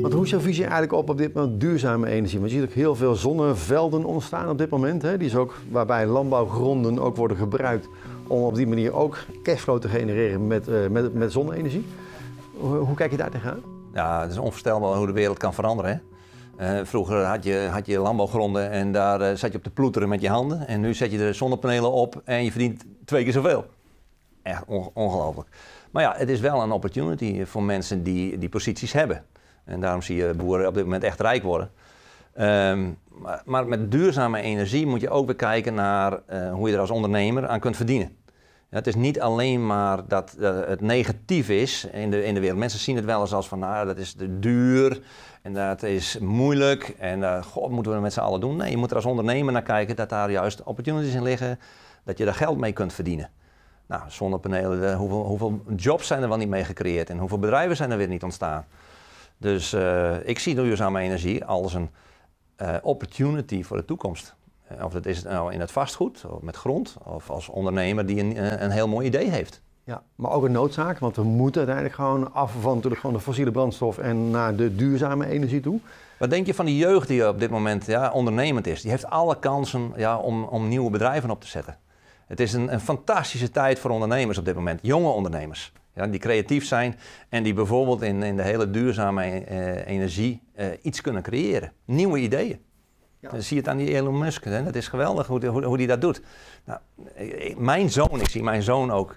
Want 0.00 0.14
hoe 0.14 0.24
is 0.24 0.30
jouw 0.30 0.40
visie 0.40 0.62
eigenlijk 0.62 0.92
op 0.92 1.10
op 1.10 1.18
dit 1.18 1.34
moment 1.34 1.60
duurzame 1.60 2.08
energie? 2.08 2.38
Want 2.38 2.50
je 2.50 2.58
ziet 2.58 2.68
ook 2.68 2.74
heel 2.74 2.94
veel 2.94 3.14
zonnevelden 3.14 4.04
ontstaan 4.04 4.48
op 4.48 4.58
dit 4.58 4.70
moment. 4.70 5.02
Hè? 5.02 5.16
Die 5.16 5.28
is 5.28 5.36
ook, 5.36 5.54
waarbij 5.70 6.06
landbouwgronden 6.06 6.98
ook 6.98 7.16
worden 7.16 7.36
gebruikt 7.36 7.88
om 8.26 8.42
op 8.42 8.54
die 8.54 8.66
manier 8.66 8.92
ook 8.92 9.18
cashflow 9.42 9.80
te 9.80 9.88
genereren 9.88 10.46
met, 10.46 10.68
uh, 10.68 10.86
met, 10.88 11.14
met 11.14 11.32
zonne-energie. 11.32 11.86
Hoe, 12.56 12.94
kijk 12.94 13.10
je 13.10 13.16
daar 13.16 13.30
tegenaan? 13.30 13.62
Ja, 13.94 14.20
het 14.20 14.30
is 14.30 14.38
onvoorstelbaar 14.38 14.96
hoe 14.96 15.06
de 15.06 15.12
wereld 15.12 15.38
kan 15.38 15.54
veranderen. 15.54 15.90
Hè? 15.90 16.00
Uh, 16.80 16.86
vroeger 16.86 17.24
had 17.24 17.44
je, 17.44 17.68
had 17.70 17.86
je 17.86 17.98
landbouwgronden 17.98 18.70
en 18.70 18.92
daar 18.92 19.20
uh, 19.20 19.36
zat 19.36 19.52
je 19.52 19.58
op 19.58 19.64
te 19.64 19.70
ploeteren 19.70 20.08
met 20.08 20.20
je 20.20 20.28
handen. 20.28 20.66
En 20.66 20.80
nu 20.80 20.94
zet 20.94 21.12
je 21.12 21.18
er 21.18 21.34
zonnepanelen 21.34 21.92
op 21.92 22.22
en 22.24 22.44
je 22.44 22.50
verdient 22.50 22.84
twee 23.04 23.24
keer 23.24 23.32
zoveel. 23.32 23.66
Echt 24.42 24.64
on 24.66 24.90
ongelooflijk. 24.94 25.48
Maar 25.90 26.02
ja, 26.02 26.14
het 26.16 26.28
is 26.28 26.40
wel 26.40 26.62
een 26.62 26.72
opportunity 26.72 27.44
voor 27.44 27.62
mensen 27.62 28.02
die 28.02 28.38
die 28.38 28.48
posities 28.48 28.92
hebben. 28.92 29.24
En 29.64 29.80
daarom 29.80 30.02
zie 30.02 30.16
je 30.16 30.34
boeren 30.34 30.66
op 30.66 30.74
dit 30.74 30.84
moment 30.84 31.04
echt 31.04 31.20
rijk 31.20 31.42
worden. 31.42 31.70
Um, 32.40 32.98
maar, 33.44 33.66
met 33.66 33.90
duurzame 33.90 34.40
energie 34.40 34.86
moet 34.86 35.00
je 35.00 35.10
ook 35.10 35.26
weer 35.26 35.36
kijken 35.36 35.74
naar 35.74 36.12
uh, 36.12 36.52
hoe 36.52 36.68
je 36.68 36.74
er 36.74 36.80
als 36.80 36.90
ondernemer 36.90 37.48
aan 37.48 37.60
kunt 37.60 37.76
verdienen. 37.76 38.16
Ja, 38.70 38.78
het 38.78 38.86
is 38.86 38.94
niet 38.94 39.20
alleen 39.20 39.66
maar 39.66 40.08
dat 40.08 40.36
uh, 40.38 40.60
het 40.66 40.80
negatief 40.80 41.48
is 41.48 41.86
in 41.92 42.10
de, 42.10 42.24
in 42.24 42.34
de 42.34 42.40
wereld. 42.40 42.58
Mensen 42.58 42.78
zien 42.78 42.96
het 42.96 43.04
wel 43.04 43.20
eens 43.20 43.32
als 43.32 43.48
van, 43.48 43.58
nou, 43.58 43.86
dat 43.86 43.98
is 43.98 44.14
duur 44.28 45.02
en 45.42 45.54
dat 45.54 45.82
is 45.82 46.18
moeilijk 46.18 46.94
en 46.98 47.20
uh, 47.20 47.42
god, 47.42 47.70
moeten 47.70 47.92
we 47.92 48.00
met 48.00 48.12
z'n 48.12 48.20
allen 48.20 48.40
doen. 48.40 48.56
Nee, 48.56 48.70
je 48.70 48.76
moet 48.76 48.90
er 48.90 48.96
als 48.96 49.04
ondernemer 49.04 49.52
naar 49.52 49.62
kijken 49.62 49.96
dat 49.96 50.08
daar 50.08 50.30
juist 50.30 50.62
opportunities 50.62 51.14
in 51.14 51.22
liggen, 51.22 51.58
dat 52.04 52.18
je 52.18 52.24
daar 52.24 52.34
geld 52.34 52.58
mee 52.58 52.72
kunt 52.72 52.92
verdienen. 52.92 53.30
Nou, 53.86 54.02
zonnepanelen, 54.08 54.96
hoeveel, 54.96 55.24
hoeveel 55.24 55.62
jobs 55.76 56.06
zijn 56.06 56.22
er 56.22 56.28
wel 56.28 56.36
niet 56.36 56.48
mee 56.48 56.64
gecreëerd 56.64 57.10
en 57.10 57.18
hoeveel 57.18 57.38
bedrijven 57.38 57.76
zijn 57.76 57.90
er 57.90 57.96
weer 57.96 58.08
niet 58.08 58.22
ontstaan. 58.22 58.64
Dus 59.38 59.76
ik 60.24 60.38
zie 60.38 60.54
duurzame 60.54 61.00
energie 61.00 61.44
als 61.44 61.74
een 61.74 61.90
uh, 62.62 62.76
opportunity 62.82 63.62
voor 63.62 63.76
de 63.76 63.84
toekomst. 63.84 64.34
Uh, 64.72 64.84
of 64.84 64.92
dat 64.92 65.06
is 65.06 65.22
nou 65.22 65.52
in 65.52 65.60
het 65.60 65.72
vastgoed, 65.72 66.24
of 66.28 66.40
met 66.40 66.56
grond, 66.56 66.96
of 67.04 67.30
als 67.30 67.48
ondernemer 67.48 68.06
die 68.06 68.18
een, 68.20 68.62
een 68.64 68.70
heel 68.70 68.88
mooi 68.88 69.06
idee 69.06 69.30
heeft. 69.30 69.62
Ja, 69.84 70.02
maar 70.14 70.30
ook 70.30 70.44
een 70.44 70.52
noodzaak, 70.52 70.98
want 70.98 71.16
we 71.16 71.22
moeten 71.22 71.66
uiteindelijk 71.66 71.94
gewoon 71.94 72.34
af 72.34 72.52
van 72.60 72.74
natuurlijk 72.74 73.00
gewoon 73.00 73.16
de 73.16 73.22
fossiele 73.22 73.50
brandstof 73.50 73.98
en 73.98 74.30
naar 74.30 74.56
de 74.56 74.74
duurzame 74.74 75.26
energie 75.26 75.60
toe. 75.60 75.80
Wat 76.18 76.30
denk 76.30 76.46
je 76.46 76.54
van 76.54 76.66
die 76.66 76.76
jeugd 76.76 77.08
die 77.08 77.28
op 77.28 77.38
dit 77.38 77.50
moment 77.50 77.86
ja, 77.86 78.10
ondernemend 78.10 78.66
is? 78.66 78.80
Die 78.80 78.90
heeft 78.90 79.06
alle 79.06 79.38
kansen 79.38 79.92
ja, 79.96 80.18
om, 80.18 80.44
om 80.44 80.68
nieuwe 80.68 80.90
bedrijven 80.90 81.30
op 81.30 81.40
te 81.40 81.46
zetten. 81.46 81.76
Het 82.26 82.40
is 82.40 82.52
een, 82.52 82.72
een 82.72 82.80
fantastische 82.80 83.50
tijd 83.50 83.78
voor 83.78 83.90
ondernemers 83.90 84.38
op 84.38 84.44
dit 84.44 84.54
moment, 84.54 84.80
jonge 84.82 85.08
ondernemers. 85.08 85.72
Ja, 85.94 86.06
die 86.06 86.20
creatief 86.20 86.64
zijn 86.66 86.98
en 87.28 87.42
die 87.42 87.54
bijvoorbeeld 87.54 88.02
in, 88.02 88.22
in 88.22 88.36
de 88.36 88.42
hele 88.42 88.70
duurzame 88.70 89.22
eh, 89.24 89.86
energie 89.86 90.42
eh, 90.54 90.66
iets 90.82 91.00
kunnen 91.00 91.22
creëren. 91.22 91.72
Nieuwe 91.84 92.18
ideeën. 92.18 92.60
Ja. 93.20 93.30
Dan 93.30 93.42
zie 93.42 93.56
je 93.56 93.62
het 93.62 93.70
aan 93.70 93.76
die 93.76 93.94
Elon 93.94 94.18
Musk. 94.18 94.44
Hè? 94.44 94.64
Dat 94.64 94.74
is 94.74 94.88
geweldig 94.88 95.26
hoe, 95.26 95.46
hoe, 95.46 95.64
hoe 95.64 95.76
die 95.76 95.86
dat 95.86 96.00
doet. 96.00 96.22
Nou, 96.64 96.80
mijn 97.56 97.90
zoon, 97.90 98.20
ik 98.20 98.28
zie 98.28 98.42
mijn 98.42 98.62
zoon 98.62 98.90
ook 98.90 99.16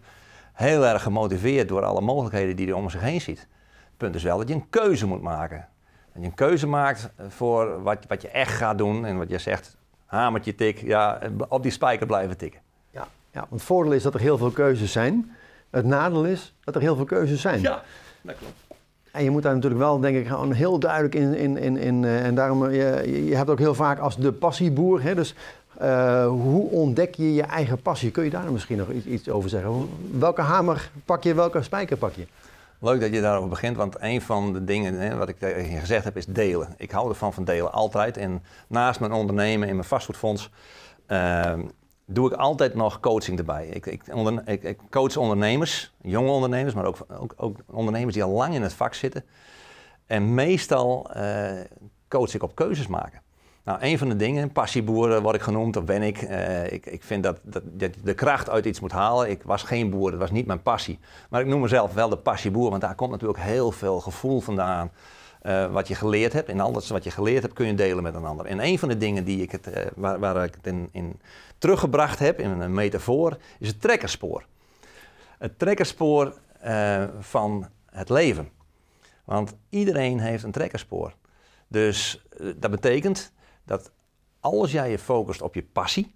heel 0.54 0.86
erg 0.86 1.04
gemotiveerd 1.04 1.68
door 1.68 1.84
alle 1.84 2.02
mogelijkheden 2.02 2.56
die 2.56 2.66
hij 2.66 2.76
om 2.76 2.90
zich 2.90 3.02
heen 3.02 3.22
ziet. 3.22 3.40
Het 3.40 3.98
punt 3.98 4.16
is 4.16 4.24
wel 4.24 4.38
dat 4.38 4.48
je 4.48 4.54
een 4.54 4.70
keuze 4.70 5.08
moet 5.08 5.22
maken. 5.22 5.68
Dat 6.14 6.22
je 6.22 6.30
een 6.30 6.36
keuze 6.36 6.68
maakt 6.68 7.10
voor 7.28 7.84
wat, 7.84 8.06
wat 8.08 8.22
je 8.22 8.30
echt 8.30 8.54
gaat 8.54 8.78
doen 8.78 9.06
en 9.06 9.18
wat 9.18 9.30
je 9.30 9.38
zegt, 9.38 9.78
hamertje 10.06 10.56
tik, 10.56 10.82
ja, 10.82 11.20
op 11.48 11.64
die 11.64 11.72
spijker 11.72 12.08
blijven 12.08 12.38
tikken. 12.38 12.62
Ja, 12.92 13.08
ja 13.32 13.40
want 13.40 13.52
het 13.52 13.62
voordeel 13.62 13.94
is 13.94 14.04
dat 14.04 14.14
er 14.14 14.20
heel 14.20 14.38
veel 14.38 14.52
keuzes 14.52 14.92
zijn. 14.92 15.36
Het 15.76 15.86
nadeel 15.86 16.26
is 16.26 16.54
dat 16.64 16.76
er 16.76 16.82
heel 16.82 16.96
veel 16.96 17.06
keuzes 17.06 17.42
zijn. 17.42 17.62
Ja, 17.62 17.84
dat 18.22 18.36
klopt. 18.38 18.54
En 19.12 19.24
je 19.24 19.30
moet 19.30 19.44
daar 19.44 19.54
natuurlijk 19.54 19.82
wel, 19.82 20.00
denk 20.00 20.18
ik, 20.18 20.28
gewoon 20.28 20.52
heel 20.52 20.80
duidelijk 20.80 21.16
in. 21.16 21.36
in, 21.36 21.58
in, 21.58 21.78
in 21.78 22.04
uh, 22.04 22.26
en 22.26 22.36
daarom, 22.36 22.64
uh, 22.64 23.04
je, 23.06 23.26
je 23.26 23.36
hebt 23.36 23.50
ook 23.50 23.60
heel 23.60 23.74
vaak 23.74 24.00
als 24.00 24.18
de 24.18 24.32
passieboer. 24.32 25.02
Hè, 25.02 25.16
dus 25.16 25.36
uh, 25.82 26.28
hoe 26.28 26.70
ontdek 26.70 27.16
je 27.16 27.34
je 27.34 27.42
eigen 27.42 27.82
passie? 27.82 28.12
Kun 28.12 28.24
je 28.24 28.30
daar 28.30 28.52
misschien 28.52 28.78
nog 28.78 28.90
iets, 28.92 29.06
iets 29.06 29.30
over 29.30 29.50
zeggen? 29.50 29.90
Welke 30.12 30.42
hamer 30.42 30.90
pak 31.06 31.24
je, 31.24 31.34
welke 31.34 31.62
spijker 31.62 31.98
pak 31.98 32.14
je? 32.14 32.28
Leuk 32.80 33.02
dat 33.02 33.14
je 33.14 33.22
daarover 33.22 33.50
begint, 33.50 33.78
want 33.78 33.96
een 34.00 34.22
van 34.22 34.54
de 34.54 34.64
dingen 34.64 35.00
hè, 35.00 35.16
wat 35.16 35.30
ik 35.30 35.40
tegen 35.40 35.72
je 35.72 35.80
gezegd 35.80 36.04
heb 36.04 36.18
is 36.18 36.26
delen. 36.26 36.74
Ik 36.78 36.92
hou 36.92 37.10
ervan 37.10 37.34
van 37.34 37.44
delen, 37.44 37.72
altijd. 37.72 38.18
En 38.18 38.44
naast 38.68 39.00
mijn 39.00 39.12
ondernemen 39.12 39.68
in 39.68 39.76
mijn 39.76 39.88
vastgoedfonds 39.88 40.50
doe 42.06 42.32
ik 42.32 42.38
altijd 42.38 42.76
nog 42.76 43.00
coaching 43.00 43.38
erbij. 43.38 43.68
Ik, 43.68 43.86
ik, 43.86 44.04
ik, 44.62 44.78
coach 44.90 45.18
ondernemers, 45.18 45.94
jonge 46.02 46.30
ondernemers, 46.30 46.74
maar 46.74 46.86
ook, 46.86 47.06
ook, 47.20 47.34
ook, 47.38 47.58
ondernemers 47.72 48.14
die 48.14 48.24
al 48.24 48.32
lang 48.32 48.54
in 48.54 48.62
het 48.62 48.74
vak 48.74 48.94
zitten. 48.94 49.24
En 50.06 50.34
meestal 50.34 51.10
uh, 51.16 51.50
coach 52.08 52.34
ik 52.34 52.44
op 52.44 52.56
keuzes 52.56 52.88
maken. 52.88 53.22
Nou, 53.64 53.78
een 53.82 53.98
van 53.98 54.10
de 54.10 54.16
dingen, 54.16 54.52
passieboer 54.52 55.22
word 55.22 55.36
ik 55.36 55.42
genoemd, 55.42 55.78
of 55.78 55.84
ben 55.84 56.02
ik. 56.02 56.22
Uh, 56.22 56.72
ik, 56.72 57.04
vind 57.04 57.24
dat, 57.24 57.40
dat, 57.42 57.64
dat 57.66 57.92
de 58.04 58.14
kracht 58.14 58.50
uit 58.50 58.66
iets 58.66 58.80
moet 58.80 58.92
halen. 58.92 59.30
Ik 59.30 59.44
was 59.44 59.64
geen 59.64 59.90
boer, 59.90 60.12
dat 60.12 60.20
was 60.20 60.32
niet 60.32 60.46
mijn 60.46 60.62
passie. 60.62 61.00
Maar 61.30 61.42
ik 61.42 61.48
noem 61.48 61.62
mezelf 61.62 61.94
wel 61.94 62.10
de 62.10 62.18
passieboer, 62.18 62.70
want 62.70 62.82
daar 62.82 62.96
komt 62.96 63.12
natuurlijk 63.12 63.40
heel 63.40 63.72
veel 63.72 64.00
gevoel 64.00 64.42
vandaan. 64.42 64.92
Uh, 65.44 65.72
wat 65.72 65.88
je 65.88 65.96
geleerd 65.96 66.34
hebt. 66.34 66.50
En 66.50 66.60
alles 66.60 66.90
wat 66.90 67.04
je 67.04 67.12
geleerd 67.12 67.42
hebt 67.42 67.54
kun 67.54 67.66
je 67.66 67.74
delen 67.74 68.04
met 68.04 68.16
een 68.16 68.26
ander. 68.26 68.46
En 68.46 68.64
een 68.64 68.80
van 68.80 68.90
de 68.90 68.98
dingen 68.98 69.24
die 69.24 69.42
ik 69.42 69.52
het, 69.52 69.70
waar, 69.96 70.20
waar, 70.20 70.44
ik 70.44 70.56
het 70.56 70.68
in, 70.68 70.90
in, 70.92 71.20
teruggebracht 71.58 72.20
heb, 72.20 72.40
in 72.40 72.50
een 72.50 72.74
metafoor, 72.74 73.38
is 73.60 73.68
het 73.68 73.82
trekkerspoor. 73.82 74.46
Het 75.38 75.60
trekkerspoor 75.60 76.38
uh, 76.66 77.04
van 77.20 77.70
het 77.86 78.10
leven. 78.10 78.50
Want 79.26 79.56
iedereen 79.70 80.20
heeft 80.20 80.44
een 80.44 80.52
trekkerspoor. 80.52 81.16
Dus 81.68 82.26
dat 82.56 82.72
betekent 82.72 83.32
dat 83.64 83.92
als 84.40 84.72
jij 84.72 84.90
je 84.92 85.00
focust 85.00 85.42
op 85.42 85.56
je 85.56 85.64
passie, 85.64 86.16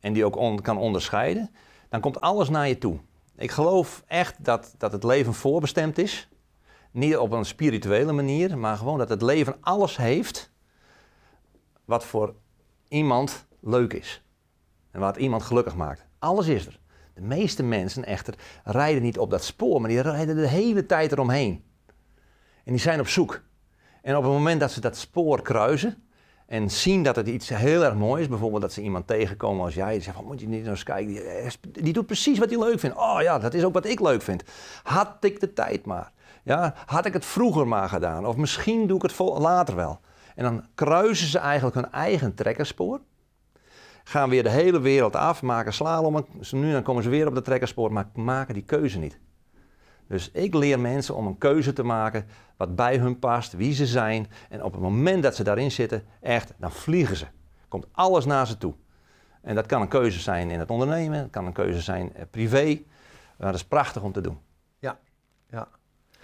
en 0.00 0.12
die 0.12 0.24
ook 0.24 0.62
kan 0.62 0.78
onderscheiden, 0.78 1.50
dan 1.88 2.00
komt 2.00 2.20
alles 2.20 2.48
naar 2.48 2.68
je 2.68 2.78
toe. 2.78 2.98
Ik 3.36 3.50
geloof 3.50 4.02
echt 4.06 4.44
dat, 4.44 4.74
dat 4.78 4.92
het 4.92 5.04
leven 5.04 5.34
voorbestemd 5.34 5.98
is 5.98 6.28
niet 6.90 7.16
op 7.16 7.32
een 7.32 7.44
spirituele 7.44 8.12
manier, 8.12 8.58
maar 8.58 8.76
gewoon 8.76 8.98
dat 8.98 9.08
het 9.08 9.22
leven 9.22 9.56
alles 9.60 9.96
heeft 9.96 10.50
wat 11.84 12.04
voor 12.04 12.34
iemand 12.88 13.46
leuk 13.60 13.92
is. 13.92 14.22
En 14.92 15.00
wat 15.00 15.16
iemand 15.16 15.42
gelukkig 15.42 15.76
maakt. 15.76 16.04
Alles 16.18 16.46
is 16.46 16.66
er. 16.66 16.80
De 17.14 17.20
meeste 17.20 17.62
mensen 17.62 18.04
echter 18.04 18.34
rijden 18.64 19.02
niet 19.02 19.18
op 19.18 19.30
dat 19.30 19.44
spoor, 19.44 19.80
maar 19.80 19.90
die 19.90 20.00
rijden 20.00 20.36
de 20.36 20.48
hele 20.48 20.86
tijd 20.86 21.12
eromheen. 21.12 21.64
En 22.64 22.72
die 22.72 22.80
zijn 22.80 23.00
op 23.00 23.08
zoek. 23.08 23.40
En 24.02 24.16
op 24.16 24.22
het 24.22 24.32
moment 24.32 24.60
dat 24.60 24.70
ze 24.70 24.80
dat 24.80 24.96
spoor 24.96 25.42
kruisen 25.42 26.02
en 26.46 26.70
zien 26.70 27.02
dat 27.02 27.16
het 27.16 27.28
iets 27.28 27.48
heel 27.48 27.84
erg 27.84 27.94
moois 27.94 28.20
is, 28.20 28.28
bijvoorbeeld 28.28 28.62
dat 28.62 28.72
ze 28.72 28.82
iemand 28.82 29.06
tegenkomen 29.06 29.64
als 29.64 29.74
jij, 29.74 29.92
die 29.92 30.02
zegt 30.02 30.22
moet 30.22 30.40
je 30.40 30.48
niet 30.48 30.66
eens 30.66 30.82
kijken, 30.82 31.12
die, 31.12 31.82
die 31.82 31.92
doet 31.92 32.06
precies 32.06 32.38
wat 32.38 32.50
hij 32.50 32.58
leuk 32.58 32.80
vindt. 32.80 32.96
Oh 32.96 33.18
ja, 33.20 33.38
dat 33.38 33.54
is 33.54 33.64
ook 33.64 33.72
wat 33.72 33.86
ik 33.86 34.00
leuk 34.00 34.22
vind. 34.22 34.42
Had 34.82 35.16
ik 35.20 35.40
de 35.40 35.52
tijd 35.52 35.84
maar. 35.86 36.12
Ja, 36.42 36.74
had 36.86 37.06
ik 37.06 37.12
het 37.12 37.24
vroeger 37.24 37.68
maar 37.68 37.88
gedaan? 37.88 38.26
Of 38.26 38.36
misschien 38.36 38.86
doe 38.86 38.96
ik 38.96 39.02
het 39.02 39.18
later 39.18 39.74
wel. 39.74 40.00
En 40.34 40.44
dan 40.44 40.66
kruisen 40.74 41.26
ze 41.26 41.38
eigenlijk 41.38 41.74
hun 41.74 41.92
eigen 41.92 42.34
trekkerspoor. 42.34 43.00
Gaan 44.04 44.28
weer 44.28 44.42
de 44.42 44.50
hele 44.50 44.80
wereld 44.80 45.16
af, 45.16 45.42
maken 45.42 45.72
slalom. 45.72 46.26
Nu 46.50 46.72
dan 46.72 46.82
komen 46.82 47.02
ze 47.02 47.08
weer 47.08 47.26
op 47.26 47.34
de 47.34 47.42
trekkerspoor, 47.42 47.92
maar 47.92 48.06
maken 48.14 48.54
die 48.54 48.62
keuze 48.62 48.98
niet. 48.98 49.18
Dus 50.06 50.30
ik 50.30 50.54
leer 50.54 50.80
mensen 50.80 51.14
om 51.14 51.26
een 51.26 51.38
keuze 51.38 51.72
te 51.72 51.82
maken 51.82 52.26
wat 52.56 52.76
bij 52.76 52.96
hun 52.96 53.18
past, 53.18 53.52
wie 53.52 53.74
ze 53.74 53.86
zijn. 53.86 54.30
En 54.48 54.62
op 54.62 54.72
het 54.72 54.80
moment 54.80 55.22
dat 55.22 55.36
ze 55.36 55.44
daarin 55.44 55.70
zitten, 55.70 56.04
echt, 56.20 56.54
dan 56.58 56.72
vliegen 56.72 57.16
ze. 57.16 57.26
Komt 57.68 57.86
alles 57.92 58.24
naar 58.24 58.46
ze 58.46 58.58
toe. 58.58 58.74
En 59.42 59.54
dat 59.54 59.66
kan 59.66 59.80
een 59.80 59.88
keuze 59.88 60.20
zijn 60.20 60.50
in 60.50 60.58
het 60.58 60.70
ondernemen, 60.70 61.18
het 61.18 61.30
kan 61.30 61.46
een 61.46 61.52
keuze 61.52 61.80
zijn 61.80 62.14
eh, 62.14 62.22
privé. 62.30 62.82
Maar 63.36 63.46
dat 63.46 63.60
is 63.60 63.64
prachtig 63.66 64.02
om 64.02 64.12
te 64.12 64.20
doen. 64.20 64.38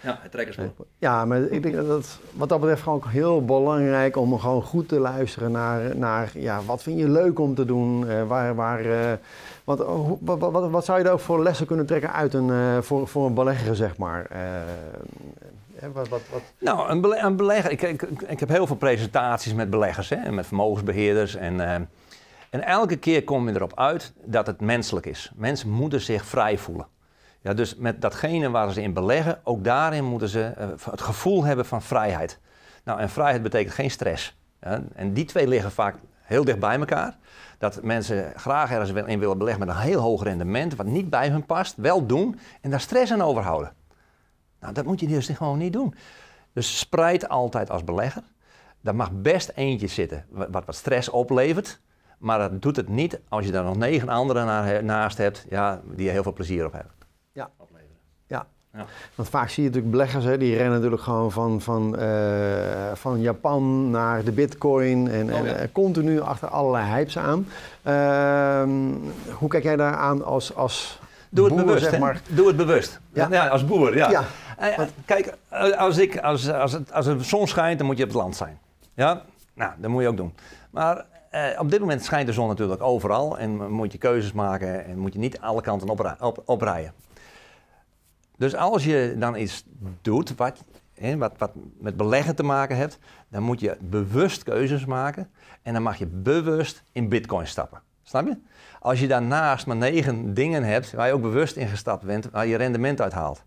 Ja, 0.01 0.21
trekkerspoor. 0.31 0.87
Ja, 0.99 1.25
maar 1.25 1.41
ik 1.41 1.63
denk 1.63 1.75
dat 1.75 1.87
het 1.87 2.19
wat 2.33 2.49
dat 2.49 2.61
betreft 2.61 2.83
gewoon 2.83 3.03
heel 3.07 3.45
belangrijk 3.45 4.17
om 4.17 4.39
gewoon 4.39 4.63
goed 4.63 4.89
te 4.89 4.99
luisteren 4.99 5.53
naar, 5.53 5.97
naar 5.97 6.31
ja, 6.35 6.63
wat 6.63 6.83
vind 6.83 6.99
je 6.99 7.09
leuk 7.09 7.39
om 7.39 7.55
te 7.55 7.65
doen? 7.65 8.07
Uh, 8.07 8.27
waar, 8.27 8.55
waar, 8.55 8.87
uh, 8.87 9.13
wat, 9.65 9.79
wat, 10.21 10.39
wat, 10.39 10.71
wat, 10.71 10.85
zou 10.85 10.99
je 10.99 11.05
daar 11.05 11.13
ook 11.13 11.21
voor 11.21 11.43
lessen 11.43 11.67
kunnen 11.67 11.87
trekken 11.87 12.13
uit 12.13 12.35
een, 12.35 12.49
uh, 12.49 12.79
voor, 12.79 13.09
voor 13.09 13.27
een 13.27 13.35
belegger, 13.35 13.77
zeg 13.77 13.97
maar? 13.97 14.27
Wat, 15.93 16.09
wat, 16.09 16.21
wat? 16.33 16.43
Nou, 16.59 16.91
een, 16.91 17.01
bele 17.01 17.19
een 17.19 17.37
belegger. 17.37 17.71
Ik, 17.71 17.83
ik, 17.83 18.03
ik, 18.27 18.41
heb 18.41 18.49
heel 18.49 18.67
veel 18.67 18.77
presentaties 18.77 19.55
met 19.55 19.71
beleggers 19.71 20.09
hè, 20.09 20.17
en 20.17 20.35
met 20.35 20.47
vermogensbeheerders. 20.47 21.35
En, 21.35 21.61
en 22.51 22.65
elke 22.65 22.97
keer 22.97 23.25
kom 23.25 23.49
je 23.49 23.55
erop 23.55 23.79
uit 23.79 24.13
dat 24.25 24.47
het 24.47 24.61
menselijk 24.61 25.07
is. 25.07 25.33
Mensen 25.35 25.71
moeten 25.71 26.01
zich 26.01 26.25
vrij 26.25 26.59
voelen. 26.59 26.87
Ja, 27.49 27.55
dus 27.55 27.77
met 27.77 28.01
datgene 28.01 28.51
waar 28.51 28.73
ze 28.73 28.83
in 28.83 28.93
beleggen, 28.93 29.41
ook 29.45 29.65
daarin 29.65 30.05
moeten 30.05 30.29
ze 30.29 30.55
uh, 30.59 30.67
het 30.91 31.01
gevoel 31.01 31.45
hebben 31.45 31.67
van 31.67 31.83
vrijheid. 31.83 32.39
Nou, 32.85 33.01
en 33.01 33.09
vrijheid 33.09 33.43
betekent 33.43 33.75
geen 33.75 33.91
stress. 33.91 34.37
Ja, 34.61 34.83
en 34.95 35.13
die 35.13 35.25
twee 35.25 35.49
liggen 35.49 35.71
vaak 35.71 35.97
heel 36.21 36.45
dicht 36.45 36.59
bij 36.59 36.79
elkaar. 36.79 37.17
Dat 37.59 37.83
mensen 37.83 38.33
graag 38.37 38.71
ergens 38.71 38.91
in 38.91 39.19
willen 39.19 39.39
beleggen 39.39 39.67
met 39.67 39.75
een 39.75 39.83
heel 39.83 40.01
hoog 40.01 40.23
rendement, 40.23 40.77
wat 40.77 40.87
niet 40.87 41.11
bij 41.11 41.29
hun 41.29 41.47
past, 41.47 41.77
wel 41.77 42.07
doen 42.07 42.39
en 42.61 42.71
daar 42.71 42.81
stress 42.81 43.13
aan 43.13 43.23
overhouden. 43.23 43.73
Nou, 44.61 44.75
dat 44.75 44.85
moet 44.85 45.01
je 45.01 45.07
dus 45.07 45.29
gewoon 45.29 45.59
niet 45.59 45.73
doen. 45.73 45.95
Dus 46.53 46.79
spreid 46.79 47.29
altijd 47.29 47.71
als 47.71 47.85
belegger. 47.85 48.23
Daar 48.81 48.97
mag 48.97 49.11
best 49.13 49.53
eentje 49.55 49.87
zitten 49.87 50.25
wat 50.29 50.65
wat 50.65 50.75
stress 50.75 51.09
oplevert. 51.09 51.81
Maar 52.19 52.39
dat 52.39 52.63
doet 52.63 52.77
het 52.77 52.89
niet 52.89 53.21
als 53.29 53.45
je 53.45 53.53
daar 53.53 53.65
nog 53.65 53.77
negen 53.77 54.09
anderen 54.09 54.85
naast 54.85 55.19
hebt 55.19 55.47
ja, 55.49 55.81
die 55.95 56.07
er 56.07 56.13
heel 56.13 56.23
veel 56.23 56.33
plezier 56.33 56.67
op 56.67 56.73
hebben. 56.73 56.97
Ja. 58.79 58.85
Want 59.15 59.29
vaak 59.29 59.49
zie 59.49 59.63
je 59.63 59.69
natuurlijk 59.69 59.97
beleggers, 59.97 60.25
hè, 60.25 60.39
die 60.39 60.57
rennen 60.57 60.75
natuurlijk 60.75 61.03
gewoon 61.03 61.33
van, 61.33 61.61
van, 61.61 61.97
uh, 61.99 62.07
van 62.95 63.21
Japan 63.21 63.91
naar 63.91 64.25
de 64.25 64.33
bitcoin 64.33 65.09
en, 65.09 65.35
oh, 65.35 65.61
en 65.61 65.73
continu 65.73 66.21
achter 66.21 66.49
allerlei 66.49 66.87
hypes 66.87 67.19
aan. 67.19 67.47
Uh, 67.87 68.63
hoe 69.35 69.49
kijk 69.49 69.63
jij 69.63 69.77
daar 69.77 69.95
aan 69.95 70.25
als, 70.25 70.55
als 70.55 71.01
Doe 71.29 71.45
het 71.45 71.55
boer, 71.55 71.65
bewust, 71.65 71.85
zeg 71.85 71.99
maar? 71.99 72.21
Doe 72.29 72.47
het 72.47 72.57
bewust. 72.57 73.01
Ja, 73.13 73.29
ja 73.31 73.49
als 73.49 73.65
boer, 73.65 73.97
ja. 73.97 74.11
ja. 74.11 74.25
Uh, 74.61 74.87
kijk, 75.05 75.35
als, 75.77 75.99
ik, 75.99 76.19
als, 76.19 76.51
als, 76.51 76.73
het, 76.73 76.93
als 76.93 77.07
de 77.07 77.23
zon 77.23 77.49
schijnt, 77.49 77.79
dan 77.79 77.87
moet 77.87 77.97
je 77.97 78.03
op 78.03 78.09
het 78.09 78.19
land 78.19 78.37
zijn. 78.37 78.59
Ja, 78.95 79.23
nou, 79.55 79.73
dat 79.77 79.91
moet 79.91 80.03
je 80.03 80.09
ook 80.09 80.17
doen. 80.17 80.35
Maar 80.71 81.05
uh, 81.33 81.61
op 81.61 81.71
dit 81.71 81.81
moment 81.81 82.05
schijnt 82.05 82.27
de 82.27 82.33
zon 82.33 82.49
natuurlijk 82.49 82.83
overal 82.83 83.39
en 83.39 83.71
moet 83.71 83.93
je 83.93 83.99
keuzes 83.99 84.33
maken 84.33 84.85
en 84.85 84.99
moet 84.99 85.13
je 85.13 85.19
niet 85.19 85.41
alle 85.41 85.61
kanten 85.61 85.89
op, 85.89 86.17
op, 86.21 86.43
oprijden. 86.45 86.93
Dus 88.39 88.55
als 88.55 88.85
je 88.85 89.15
dan 89.19 89.37
iets 89.37 89.65
doet 90.03 90.37
wat, 90.37 90.65
hè, 90.95 91.17
wat, 91.17 91.33
wat 91.39 91.51
met 91.79 91.97
beleggen 91.97 92.35
te 92.37 92.43
maken 92.43 92.77
heeft, 92.77 92.99
dan 93.29 93.43
moet 93.43 93.61
je 93.61 93.77
bewust 93.81 94.43
keuzes 94.43 94.85
maken 94.85 95.31
en 95.63 95.73
dan 95.73 95.83
mag 95.83 95.97
je 95.97 96.07
bewust 96.07 96.83
in 96.93 97.09
bitcoin 97.09 97.47
stappen. 97.47 97.83
Snap 98.03 98.27
je? 98.27 98.37
Als 98.81 99.01
je 99.01 99.07
daarnaast 99.07 99.67
maar 99.67 99.77
negen 99.77 100.35
dingen 100.35 100.65
hebt 100.65 100.93
waar 100.93 101.07
je 101.07 101.13
ook 101.13 101.23
bewust 101.23 101.57
in 101.57 101.69
gestapt 101.69 102.05
bent, 102.05 102.31
waar 102.31 102.47
je 102.47 102.57
rendement 102.57 103.01
uit 103.01 103.13
haalt. 103.13 103.45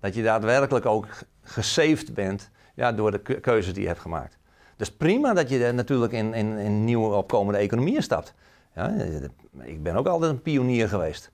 Dat 0.00 0.14
je 0.14 0.22
daadwerkelijk 0.22 0.86
ook 0.86 1.06
gesaved 1.42 2.14
bent 2.14 2.50
ja, 2.74 2.92
door 2.92 3.10
de 3.10 3.40
keuzes 3.40 3.72
die 3.72 3.82
je 3.82 3.88
hebt 3.88 4.00
gemaakt. 4.00 4.38
Dus 4.76 4.92
prima 4.92 5.32
dat 5.32 5.48
je 5.48 5.72
natuurlijk 5.72 6.12
in, 6.12 6.34
in, 6.34 6.58
in 6.58 6.84
nieuwe 6.84 7.14
opkomende 7.14 7.58
economieën 7.58 8.02
stapt. 8.02 8.34
Ja, 8.74 8.94
ik 9.62 9.82
ben 9.82 9.96
ook 9.96 10.06
altijd 10.06 10.30
een 10.30 10.42
pionier 10.42 10.88
geweest. 10.88 11.32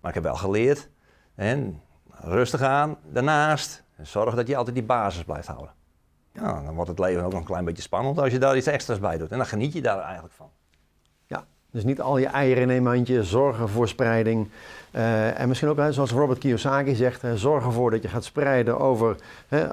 Maar 0.00 0.08
ik 0.08 0.14
heb 0.14 0.24
wel 0.24 0.36
geleerd, 0.36 0.88
en 1.34 1.80
rustig 2.20 2.60
aan, 2.60 2.96
daarnaast, 3.12 3.82
zorg 4.02 4.34
dat 4.34 4.46
je 4.46 4.56
altijd 4.56 4.76
die 4.76 4.84
basis 4.84 5.24
blijft 5.24 5.46
houden. 5.46 5.72
Ja, 6.32 6.62
dan 6.62 6.74
wordt 6.74 6.90
het 6.90 6.98
leven 6.98 7.24
ook 7.24 7.30
nog 7.30 7.40
een 7.40 7.46
klein 7.46 7.64
beetje 7.64 7.82
spannend 7.82 8.18
als 8.18 8.32
je 8.32 8.38
daar 8.38 8.56
iets 8.56 8.66
extra's 8.66 8.98
bij 8.98 9.18
doet. 9.18 9.30
En 9.30 9.36
dan 9.36 9.46
geniet 9.46 9.72
je 9.72 9.82
daar 9.82 10.00
eigenlijk 10.00 10.34
van. 10.34 10.50
Dus 11.74 11.84
niet 11.84 12.00
al 12.00 12.18
je 12.18 12.26
eieren 12.26 12.62
in 12.62 12.70
één 12.70 12.82
mandje, 12.82 13.24
zorgen 13.24 13.68
voor 13.68 13.88
spreiding. 13.88 14.48
Uh, 14.92 15.40
en 15.40 15.48
misschien 15.48 15.68
ook, 15.68 15.80
zoals 15.90 16.10
Robert 16.10 16.38
Kiyosaki 16.38 16.94
zegt, 16.94 17.22
zorg 17.34 17.64
ervoor 17.64 17.90
dat 17.90 18.02
je 18.02 18.08
gaat 18.08 18.24
spreiden 18.24 18.78
over 18.78 19.16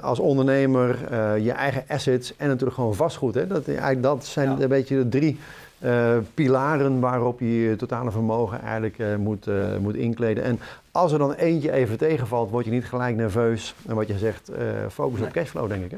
als 0.00 0.18
ondernemer 0.18 0.98
uh, 1.12 1.44
je 1.44 1.52
eigen 1.52 1.84
assets 1.88 2.36
en 2.36 2.48
natuurlijk 2.48 2.74
gewoon 2.74 2.94
vastgoed. 2.94 3.34
Hè. 3.34 3.46
Dat, 3.46 3.68
eigenlijk, 3.68 4.02
dat 4.02 4.24
zijn 4.24 4.62
een 4.62 4.68
beetje 4.68 4.96
de 4.96 5.08
drie 5.08 5.40
uh, 5.80 6.16
pilaren 6.34 7.00
waarop 7.00 7.40
je 7.40 7.60
je 7.60 7.76
totale 7.76 8.10
vermogen 8.10 8.60
eigenlijk 8.62 9.18
moet, 9.18 9.46
moet 9.80 9.94
inkleden. 9.94 10.44
En 10.44 10.60
als 10.92 11.12
er 11.12 11.18
dan 11.18 11.32
eentje 11.32 11.72
even 11.72 11.98
tegenvalt, 11.98 12.50
word 12.50 12.64
je 12.64 12.70
niet 12.70 12.84
gelijk 12.84 13.16
nerveus. 13.16 13.74
En 13.86 13.94
wat 13.94 14.08
je 14.08 14.18
zegt, 14.18 14.50
focus 14.90 15.20
op 15.20 15.30
cashflow, 15.30 15.68
denk 15.68 15.84
ik. 15.84 15.90
Hè? 15.90 15.96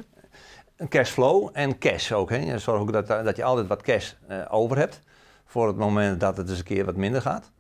Een 0.77 0.89
cashflow 0.89 1.51
en 1.53 1.79
cash 1.79 2.13
ook. 2.13 2.31
Hè. 2.31 2.59
Zorg 2.59 2.81
ook 2.81 2.93
dat, 2.93 3.07
dat 3.07 3.37
je 3.37 3.45
altijd 3.45 3.67
wat 3.67 3.83
cash 3.83 4.13
over 4.51 4.77
hebt 4.77 5.01
voor 5.45 5.67
het 5.67 5.77
moment 5.77 6.21
dat 6.21 6.37
het 6.37 6.49
eens 6.49 6.59
een 6.59 6.65
keer 6.65 6.85
wat 6.85 6.97
minder 6.97 7.23
gaat. 7.23 7.53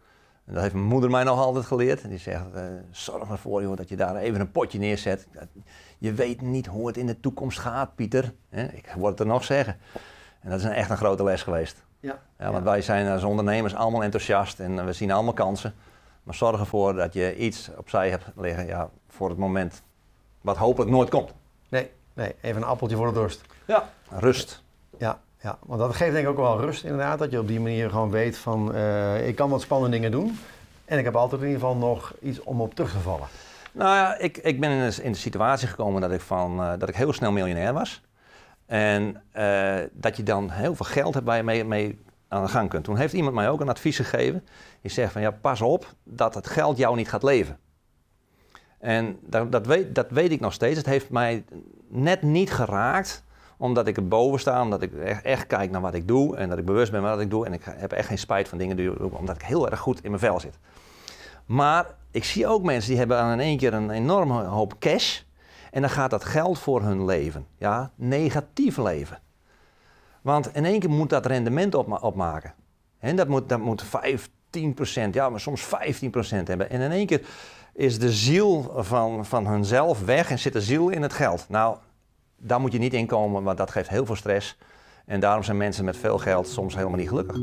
En 0.45 0.53
dat 0.53 0.63
heeft 0.63 0.75
mijn 0.75 0.87
moeder 0.87 1.11
mij 1.11 1.25
nog 1.25 1.39
altijd 1.39 1.65
geleerd. 1.65 2.09
Die 2.09 2.19
zegt, 2.19 2.45
uh, 2.55 2.63
zorg 2.91 3.31
ervoor 3.31 3.63
joh, 3.63 3.77
dat 3.77 3.89
je 3.89 3.97
daar 3.97 4.17
even 4.17 4.41
een 4.41 4.51
potje 4.51 4.79
neerzet. 4.79 5.27
Je 5.99 6.13
weet 6.13 6.41
niet 6.41 6.67
hoe 6.67 6.87
het 6.87 6.97
in 6.97 7.07
de 7.07 7.21
toekomst 7.21 7.59
gaat, 7.59 7.95
Pieter. 7.95 8.33
Ik 8.51 8.93
word 8.97 9.11
het 9.11 9.21
er 9.21 9.27
nog 9.27 9.45
zeggen. 9.45 9.77
En 10.41 10.51
dat 10.51 10.59
is 10.59 10.65
een, 10.65 10.73
echt 10.73 10.91
een 10.91 10.97
grote 10.97 11.25
les 11.25 11.43
geweest. 11.43 11.85
Ja. 12.01 12.19
ja 12.39 12.53
want 12.53 12.65
wij 12.65 12.83
zijn 12.83 13.09
als 13.09 13.23
ondernemers 13.23 13.75
allemaal 13.75 14.03
enthousiast 14.03 14.61
en 14.61 14.87
we 14.87 14.93
zien 14.93 15.11
allemaal 15.11 15.33
kansen. 15.33 15.75
Maar 16.25 16.35
zorg 16.35 16.61
ervoor 16.61 16.95
dat 16.95 17.13
je 17.13 17.37
iets 17.37 17.71
opzij 17.77 18.11
hebt 18.11 18.25
liggen 18.37 18.67
ja, 18.67 18.91
voor 19.09 19.29
het 19.29 19.39
moment 19.39 19.83
wat 20.41 20.57
hopelijk 20.57 20.91
nooit 20.91 21.11
komt. 21.11 21.33
Nee, 21.69 21.91
nee, 22.13 22.35
even 22.41 22.63
een 22.63 22.69
appeltje 22.69 22.97
voor 22.97 23.07
de 23.07 23.13
dorst. 23.13 23.41
Ja, 23.65 23.89
rust. 24.09 24.63
Ja, 24.99 25.21
ja, 25.41 25.59
want 25.63 25.81
dat 25.81 25.95
geeft 25.95 26.13
denk 26.13 26.25
ik 26.25 26.31
ook 26.31 26.37
wel 26.37 26.61
rust 26.61 26.85
inderdaad. 26.85 27.19
Dat 27.19 27.31
je 27.31 27.39
op 27.39 27.49
die 27.49 27.61
manier 27.61 27.91
gewoon 27.91 28.11
weet 28.11 28.39
van 28.39 28.75
uh, 28.75 29.29
ik 29.29 29.37
kan 29.37 29.51
wat 29.51 29.61
spannende 29.61 29.97
dingen 29.97 30.11
doen. 30.11 30.39
En 30.85 30.99
ik 30.99 31.05
heb 31.05 31.17
altijd 31.17 31.41
in 31.41 31.47
ieder 31.47 31.63
geval 31.63 31.77
nog 31.77 32.15
iets 32.21 32.43
om 32.43 32.61
op 32.61 32.75
terug 32.75 32.93
te 32.93 32.99
vallen. 32.99 33.29
Nou 33.73 33.97
ja, 33.97 34.19
ik, 34.19 34.37
ik 34.37 34.61
ben 34.61 34.71
in 34.71 34.91
de, 34.91 35.03
in 35.03 35.13
de 35.13 35.19
situatie 35.19 35.69
gekomen 35.69 36.01
dat 36.01 36.11
ik, 36.11 36.21
van, 36.21 36.61
uh, 36.61 36.73
dat 36.79 36.89
ik 36.89 36.97
heel 36.97 37.13
snel 37.13 37.33
miljonair 37.33 37.73
was. 37.73 38.03
En 38.67 39.23
uh, 39.37 39.77
dat 39.93 40.17
je 40.17 40.23
dan 40.23 40.51
heel 40.51 40.75
veel 40.75 40.87
geld 40.87 41.15
hebt 41.15 41.27
waar 41.27 41.37
je 41.37 41.43
mee, 41.43 41.65
mee 41.65 41.99
aan 42.35 42.43
de 42.43 42.49
gang 42.49 42.69
kunt. 42.69 42.85
Toen 42.85 42.97
heeft 42.97 43.13
iemand 43.13 43.35
mij 43.35 43.49
ook 43.49 43.61
een 43.61 43.69
advies 43.69 43.97
gegeven. 43.97 44.47
Die 44.81 44.91
zegt 44.91 45.13
van 45.13 45.21
ja, 45.21 45.31
pas 45.31 45.61
op 45.61 45.95
dat 46.05 46.35
het 46.35 46.47
geld 46.47 46.77
jou 46.77 46.97
niet 46.97 47.09
gaat 47.09 47.23
leven. 47.23 47.59
En 48.79 49.19
dat, 49.21 49.53
dat, 49.53 49.67
weet, 49.67 49.95
dat 49.95 50.11
weet 50.11 50.31
ik 50.31 50.41
nog 50.41 50.53
steeds. 50.53 50.77
Het 50.77 50.87
heeft 50.87 51.11
mij 51.11 51.45
net 51.89 52.23
niet 52.23 52.53
geraakt 52.53 53.23
omdat 53.57 53.87
ik 53.87 53.97
er 53.97 54.09
boven 54.09 54.41
sta, 54.41 54.63
omdat 54.63 54.83
ik 54.83 54.95
echt, 55.23 55.47
kijk 55.47 55.71
naar 55.71 55.81
wat 55.81 55.95
ik 55.95 56.09
doe 56.09 56.37
en 56.37 56.49
dat 56.49 56.59
ik 56.59 56.65
bewust 56.65 56.93
ben 56.93 57.03
wat 57.03 57.21
ik 57.21 57.31
doe. 57.31 57.47
En 57.47 57.53
ik 57.53 57.63
heb 57.65 57.93
echt 57.93 58.09
geen 58.09 58.19
spijt 58.19 58.49
van 58.49 58.59
dingen 58.59 58.77
die 58.77 58.91
ik 58.91 58.99
doe, 58.99 59.19
omdat 59.19 59.35
ik 59.35 59.43
heel 59.43 59.71
erg 59.71 59.81
goed 59.81 60.05
in 60.05 60.11
mijn 60.11 60.23
vel 60.23 60.41
zit. 60.41 60.59
Maar 61.47 61.87
ik 62.11 62.25
zie 62.25 62.47
ook 62.47 62.63
mensen 62.63 62.89
die 62.91 62.99
hebben 62.99 63.19
aan 63.19 63.41
één 63.41 63.59
keer 63.59 63.75
een 63.75 63.91
enorme 63.91 64.43
hoop 64.43 64.79
cash. 64.79 65.21
En 65.71 65.81
dan 65.81 65.91
gaat 65.91 66.11
dat 66.11 66.25
geld 66.25 66.59
voor 66.59 66.83
hun 66.83 67.05
leven. 67.05 67.47
Ja, 67.59 67.91
negatief 67.95 68.77
leven. 68.77 69.19
Want 70.25 70.55
in 70.55 70.65
één 70.65 70.81
keer 70.81 70.91
moet 70.91 71.11
dat 71.11 71.27
rendement 71.27 71.75
op, 71.75 72.03
opmaken. 72.03 72.55
En 72.99 73.17
dat 73.17 73.29
moet, 73.29 73.49
dat 73.49 73.61
moet 73.61 73.85
15% 73.85 73.89
ja, 75.11 75.29
maar 75.31 75.41
soms 75.41 75.67
15% 75.67 75.69
hebben. 76.45 76.71
En 76.71 76.81
in 76.81 76.91
één 76.91 77.07
keer 77.07 77.27
is 77.75 77.99
de 77.99 78.13
ziel 78.13 78.73
van, 78.77 79.27
van 79.27 79.47
hunzelf 79.47 80.05
weg 80.05 80.31
en 80.31 80.39
zit 80.39 80.53
de 80.53 80.61
ziel 80.61 80.89
in 80.89 81.03
het 81.03 81.13
geld. 81.13 81.47
Nou, 81.49 81.77
daar 82.37 82.61
moet 82.61 82.73
je 82.73 82.79
niet 82.79 82.95
in 82.95 83.07
komen, 83.07 83.43
want 83.43 83.59
dat 83.59 83.71
geeft 83.71 83.89
heel 83.89 84.07
veel 84.07 84.17
stress. 84.17 84.59
En 85.07 85.21
daarom 85.21 85.43
zijn 85.43 85.57
mensen 85.57 85.85
met 85.85 85.97
veel 85.97 86.19
geld 86.19 86.49
soms 86.49 86.75
helemaal 86.75 86.99
niet 86.99 87.09
gelukkig. 87.09 87.37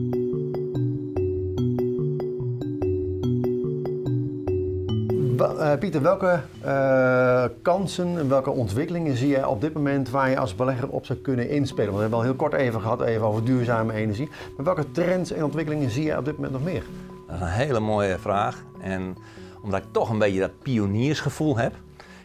Uh, 5.42 5.74
Pieter, 5.80 6.02
welke 6.02 6.42
uh, 6.66 7.44
kansen 7.62 8.18
en 8.18 8.30
welke 8.30 8.50
ontwikkelingen 8.50 9.18
zie 9.18 9.28
je 9.28 9.48
op 9.48 9.62
dit 9.62 9.74
moment 9.74 10.10
waar 10.10 10.30
je 10.30 10.38
als 10.38 10.56
belegger 10.56 10.90
op 10.90 11.06
zou 11.06 11.20
kunnen 11.20 11.50
inspelen? 11.50 11.94
We 11.94 12.00
hebben 12.00 12.18
al 12.18 12.24
heel 12.24 12.36
kort 12.36 12.54
even 12.54 12.82
gehad 12.82 13.02
even 13.02 13.28
over 13.28 13.46
duurzame 13.46 13.94
energie. 13.94 14.30
Maar 14.56 14.66
welke 14.66 14.92
trends 14.92 15.32
en 15.32 15.44
ontwikkelingen 15.44 15.90
zie 15.90 16.04
je 16.04 16.18
op 16.18 16.26
dit 16.26 16.36
moment 16.36 16.54
nog 16.54 16.64
meer? 16.64 16.84
Dat 17.28 17.36
is 17.36 17.42
een 17.42 17.48
hele 17.48 17.80
mooie 17.80 18.18
vraag. 18.20 18.64
En 18.82 19.18
omdat 19.64 19.80
ik 19.80 19.86
toch 19.92 20.10
een 20.10 20.20
beetje 20.20 20.40
dat 20.40 20.60
pioniersgevoel 20.60 21.58
heb, 21.58 21.74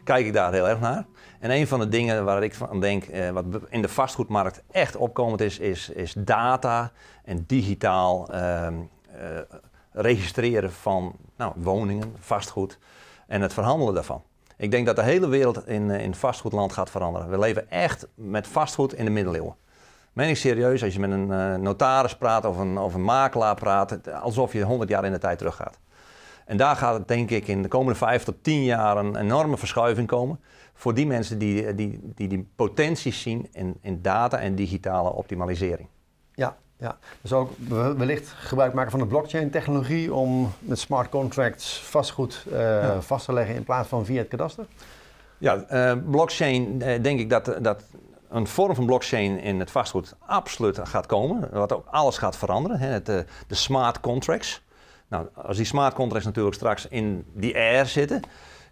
kijk 0.04 0.26
ik 0.26 0.32
daar 0.32 0.52
heel 0.52 0.68
erg 0.68 0.80
naar. 0.80 1.04
En 1.40 1.50
een 1.50 1.66
van 1.66 1.80
de 1.80 1.88
dingen 1.88 2.24
waar 2.24 2.42
ik 2.42 2.54
van 2.54 2.80
denk, 2.80 3.04
eh, 3.04 3.30
wat 3.30 3.44
in 3.68 3.82
de 3.82 3.88
vastgoedmarkt 3.88 4.62
echt 4.70 4.96
opkomend 4.96 5.40
is, 5.40 5.58
is, 5.58 5.88
is 5.88 6.14
data 6.18 6.92
en 7.24 7.44
digitaal 7.46 8.28
ehm, 8.30 8.74
eh, 9.06 9.26
registreren 9.92 10.72
van 10.72 11.16
nou, 11.36 11.52
woningen, 11.56 12.14
vastgoed 12.18 12.78
en 13.26 13.40
het 13.40 13.52
verhandelen 13.52 13.94
daarvan. 13.94 14.22
Ik 14.56 14.70
denk 14.70 14.86
dat 14.86 14.96
de 14.96 15.02
hele 15.02 15.28
wereld 15.28 15.66
in, 15.66 15.90
eh, 15.90 16.04
in 16.04 16.14
vastgoedland 16.14 16.72
gaat 16.72 16.90
veranderen. 16.90 17.30
We 17.30 17.38
leven 17.38 17.70
echt 17.70 18.06
met 18.14 18.46
vastgoed 18.46 18.94
in 18.94 19.04
de 19.04 19.10
middeleeuwen. 19.10 19.56
Meen 20.12 20.28
ik 20.28 20.36
serieus, 20.36 20.82
als 20.82 20.92
je 20.92 21.00
met 21.00 21.10
een 21.10 21.28
uh, 21.28 21.54
notaris 21.54 22.16
praat 22.16 22.44
of 22.44 22.58
een, 22.58 22.78
of 22.78 22.94
een 22.94 23.04
makelaar 23.04 23.54
praat, 23.54 24.12
alsof 24.12 24.52
je 24.52 24.62
100 24.62 24.90
jaar 24.90 25.04
in 25.04 25.12
de 25.12 25.18
tijd 25.18 25.38
teruggaat. 25.38 25.78
En 26.46 26.56
daar 26.56 26.76
gaat 26.76 26.94
het 26.94 27.08
denk 27.08 27.30
ik 27.30 27.48
in 27.48 27.62
de 27.62 27.68
komende 27.68 27.98
5 27.98 28.24
tot 28.24 28.34
10 28.42 28.64
jaar 28.64 28.96
een 28.96 29.16
enorme 29.16 29.56
verschuiving 29.56 30.06
komen 30.06 30.40
voor 30.74 30.94
die 30.94 31.06
mensen 31.06 31.38
die 31.38 31.74
die, 31.74 32.00
die, 32.14 32.28
die 32.28 32.48
potenties 32.56 33.22
zien 33.22 33.48
in, 33.52 33.78
in 33.80 34.02
data 34.02 34.38
en 34.38 34.54
digitale 34.54 35.12
optimalisering. 35.12 35.88
Ja, 36.78 36.98
dus 37.20 37.32
ook 37.32 37.50
wellicht 37.96 38.28
gebruik 38.28 38.72
maken 38.72 38.90
van 38.90 39.00
de 39.00 39.06
blockchain-technologie 39.06 40.14
om 40.14 40.52
met 40.58 40.78
smart 40.78 41.08
contracts 41.08 41.80
vastgoed 41.80 42.44
uh, 42.52 43.00
vast 43.00 43.24
te 43.24 43.32
leggen 43.32 43.54
in 43.54 43.64
plaats 43.64 43.88
van 43.88 44.04
via 44.04 44.18
het 44.18 44.28
kadaster? 44.28 44.66
Ja, 45.38 45.64
uh, 45.70 46.02
blockchain, 46.10 46.82
uh, 46.82 47.02
denk 47.02 47.20
ik 47.20 47.30
dat, 47.30 47.56
dat 47.60 47.82
een 48.28 48.46
vorm 48.46 48.74
van 48.74 48.86
blockchain 48.86 49.40
in 49.40 49.60
het 49.60 49.70
vastgoed 49.70 50.14
absoluut 50.26 50.80
gaat 50.82 51.06
komen. 51.06 51.48
Wat 51.52 51.72
ook 51.72 51.86
alles 51.90 52.18
gaat 52.18 52.36
veranderen. 52.36 52.78
Hè. 52.78 52.88
Het, 52.88 53.06
de 53.46 53.54
smart 53.54 54.00
contracts. 54.00 54.62
Nou, 55.08 55.26
als 55.34 55.56
die 55.56 55.66
smart 55.66 55.94
contracts 55.94 56.26
natuurlijk 56.26 56.54
straks 56.54 56.86
in 56.88 57.24
die 57.32 57.54
air 57.54 57.86
zitten, 57.86 58.22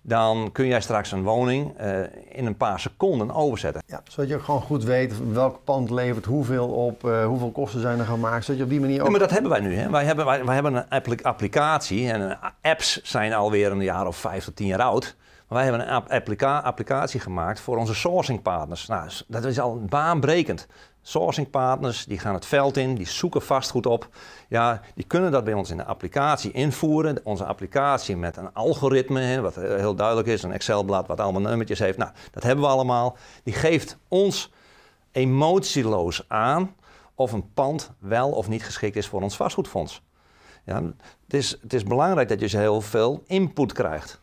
dan 0.07 0.52
kun 0.52 0.66
jij 0.66 0.80
straks 0.80 1.12
een 1.12 1.22
woning 1.22 1.80
uh, 1.80 2.00
in 2.28 2.46
een 2.46 2.57
paar 2.57 2.80
seconden 2.80 3.34
overzetten. 3.34 3.82
Ja, 3.86 4.00
zodat 4.09 4.30
je 4.30 4.36
ook 4.36 4.42
gewoon 4.42 4.61
goed 4.61 4.84
weet 4.84 5.32
welk 5.32 5.64
pand 5.64 5.90
levert 5.90 6.24
hoeveel 6.24 6.68
op, 6.68 7.05
uh, 7.05 7.26
hoeveel 7.26 7.50
kosten 7.50 7.80
zijn 7.80 7.98
er 7.98 8.05
gemaakt, 8.05 8.44
zodat 8.44 8.59
je 8.59 8.64
op 8.64 8.70
die 8.70 8.80
manier 8.80 8.98
ook... 8.98 9.05
Ja, 9.05 9.11
maar 9.11 9.20
dat 9.20 9.30
hebben 9.30 9.50
wij 9.50 9.61
nu. 9.61 9.74
Hè. 9.74 9.90
Wij, 9.90 10.05
hebben, 10.05 10.24
wij, 10.24 10.44
wij 10.44 10.55
hebben 10.55 10.86
een 10.88 11.22
applicatie 11.22 12.11
en 12.11 12.38
apps 12.62 13.02
zijn 13.02 13.32
alweer 13.32 13.70
een 13.70 13.82
jaar 13.82 14.07
of 14.07 14.16
vijf 14.16 14.44
tot 14.44 14.57
tien 14.57 14.66
jaar 14.66 14.82
oud. 14.82 15.16
Maar 15.48 15.59
wij 15.59 15.62
hebben 15.62 15.94
een 15.94 16.09
applica 16.09 16.59
applicatie 16.59 17.20
gemaakt 17.20 17.61
voor 17.61 17.76
onze 17.76 17.94
sourcing 17.94 18.42
partners. 18.42 18.86
Nou, 18.86 19.11
dat 19.26 19.44
is 19.44 19.61
al 19.61 19.84
baanbrekend. 19.88 20.66
Sourcing 21.07 21.50
partners 21.50 22.05
die 22.05 22.18
gaan 22.18 22.34
het 22.34 22.46
veld 22.46 22.76
in, 22.76 22.94
die 22.94 23.09
zoeken 23.09 23.42
vastgoed 23.42 23.86
op. 23.86 24.09
Ja, 24.48 24.80
die 24.94 25.05
kunnen 25.05 25.30
dat 25.30 25.44
bij 25.44 25.55
ons 25.55 25.70
in 25.70 25.76
de 25.76 25.84
applicatie 25.84 26.52
invoeren. 26.52 27.20
Onze 27.24 27.44
applicatie 27.44 28.16
met 28.16 28.36
een 28.36 28.52
algoritme, 28.52 29.40
wat 29.40 29.55
heel 29.55 29.94
duidelijk 29.94 30.28
is, 30.28 30.42
een 30.42 30.52
Excelblad 30.52 31.07
wat 31.07 31.20
allemaal 31.20 31.40
nummertjes 31.40 31.78
heeft. 31.78 31.98
Nou, 31.98 32.11
dat 32.30 32.42
hebben 32.42 32.64
we 32.64 32.70
allemaal. 32.70 33.16
Die 33.42 33.55
geeft 33.55 33.96
ons 34.09 34.52
emotieloos 35.12 36.24
aan 36.28 36.74
of 37.14 37.32
een 37.32 37.52
pand 37.55 37.90
wel 37.98 38.30
of 38.30 38.48
niet 38.48 38.64
geschikt 38.64 38.96
is 38.96 39.07
voor 39.07 39.22
ons 39.22 39.36
vastgoedfonds. 39.36 40.02
Ja, 40.64 40.82
het, 41.24 41.34
is, 41.34 41.59
het 41.61 41.72
is 41.72 41.82
belangrijk 41.82 42.28
dat 42.28 42.50
je 42.50 42.59
heel 42.59 42.80
veel 42.80 43.22
input 43.26 43.72
krijgt. 43.72 44.22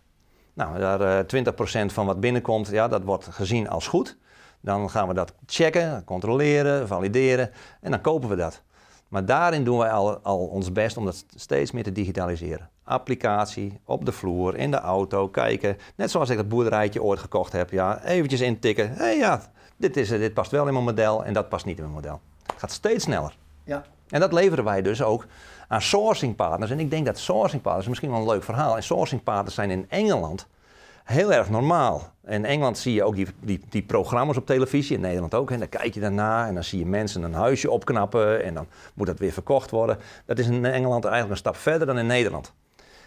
Nou, 0.54 0.80
daar, 0.80 1.02
uh, 1.02 1.20
eh, 1.20 1.86
20% 1.90 1.94
van 1.94 2.06
wat 2.06 2.20
binnenkomt, 2.20 2.68
ja, 2.68 2.88
dat 2.88 3.04
wordt 3.04 3.28
gezien 3.32 3.70
als 3.70 3.88
goed. 3.88 4.18
Dan 4.62 4.90
gaan 4.90 5.08
we 5.08 5.14
dat 5.14 5.34
checken, 5.46 6.04
controleren, 6.04 6.88
valideren 6.88 7.52
en 7.82 7.92
dan 7.92 8.02
kopen 8.02 8.30
we 8.30 8.36
dat. 8.36 8.62
Maar 9.08 9.26
daarin 9.26 9.64
doen 9.64 9.78
wij 9.78 9.92
al, 9.92 10.18
al 10.18 10.38
ons 10.38 10.72
best 10.72 10.98
om 10.98 11.06
dat 11.06 11.26
steeds 11.36 11.72
meer 11.72 11.84
te 11.84 11.92
digitaliseren. 11.92 12.70
Applicatie, 12.84 13.80
op 13.86 14.06
de 14.06 14.12
vloer, 14.12 14.56
in 14.56 14.72
de 14.72 14.80
auto, 14.80 15.28
kijken. 15.28 15.78
Net 15.96 16.12
zoals 16.12 16.30
ik 16.30 16.38
dat 16.38 16.50
boerderijtje 16.50 17.04
ooit 17.04 17.20
gekocht 17.20 17.52
heb. 17.52 17.70
Ja, 17.70 18.04
eventjes 18.04 18.42
intikken. 18.42 18.90
Hé 18.90 19.04
hey, 19.04 19.18
ja, 19.18 19.42
dit, 19.78 19.98
is, 19.98 20.10
dit 20.10 20.34
past 20.34 20.52
wel 20.52 20.68
in 20.68 20.74
mijn 20.74 20.86
model 20.86 21.26
en 21.26 21.34
dat 21.34 21.50
past 21.50 21.66
niet 21.66 21.78
in 21.78 21.84
mijn 21.84 21.96
model. 21.96 22.20
Het 22.46 22.60
gaat 22.60 22.72
steeds 22.72 23.04
sneller. 23.04 23.38
Ja. 23.64 23.86
En 24.10 24.20
dat 24.20 24.34
leveren 24.34 24.64
wij 24.64 24.82
dus 24.82 25.02
ook 25.02 25.26
aan 25.68 25.82
sourcing 25.82 26.36
partners. 26.36 26.72
En 26.72 26.80
ik 26.80 26.90
denk 26.90 27.06
dat 27.06 27.18
sourcing 27.18 27.62
partners, 27.62 27.88
misschien 27.88 28.12
wel 28.12 28.20
een 28.20 28.28
leuk 28.28 28.44
verhaal. 28.44 28.76
En 28.76 28.84
sourcing 28.84 29.24
partners 29.24 29.56
zijn 29.56 29.72
in 29.72 29.86
Engeland 29.90 30.48
heel 31.04 31.34
erg 31.34 31.50
normaal. 31.50 32.12
In 32.26 32.46
Engeland 32.46 32.78
zie 32.78 32.94
je 32.94 33.04
ook 33.04 33.16
die, 33.16 33.28
die, 33.40 33.62
die 33.70 33.84
programma's 33.84 34.38
op 34.38 34.46
televisie, 34.46 34.96
in 34.96 35.02
Nederland 35.02 35.34
ook. 35.34 35.52
En 35.52 35.60
dan 35.60 35.70
kijk 35.70 35.94
je 35.94 36.00
daarna 36.00 36.48
en 36.48 36.54
dan 36.54 36.64
zie 36.64 36.80
je 36.80 36.86
mensen 36.86 37.24
een 37.24 37.34
huisje 37.34 37.72
opknappen 37.72 38.44
en 38.44 38.54
dan 38.54 38.68
moet 38.94 39.08
dat 39.08 39.20
weer 39.20 39.32
verkocht 39.32 39.72
worden. 39.72 39.98
Dat 40.26 40.40
is 40.40 40.48
in 40.48 40.66
Engeland 40.66 41.04
eigenlijk 41.04 41.32
een 41.32 41.38
stap 41.38 41.56
verder 41.56 41.88
dan 41.88 41.98
in 41.98 42.08
Nederland. 42.08 42.54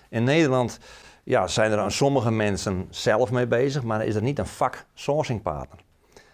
In 0.08 0.24
Nederland 0.24 0.78
ja, 1.24 1.46
zijn 1.46 1.72
er 1.72 1.78
aan 1.78 1.90
sommige 1.90 2.30
mensen 2.30 2.86
zelf 2.90 3.30
mee 3.30 3.46
bezig, 3.46 3.82
maar 3.82 4.04
is 4.04 4.14
er 4.14 4.22
niet 4.22 4.38
een 4.38 4.46
vak 4.46 4.84
sourcing 4.94 5.42
partner. 5.42 5.78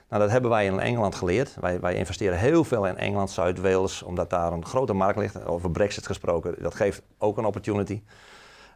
Nou, 0.09 0.23
dat 0.23 0.31
hebben 0.31 0.51
wij 0.51 0.67
in 0.67 0.81
Engeland 0.81 1.15
geleerd. 1.15 1.57
Wij, 1.61 1.81
wij 1.81 1.95
investeren 1.95 2.39
heel 2.39 2.65
veel 2.65 2.87
in 2.87 2.97
Engeland, 2.97 3.31
Zuid-Wales, 3.31 4.03
omdat 4.03 4.31
daar 4.31 4.53
een 4.53 4.67
grote 4.67 4.93
markt 4.93 5.19
ligt. 5.19 5.45
Over 5.45 5.71
Brexit 5.71 6.07
gesproken, 6.07 6.55
dat 6.59 6.75
geeft 6.75 7.03
ook 7.19 7.39
een 7.39 7.45
opportunity. 7.45 8.03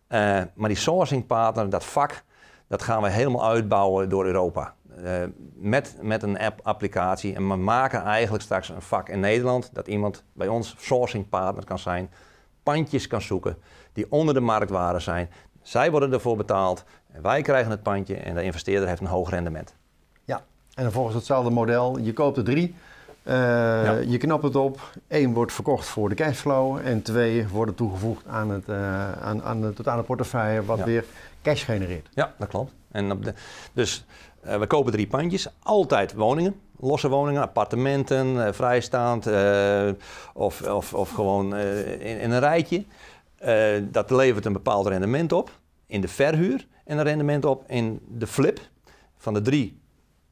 Uh, 0.09 0.43
maar 0.55 0.69
die 0.69 0.77
sourcing 0.77 1.27
partner, 1.27 1.71
dat 1.71 1.85
vak, 1.85 2.23
dat 2.69 2.83
gaan 2.83 3.03
we 3.03 3.11
helemaal 3.11 3.49
uitbouwen 3.49 4.09
door 4.09 4.27
Europa. 4.27 4.75
Uh, 4.99 5.13
met, 5.55 5.97
met 6.01 6.23
een 6.23 6.39
app-applicatie. 6.39 7.35
En 7.35 7.49
we 7.49 7.57
maken 7.57 8.03
eigenlijk 8.03 8.43
straks 8.43 8.69
een 8.69 8.83
vak 8.83 9.09
in 9.09 9.21
Nederland 9.21 9.71
dat 9.73 9.87
iemand 9.87 10.25
bij 10.33 10.49
ons 10.49 10.75
sourcing 10.79 11.29
partner 11.29 11.65
kan 11.65 11.79
zijn, 11.79 12.11
pandjes 12.63 13.07
kan 13.07 13.23
zoeken 13.23 13.57
die 13.93 14.07
onder 14.11 14.35
de 14.35 14.41
marktwaarde 14.41 14.99
zijn. 14.99 15.31
Zij 15.63 15.91
worden 15.91 16.13
ervoor 16.13 16.37
betaald, 16.37 16.85
en 17.13 17.23
wij 17.23 17.43
krijgen 17.43 17.71
het 17.71 17.83
pandje 17.83 18.17
en 18.17 18.35
de 18.35 18.43
investeerder 18.43 18.89
heeft 18.89 19.01
een 19.01 19.07
hoog 19.07 19.31
rendement. 19.31 19.75
Ja, 20.25 20.45
en 20.75 20.83
dan 20.83 20.93
volgens 20.93 21.15
hetzelfde 21.15 21.51
model, 21.51 21.99
je 21.99 22.13
koopt 22.13 22.37
er 22.37 22.45
drie, 22.45 22.75
uh, 23.25 24.03
Je 24.03 24.19
knapt 24.19 24.43
het 24.43 24.57
op. 24.57 24.93
Eén 25.09 25.35
wordt 25.35 25.53
verkocht 25.53 25.87
voor 25.87 26.09
de 26.09 26.15
cashflow. 26.15 26.79
En 26.85 27.03
twee 27.03 27.49
worden 27.49 27.75
toegevoegd 27.75 28.27
aan, 28.27 28.51
het, 28.51 28.69
uh, 28.69 29.13
aan, 29.13 29.43
aan 29.43 29.61
de 29.61 29.73
totale 29.73 30.03
portefeuille, 30.03 30.65
wat 30.65 30.85
weer 30.85 31.05
cash 31.43 31.65
genereert. 31.65 32.09
Ja, 32.15 32.35
dat 32.39 32.49
klopt. 32.49 32.73
En 32.91 33.13
op 33.13 33.25
de, 33.25 33.35
dus 33.73 34.05
uh, 34.47 34.57
we 34.57 34.67
kopen 34.67 34.93
drie 34.93 35.07
pandjes. 35.07 35.49
Altijd 35.63 36.15
woningen. 36.15 36.61
Losse 36.81 37.09
woningen, 37.09 37.43
appartementen, 37.43 38.55
vrijstaand 38.55 39.27
of, 40.35 40.63
of, 40.63 40.95
of 40.95 41.11
gewoon 41.11 41.57
in, 41.57 42.21
in, 42.21 42.31
een 42.31 42.41
rijtje. 42.41 42.85
dat 43.91 44.11
levert 44.11 44.45
een 44.45 44.53
bepaald 44.53 44.87
rendement 44.87 45.33
op 45.33 45.51
in 45.87 46.01
de 46.01 46.09
verhuur 46.09 46.67
en 46.85 46.99
een 46.99 47.05
rendement 47.05 47.45
op 47.45 47.65
in 47.67 48.01
de 48.09 48.27
flip. 48.27 48.61
Van 49.17 49.35
de 49.35 49.41
drie 49.41 49.81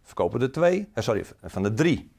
verkopen 0.03 0.39
we 0.39 0.45
er 0.45 0.53
twee. 0.53 0.89
sorry, 0.95 1.25
van 1.43 1.63
de 1.63 1.75
drie 1.75 2.11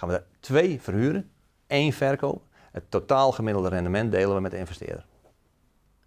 gaan 0.00 0.08
we 0.08 0.14
er 0.14 0.24
twee 0.40 0.80
verhuren, 0.80 1.30
één 1.66 1.92
verkopen. 1.92 2.40
Het 2.70 2.82
totaal 2.88 3.32
gemiddelde 3.32 3.68
rendement 3.68 4.12
delen 4.12 4.34
we 4.34 4.40
met 4.40 4.50
de 4.50 4.58
investeerder. 4.58 5.04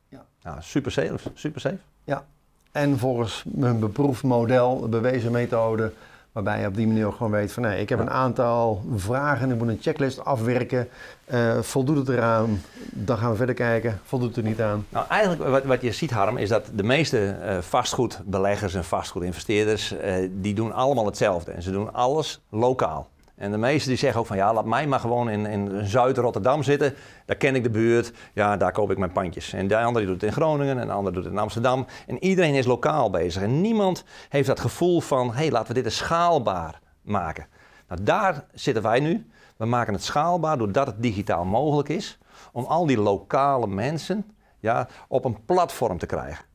Ja. 0.07 0.25
Nou, 0.41 0.57
super 0.61 0.91
safe, 0.91 1.31
super 1.33 1.61
safe. 1.61 1.77
Ja, 2.03 2.25
en 2.71 2.97
volgens 2.97 3.43
mijn 3.47 3.79
beproefd 3.79 4.23
model, 4.23 4.89
bewezen 4.89 5.31
methode, 5.31 5.91
waarbij 6.31 6.59
je 6.59 6.67
op 6.67 6.75
die 6.75 6.87
manier 6.87 7.05
ook 7.05 7.15
gewoon 7.15 7.31
weet 7.31 7.51
van 7.51 7.63
nee, 7.63 7.81
ik 7.81 7.89
heb 7.89 7.99
een 7.99 8.09
aantal 8.09 8.83
vragen, 8.95 9.51
ik 9.51 9.57
moet 9.57 9.67
een 9.67 9.81
checklist 9.81 10.25
afwerken. 10.25 10.89
Uh, 11.33 11.59
voldoet 11.59 11.97
het 11.97 12.09
eraan? 12.09 12.61
Dan 12.91 13.17
gaan 13.17 13.31
we 13.31 13.35
verder 13.35 13.55
kijken. 13.55 13.99
Voldoet 14.03 14.27
het 14.27 14.37
er 14.37 14.43
niet 14.43 14.61
aan? 14.61 14.85
Nou, 14.89 15.07
eigenlijk 15.07 15.43
wat, 15.49 15.63
wat 15.63 15.81
je 15.81 15.91
ziet, 15.91 16.11
Harm, 16.11 16.37
is 16.37 16.49
dat 16.49 16.69
de 16.73 16.83
meeste 16.83 17.37
uh, 17.41 17.57
vastgoedbeleggers 17.57 18.73
en 18.73 18.83
vastgoedinvesteerders, 18.83 19.93
uh, 19.93 20.29
die 20.31 20.53
doen 20.53 20.73
allemaal 20.73 21.05
hetzelfde. 21.05 21.51
En 21.51 21.61
ze 21.61 21.71
doen 21.71 21.93
alles 21.93 22.41
lokaal. 22.49 23.11
En 23.43 23.51
de 23.51 23.57
meesten 23.57 23.89
die 23.89 23.97
zeggen 23.97 24.19
ook 24.19 24.25
van 24.25 24.37
ja, 24.37 24.53
laat 24.53 24.65
mij 24.65 24.87
maar 24.87 24.99
gewoon 24.99 25.29
in, 25.29 25.45
in 25.45 25.87
Zuid-Rotterdam 25.87 26.63
zitten. 26.63 26.93
Daar 27.25 27.35
ken 27.35 27.55
ik 27.55 27.63
de 27.63 27.69
buurt. 27.69 28.13
Ja, 28.33 28.57
daar 28.57 28.71
koop 28.71 28.91
ik 28.91 28.97
mijn 28.97 29.11
pandjes. 29.11 29.53
En 29.53 29.67
de 29.67 29.77
andere 29.77 30.05
doet 30.05 30.13
het 30.13 30.23
in 30.23 30.31
Groningen 30.31 30.79
en 30.79 30.87
de 30.87 30.93
andere 30.93 31.15
doet 31.15 31.23
het 31.23 31.33
in 31.33 31.39
Amsterdam. 31.39 31.85
En 32.07 32.23
iedereen 32.23 32.53
is 32.53 32.65
lokaal 32.65 33.09
bezig. 33.09 33.41
En 33.41 33.61
niemand 33.61 34.03
heeft 34.29 34.47
dat 34.47 34.59
gevoel 34.59 35.01
van 35.01 35.27
hé, 35.27 35.35
hey, 35.35 35.51
laten 35.51 35.67
we 35.67 35.73
dit 35.73 35.85
eens 35.85 35.97
schaalbaar 35.97 36.79
maken. 37.01 37.47
Nou, 37.87 38.03
daar 38.03 38.45
zitten 38.53 38.83
wij 38.83 38.99
nu. 38.99 39.29
We 39.57 39.65
maken 39.65 39.93
het 39.93 40.03
schaalbaar 40.03 40.57
doordat 40.57 40.87
het 40.87 41.01
digitaal 41.01 41.45
mogelijk 41.45 41.89
is. 41.89 42.17
Om 42.51 42.65
al 42.65 42.85
die 42.85 42.99
lokale 42.99 43.67
mensen 43.67 44.35
ja, 44.59 44.87
op 45.07 45.25
een 45.25 45.45
platform 45.45 45.97
te 45.97 46.05
krijgen. 46.05 46.45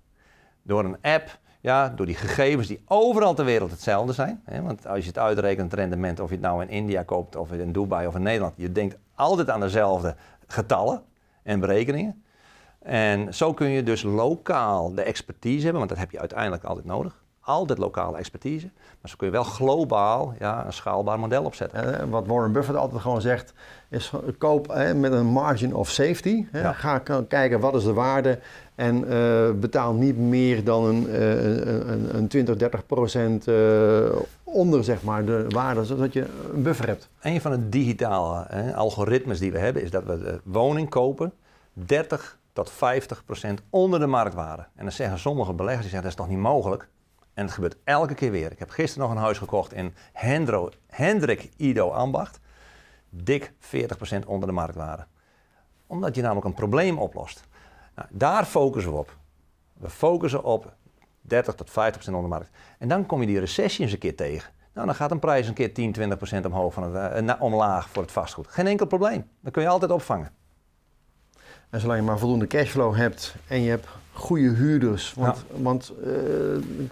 Door 0.62 0.84
een 0.84 0.98
app 1.02 1.38
ja, 1.60 1.88
door 1.88 2.06
die 2.06 2.14
gegevens 2.14 2.66
die 2.66 2.82
overal 2.86 3.34
ter 3.34 3.44
wereld 3.44 3.70
hetzelfde 3.70 4.12
zijn. 4.12 4.40
Hè, 4.44 4.62
want 4.62 4.86
als 4.86 5.00
je 5.00 5.06
het 5.06 5.18
uitrekent, 5.18 5.74
rendement, 5.74 6.20
of 6.20 6.28
je 6.28 6.34
het 6.34 6.44
nou 6.44 6.62
in 6.62 6.68
India 6.68 7.02
koopt, 7.02 7.36
of 7.36 7.52
in 7.52 7.72
Dubai 7.72 8.06
of 8.06 8.14
in 8.14 8.22
Nederland, 8.22 8.54
je 8.56 8.72
denkt 8.72 8.96
altijd 9.14 9.50
aan 9.50 9.60
dezelfde 9.60 10.14
getallen 10.46 11.02
en 11.42 11.60
berekeningen. 11.60 12.22
En 12.78 13.34
zo 13.34 13.54
kun 13.54 13.68
je 13.68 13.82
dus 13.82 14.02
lokaal 14.02 14.94
de 14.94 15.02
expertise 15.02 15.62
hebben, 15.62 15.78
want 15.78 15.88
dat 15.88 15.98
heb 15.98 16.10
je 16.10 16.18
uiteindelijk 16.18 16.64
altijd 16.64 16.86
nodig. 16.86 17.22
Altijd 17.48 17.78
lokale 17.78 18.18
expertise. 18.18 18.70
Maar 19.00 19.10
zo 19.10 19.16
kun 19.16 19.26
je 19.26 19.32
wel 19.32 19.42
globaal 19.42 20.34
ja, 20.38 20.66
een 20.66 20.72
schaalbaar 20.72 21.18
model 21.18 21.44
opzetten. 21.44 22.00
En 22.00 22.10
wat 22.10 22.26
Warren 22.26 22.52
Buffett 22.52 22.78
altijd 22.78 23.00
gewoon 23.00 23.20
zegt, 23.20 23.52
is 23.88 24.12
koop 24.38 24.68
hè, 24.68 24.94
met 24.94 25.12
een 25.12 25.26
margin 25.26 25.74
of 25.74 25.90
safety. 25.90 26.46
Hè. 26.50 26.60
Ja. 26.60 26.72
Ga 26.72 26.98
kijken 27.28 27.60
wat 27.60 27.74
is 27.74 27.84
de 27.84 27.92
waarde 27.92 28.38
en 28.74 29.04
uh, 29.12 29.50
betaal 29.50 29.92
niet 29.92 30.18
meer 30.18 30.64
dan 30.64 30.84
een, 30.84 31.08
uh, 31.08 31.88
een, 31.90 32.16
een 32.16 32.28
20, 32.28 32.56
30 32.56 32.86
procent 32.86 33.48
uh, 33.48 34.10
onder 34.44 34.84
zeg 34.84 35.02
maar, 35.02 35.24
de 35.24 35.46
waarde, 35.48 35.84
zodat 35.84 36.12
je 36.12 36.24
een 36.54 36.62
buffer 36.62 36.86
hebt. 36.86 37.08
Een 37.20 37.40
van 37.40 37.50
de 37.50 37.68
digitale 37.68 38.44
hè, 38.48 38.74
algoritmes 38.74 39.38
die 39.38 39.52
we 39.52 39.58
hebben 39.58 39.82
is 39.82 39.90
dat 39.90 40.04
we 40.04 40.18
de 40.18 40.40
woning 40.44 40.88
kopen 40.88 41.32
30 41.72 42.38
tot 42.52 42.70
50 42.70 43.24
procent 43.24 43.60
onder 43.70 44.00
de 44.00 44.06
marktwaarde. 44.06 44.62
En 44.74 44.84
dan 44.84 44.92
zeggen 44.92 45.18
sommige 45.18 45.52
beleggers, 45.52 45.82
die 45.82 45.90
zeggen 45.90 46.10
dat 46.10 46.18
is 46.18 46.24
toch 46.26 46.36
niet 46.36 46.44
mogelijk? 46.44 46.88
En 47.38 47.44
het 47.44 47.54
gebeurt 47.54 47.76
elke 47.84 48.14
keer 48.14 48.30
weer. 48.30 48.52
Ik 48.52 48.58
heb 48.58 48.70
gisteren 48.70 49.08
nog 49.08 49.16
een 49.16 49.22
huis 49.22 49.38
gekocht 49.38 49.72
in 49.72 49.94
Hendro, 50.12 50.70
Hendrik 50.86 51.50
Ido 51.56 51.90
Ambacht. 51.90 52.40
Dik 53.10 53.52
40% 53.52 54.26
onder 54.26 54.48
de 54.48 54.54
marktwaarde. 54.54 55.06
Omdat 55.86 56.14
je 56.14 56.22
namelijk 56.22 56.46
een 56.46 56.54
probleem 56.54 56.98
oplost. 56.98 57.42
Nou, 57.94 58.08
daar 58.10 58.44
focussen 58.44 58.92
we 58.92 58.98
op. 58.98 59.16
We 59.72 59.90
focussen 59.90 60.44
op 60.44 60.74
30 61.20 61.54
tot 61.54 61.70
50% 61.70 61.72
onder 62.06 62.22
de 62.22 62.28
markt. 62.28 62.50
En 62.78 62.88
dan 62.88 63.06
kom 63.06 63.20
je 63.20 63.26
die 63.26 63.38
recessie 63.38 63.84
eens 63.84 63.92
een 63.92 63.98
keer 63.98 64.16
tegen. 64.16 64.52
Nou, 64.74 64.86
dan 64.86 64.94
gaat 64.94 65.10
een 65.10 65.18
prijs 65.18 65.48
een 65.48 65.54
keer 65.54 65.74
10, 65.74 65.94
20% 66.42 66.44
omhoog 66.46 66.72
van 66.72 66.94
het, 66.94 67.24
uh, 67.24 67.34
omlaag 67.38 67.88
voor 67.88 68.02
het 68.02 68.12
vastgoed. 68.12 68.46
Geen 68.48 68.66
enkel 68.66 68.86
probleem. 68.86 69.30
Dat 69.40 69.52
kun 69.52 69.62
je 69.62 69.68
altijd 69.68 69.90
opvangen. 69.90 70.32
En 71.70 71.80
zolang 71.80 71.98
je 71.98 72.04
maar 72.04 72.18
voldoende 72.18 72.46
cashflow 72.46 72.96
hebt 72.96 73.34
en 73.46 73.62
je 73.62 73.70
hebt 73.70 73.88
goede 74.18 74.48
huurders. 74.48 75.14
Want, 75.14 75.44
want 75.56 75.92
uh, 76.04 76.12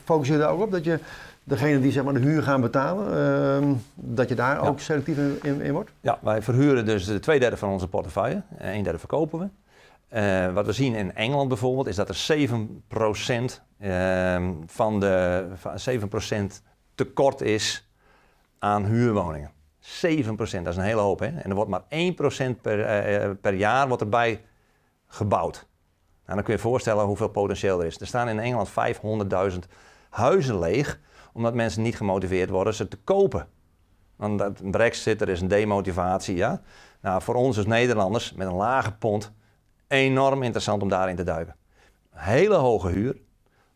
focus 0.05 0.29
je 0.29 0.39
daar 0.39 0.51
ook 0.51 0.63
op 0.63 0.71
dat 0.71 0.85
je 0.85 0.99
degene 1.45 1.81
die 1.81 1.93
zeg 1.93 2.05
maar, 2.05 2.15
de 2.15 2.21
huur 2.21 2.43
gaan 2.43 2.61
betalen, 2.61 3.65
uh, 3.65 3.75
dat 3.95 4.29
je 4.29 4.35
daar 4.35 4.69
ook 4.69 4.81
selectief 4.81 5.19
in, 5.43 5.61
in, 5.61 5.73
wordt? 5.73 5.91
Ja, 6.01 6.19
wij 6.23 6.43
verhuren 6.43 6.85
dus 6.85 7.05
de 7.05 7.19
twee 7.19 7.41
derde 7.41 7.57
van 7.57 7.69
onze 7.69 7.89
portefeuille. 7.89 8.43
Een 8.59 8.83
derde 8.83 8.99
verkopen 8.99 9.39
we. 9.39 9.49
Uh, 10.13 10.53
wat 10.53 10.67
we 10.67 10.73
zien 10.73 10.95
in 10.95 11.15
Engeland 11.15 11.49
bijvoorbeeld 11.49 11.87
is 11.87 11.97
dat 11.97 12.09
er 12.09 12.49
7% 12.49 12.55
uh, 13.81 14.49
van 14.67 15.01
de 15.01 15.47
7% 15.91 16.37
tekort 16.95 17.41
is 17.41 17.91
aan 18.59 18.85
huurwoningen. 18.85 19.51
7%, 20.07 20.29
dat 20.37 20.49
is 20.49 20.77
een 20.77 20.83
hele 20.83 21.01
hoop. 21.01 21.19
Hè? 21.19 21.27
En 21.27 21.51
er 21.51 21.55
wordt 21.55 21.71
maar 21.71 21.83
1% 22.57 22.61
per, 22.63 23.37
per 23.37 23.55
jaar 23.55 23.89
wordt 23.89 24.03
erbij 24.03 24.41
gebouwd. 25.07 25.67
Nou, 26.27 26.39
dan 26.39 26.43
kun 26.43 26.55
je 26.55 26.61
je 26.61 26.69
voorstellen 26.69 27.05
hoeveel 27.05 27.29
potentieel 27.29 27.81
er 27.81 27.87
is. 27.87 28.01
Er 28.01 28.07
staan 28.07 28.29
in 28.29 28.39
Engeland 28.39 28.69
500.000 29.53 29.59
huizen 30.11 30.59
leeg 30.59 30.99
omdat 31.33 31.55
mensen 31.55 31.83
niet 31.83 31.97
gemotiveerd 31.97 32.51
worden 32.51 32.75
ze 32.75 32.89
te 32.89 32.97
kopen. 32.97 33.49
Want 34.17 34.39
dat 34.39 34.71
brexit, 34.71 35.21
er 35.21 35.29
is 35.29 35.41
een 35.41 35.49
demotivatie. 35.49 36.37
Ja? 36.37 36.61
Nou, 37.01 37.23
voor 37.23 37.35
ons 37.35 37.57
als 37.57 37.67
Nederlanders 37.67 38.33
met 38.33 38.47
een 38.47 38.55
lage 38.55 38.93
pond 38.93 39.33
enorm 39.89 40.43
interessant 40.43 40.83
om 40.83 40.89
daarin 40.89 41.17
te 41.17 41.23
duiken. 41.23 41.57
Hele 42.11 42.55
hoge 42.55 42.89
huur, 42.89 43.17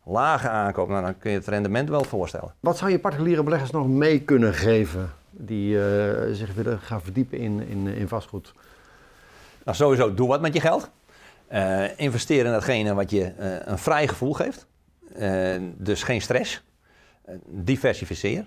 lage 0.03 0.49
aankoop, 0.49 0.89
nou, 0.89 1.01
dan 1.03 1.17
kun 1.17 1.31
je 1.31 1.37
het 1.37 1.47
rendement 1.47 1.89
wel 1.89 2.03
voorstellen. 2.03 2.53
Wat 2.59 2.77
zou 2.77 2.91
je 2.91 2.99
particuliere 2.99 3.43
beleggers 3.43 3.71
nog 3.71 3.87
mee 3.87 4.21
kunnen 4.21 4.53
geven 4.53 5.11
die 5.29 5.83
eh, 5.83 6.33
zich 6.33 6.53
willen 6.53 6.79
gaan 6.79 7.01
verdiepen 7.01 7.37
in, 7.37 7.67
in, 7.67 7.87
in 7.87 8.07
vastgoed? 8.07 8.53
Nou, 9.65 9.77
sowieso, 9.77 10.13
doe 10.13 10.27
wat 10.27 10.41
met 10.41 10.53
je 10.53 10.59
geld. 10.59 10.89
Uh, 11.53 11.97
investeer 11.99 12.45
in 12.45 12.51
datgene 12.51 12.93
wat 12.93 13.11
je 13.11 13.33
uh, 13.39 13.55
een 13.59 13.77
vrij 13.77 14.07
gevoel 14.07 14.33
geeft. 14.33 14.67
dus 15.77 16.03
geen 16.03 16.21
stress. 16.21 16.63
diversificeer. 17.45 18.45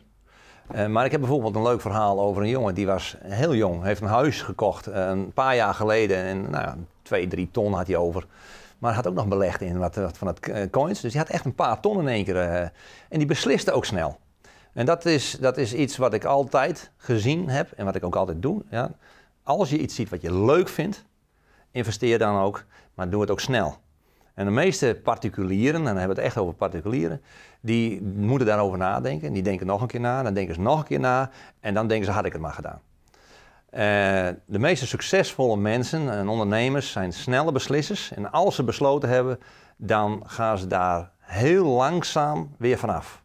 maar 0.89 1.05
ik 1.05 1.11
heb 1.11 1.21
bijvoorbeeld 1.21 1.55
een 1.55 1.63
leuk 1.63 1.81
verhaal 1.81 2.21
over 2.21 2.43
een 2.43 2.49
jongen 2.49 2.75
die 2.75 2.87
was 2.87 3.17
heel 3.23 3.55
jong. 3.55 3.83
Heeft 3.83 4.01
een 4.01 4.07
huis 4.07 4.43
gekocht 4.43 4.87
een 4.87 5.33
paar 5.33 5.57
jaar 5.57 5.75
geleden. 5.75 6.17
En 6.17 6.51
nou, 6.51 6.77
twee, 7.03 7.27
drie 7.27 7.49
ton 7.51 7.73
had 7.73 7.87
hij 7.87 7.97
over. 7.97 8.27
Maar 8.79 8.95
had 8.95 9.07
ook 9.07 9.15
nog 9.15 9.29
belegd 9.29 9.61
in 9.61 9.79
wat, 9.79 9.95
wat 9.95 10.19
van 10.19 10.27
het 10.27 10.71
coins. 10.71 11.01
Dus 11.01 11.13
hij 11.13 11.23
had 11.23 11.33
echt 11.33 11.45
een 11.45 11.55
paar 11.55 11.81
ton 11.81 12.01
in 12.01 12.09
één 12.09 12.25
keer. 12.25 12.37
en 13.09 13.19
die 13.19 13.27
besliste 13.27 13.73
ook 13.73 13.85
snel. 13.85 14.19
En 14.75 14.87
dat 14.87 15.05
is, 15.05 15.37
dat 15.41 15.57
is 15.57 15.75
iets 15.75 15.97
wat 15.97 16.15
ik 16.15 16.25
altijd 16.25 16.91
gezien 16.97 17.49
heb 17.49 17.73
en 17.73 17.85
wat 17.85 17.95
ik 17.95 18.05
ook 18.05 18.17
altijd 18.17 18.43
doe. 18.43 18.63
Ja. 18.71 18.91
Als 19.43 19.71
je 19.71 19.79
iets 19.79 19.95
ziet 19.95 20.09
wat 20.09 20.23
je 20.23 20.35
leuk 20.35 20.69
vindt, 20.69 21.05
investeer 21.71 22.19
dan 22.19 22.41
ook, 22.41 22.65
maar 22.95 23.11
doe 23.11 23.21
het 23.21 23.31
ook 23.31 23.41
snel. 23.41 23.77
En 24.35 24.45
de 24.45 24.51
meeste 24.51 25.01
particulieren, 25.03 25.81
en 25.81 25.87
dan 25.87 25.97
hebben 25.97 26.17
we 26.17 26.23
het 26.23 26.31
echt 26.31 26.39
over 26.39 26.55
particulieren, 26.55 27.23
die 27.61 28.03
moeten 28.03 28.47
daarover 28.47 28.79
nadenken. 28.79 29.33
Die 29.33 29.43
denken 29.43 29.67
nog 29.67 29.81
een 29.81 29.87
keer 29.87 30.01
na, 30.01 30.23
dan 30.23 30.35
denken 30.35 30.55
ze 30.55 30.61
nog 30.61 30.79
een 30.79 30.85
keer 30.85 31.01
na 31.01 31.31
en 31.61 31.75
dan 31.75 31.87
denken 31.87 32.07
ze, 32.07 32.13
had 32.13 32.25
ik 32.25 32.33
het 32.33 32.41
maar 32.41 32.53
gedaan. 32.53 32.81
Uh, 33.75 33.81
de 34.47 34.59
meeste 34.59 34.87
succesvolle 34.87 35.57
mensen 35.57 36.11
en 36.11 36.29
ondernemers 36.29 36.93
zijn 36.93 37.13
snelle 37.13 37.53
beslissers. 37.53 38.13
En 38.13 38.31
als 38.31 38.55
ze 38.55 38.65
besloten 38.65 39.09
hebben, 39.09 39.39
dan 39.77 40.23
gaan 40.27 40.59
ze 40.59 40.67
daar 40.67 41.11
heel 41.19 41.65
langzaam 41.65 42.55
weer 42.59 42.79
vanaf. 42.79 43.23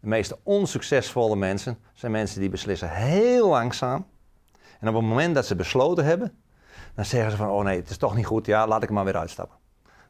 De 0.00 0.08
meeste 0.08 0.38
onsuccesvolle 0.42 1.36
mensen 1.36 1.78
zijn 1.92 2.12
mensen 2.12 2.40
die 2.40 2.48
beslissen 2.48 2.90
heel 2.90 3.48
langzaam. 3.48 4.06
En 4.80 4.88
op 4.88 4.94
het 4.94 5.04
moment 5.04 5.34
dat 5.34 5.46
ze 5.46 5.56
besloten 5.56 6.04
hebben, 6.04 6.42
dan 6.94 7.04
zeggen 7.04 7.30
ze 7.30 7.36
van, 7.36 7.48
oh 7.48 7.64
nee, 7.64 7.76
het 7.76 7.90
is 7.90 7.96
toch 7.96 8.16
niet 8.16 8.26
goed, 8.26 8.46
ja, 8.46 8.66
laat 8.66 8.82
ik 8.82 8.90
maar 8.90 9.04
weer 9.04 9.16
uitstappen. 9.16 9.56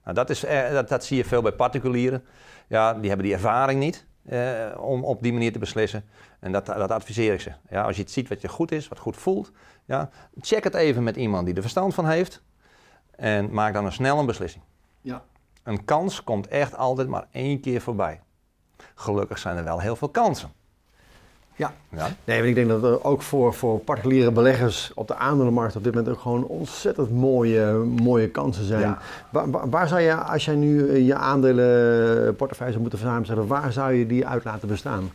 Nou, 0.04 0.14
dat, 0.14 0.30
is, 0.30 0.44
eh, 0.44 0.70
dat, 0.72 0.88
dat 0.88 1.04
zie 1.04 1.16
je 1.16 1.24
veel 1.24 1.42
bij 1.42 1.52
particulieren. 1.52 2.24
Ja, 2.68 2.94
die 2.94 3.08
hebben 3.08 3.26
die 3.26 3.34
ervaring 3.34 3.80
niet 3.80 4.06
eh, 4.24 4.66
om 4.78 5.04
op 5.04 5.22
die 5.22 5.32
manier 5.32 5.52
te 5.52 5.58
beslissen. 5.58 6.04
En 6.40 6.52
dat, 6.52 6.66
dat 6.66 6.90
adviseer 6.90 7.32
ik 7.32 7.40
ze. 7.40 7.52
Ja, 7.70 7.82
als 7.82 7.96
je 7.96 8.02
het 8.02 8.10
ziet 8.10 8.28
wat 8.28 8.40
je 8.40 8.48
goed 8.48 8.72
is, 8.72 8.88
wat 8.88 8.98
goed 8.98 9.16
voelt, 9.16 9.52
ja, 9.84 10.10
check 10.40 10.64
het 10.64 10.74
even 10.74 11.02
met 11.02 11.16
iemand 11.16 11.46
die 11.46 11.54
er 11.54 11.60
verstand 11.60 11.94
van 11.94 12.06
heeft. 12.06 12.42
En 13.10 13.52
maak 13.52 13.72
dan 13.72 13.84
een 13.84 13.92
snel 13.92 14.18
een 14.18 14.26
beslissing. 14.26 14.64
Ja. 15.00 15.22
Een 15.62 15.84
kans 15.84 16.24
komt 16.24 16.48
echt 16.48 16.76
altijd 16.76 17.08
maar 17.08 17.26
één 17.30 17.60
keer 17.60 17.80
voorbij. 17.80 18.20
Gelukkig 18.94 19.38
zijn 19.38 19.56
er 19.56 19.64
wel 19.64 19.80
heel 19.80 19.96
veel 19.96 20.08
kansen. 20.08 20.52
Ja. 21.60 21.72
ja. 21.88 22.08
Nee, 22.24 22.48
ik 22.48 22.54
denk 22.54 22.68
dat 22.68 22.82
er 22.82 23.04
ook 23.04 23.22
voor, 23.22 23.54
voor 23.54 23.78
particuliere 23.78 24.30
beleggers 24.30 24.92
op 24.94 25.08
de 25.08 25.16
aandelenmarkt 25.16 25.76
op 25.76 25.84
dit 25.84 25.94
moment 25.94 26.12
ook 26.12 26.20
gewoon 26.20 26.44
ontzettend 26.44 27.10
mooie, 27.10 27.72
mooie 28.02 28.28
kansen 28.28 28.64
zijn. 28.64 28.80
Ja. 28.80 28.98
Waar, 29.30 29.70
waar, 29.70 29.88
zou 29.88 30.00
je, 30.00 30.14
als 30.14 30.44
jij 30.44 30.54
nu 30.54 30.88
eh, 30.88 31.06
je 31.06 31.14
aandelenportefeuille 31.14 32.72
zou 32.72 32.82
moeten 32.82 32.98
verzamelen, 32.98 33.46
waar 33.46 33.72
zou 33.72 33.92
je 33.92 34.06
die 34.06 34.26
uit 34.26 34.44
laten 34.44 34.68
bestaan? 34.68 35.10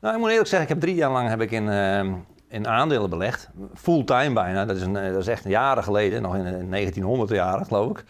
Nou, 0.00 0.14
ik 0.14 0.20
moet 0.20 0.30
eerlijk 0.30 0.48
zeggen, 0.48 0.68
ik 0.68 0.74
heb 0.74 0.82
drie 0.82 0.94
jaar 0.94 1.10
lang 1.10 1.28
heb 1.28 1.40
ik 1.40 1.50
in, 1.50 1.66
uh, 1.66 2.00
in 2.48 2.68
aandelen 2.68 3.10
belegd. 3.10 3.48
Fulltime 3.74 4.32
bijna. 4.32 4.64
Dat 4.64 4.76
is, 4.76 4.82
een, 4.82 4.92
dat 4.92 5.16
is 5.16 5.26
echt 5.26 5.44
jaren 5.44 5.82
geleden, 5.82 6.22
nog 6.22 6.34
in, 6.34 6.46
in 6.46 6.70
1900 6.70 7.30
jaren 7.30 7.66
geloof 7.66 7.90
ik. 7.90 8.04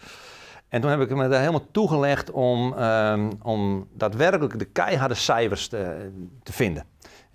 En 0.69 0.81
toen 0.81 0.89
heb 0.89 1.01
ik 1.01 1.15
me 1.15 1.27
daar 1.27 1.39
helemaal 1.39 1.65
toegelegd 1.71 2.31
om, 2.31 2.73
um, 2.73 3.31
om 3.41 3.87
daadwerkelijk 3.93 4.59
de 4.59 4.65
keiharde 4.65 5.13
cijfers 5.13 5.67
te, 5.67 6.11
te, 6.43 6.53
vinden. 6.53 6.83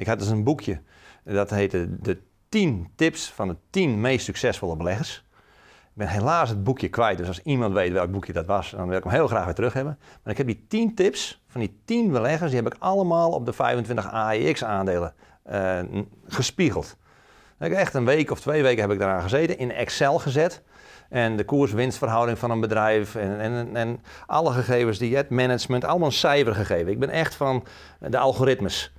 Ik 0.03 0.09
had 0.09 0.19
dus 0.19 0.29
een 0.29 0.45
boekje, 0.45 0.81
dat 1.25 1.51
heette 1.51 2.01
De 2.01 2.19
10 2.49 2.89
tips 2.97 3.31
van 3.31 3.49
de 3.49 3.57
10 3.71 4.01
meest 4.01 4.25
succesvolle 4.25 4.77
beleggers. 4.77 5.25
Ik 5.83 5.93
ben 5.93 6.09
helaas 6.09 6.49
het 6.49 6.65
boekje 6.65 6.89
kwijt, 6.89 7.19
dus 7.19 7.27
als 7.27 7.43
iemand 7.43 7.75
weet 7.75 7.93
welk 7.93 8.11
boekje 8.11 8.33
dat 8.33 8.47
was, 8.47 8.71
dan 8.71 8.89
wil 8.89 8.97
ik 8.97 9.05
hem 9.05 9.13
heel 9.13 9.27
graag 9.27 9.45
weer 9.45 9.55
terug 9.55 9.73
hebben. 9.73 9.99
Maar 10.23 10.33
ik 10.33 10.39
heb 10.39 10.47
die 10.47 10.65
10 10.69 10.95
tips 10.95 11.43
van 11.47 11.61
die 11.61 11.81
10 11.85 12.11
beleggers, 12.11 12.51
die 12.51 12.63
heb 12.63 12.75
ik 12.75 12.81
allemaal 12.81 13.31
op 13.31 13.47
de 13.47 13.53
25 13.53 14.11
AEX 14.11 14.65
aandelen 14.65 15.15
uh, 15.51 15.79
gespiegeld. 16.27 16.97
Ik 17.59 17.71
heb 17.71 17.79
echt 17.79 17.95
een 17.95 18.05
week 18.05 18.31
of 18.31 18.41
twee 18.41 18.63
weken 18.63 18.83
heb 18.83 18.91
ik 18.91 18.99
daaraan 18.99 19.23
gezeten, 19.23 19.59
in 19.59 19.73
Excel 19.73 20.19
gezet. 20.19 20.63
En 21.09 21.37
de 21.37 21.45
koers-winstverhouding 21.45 22.39
van 22.39 22.51
een 22.51 22.61
bedrijf 22.61 23.15
en, 23.15 23.41
en, 23.41 23.77
en 23.77 24.01
alle 24.27 24.53
gegevens 24.53 24.99
die 24.99 25.17
het 25.17 25.31
management, 25.31 25.85
allemaal 25.85 26.09
een 26.09 26.15
cijfer 26.15 26.55
gegeven. 26.55 26.93
Ik 26.93 26.99
ben 26.99 27.11
echt 27.11 27.35
van 27.35 27.65
de 27.99 28.19
algoritmes. 28.19 28.93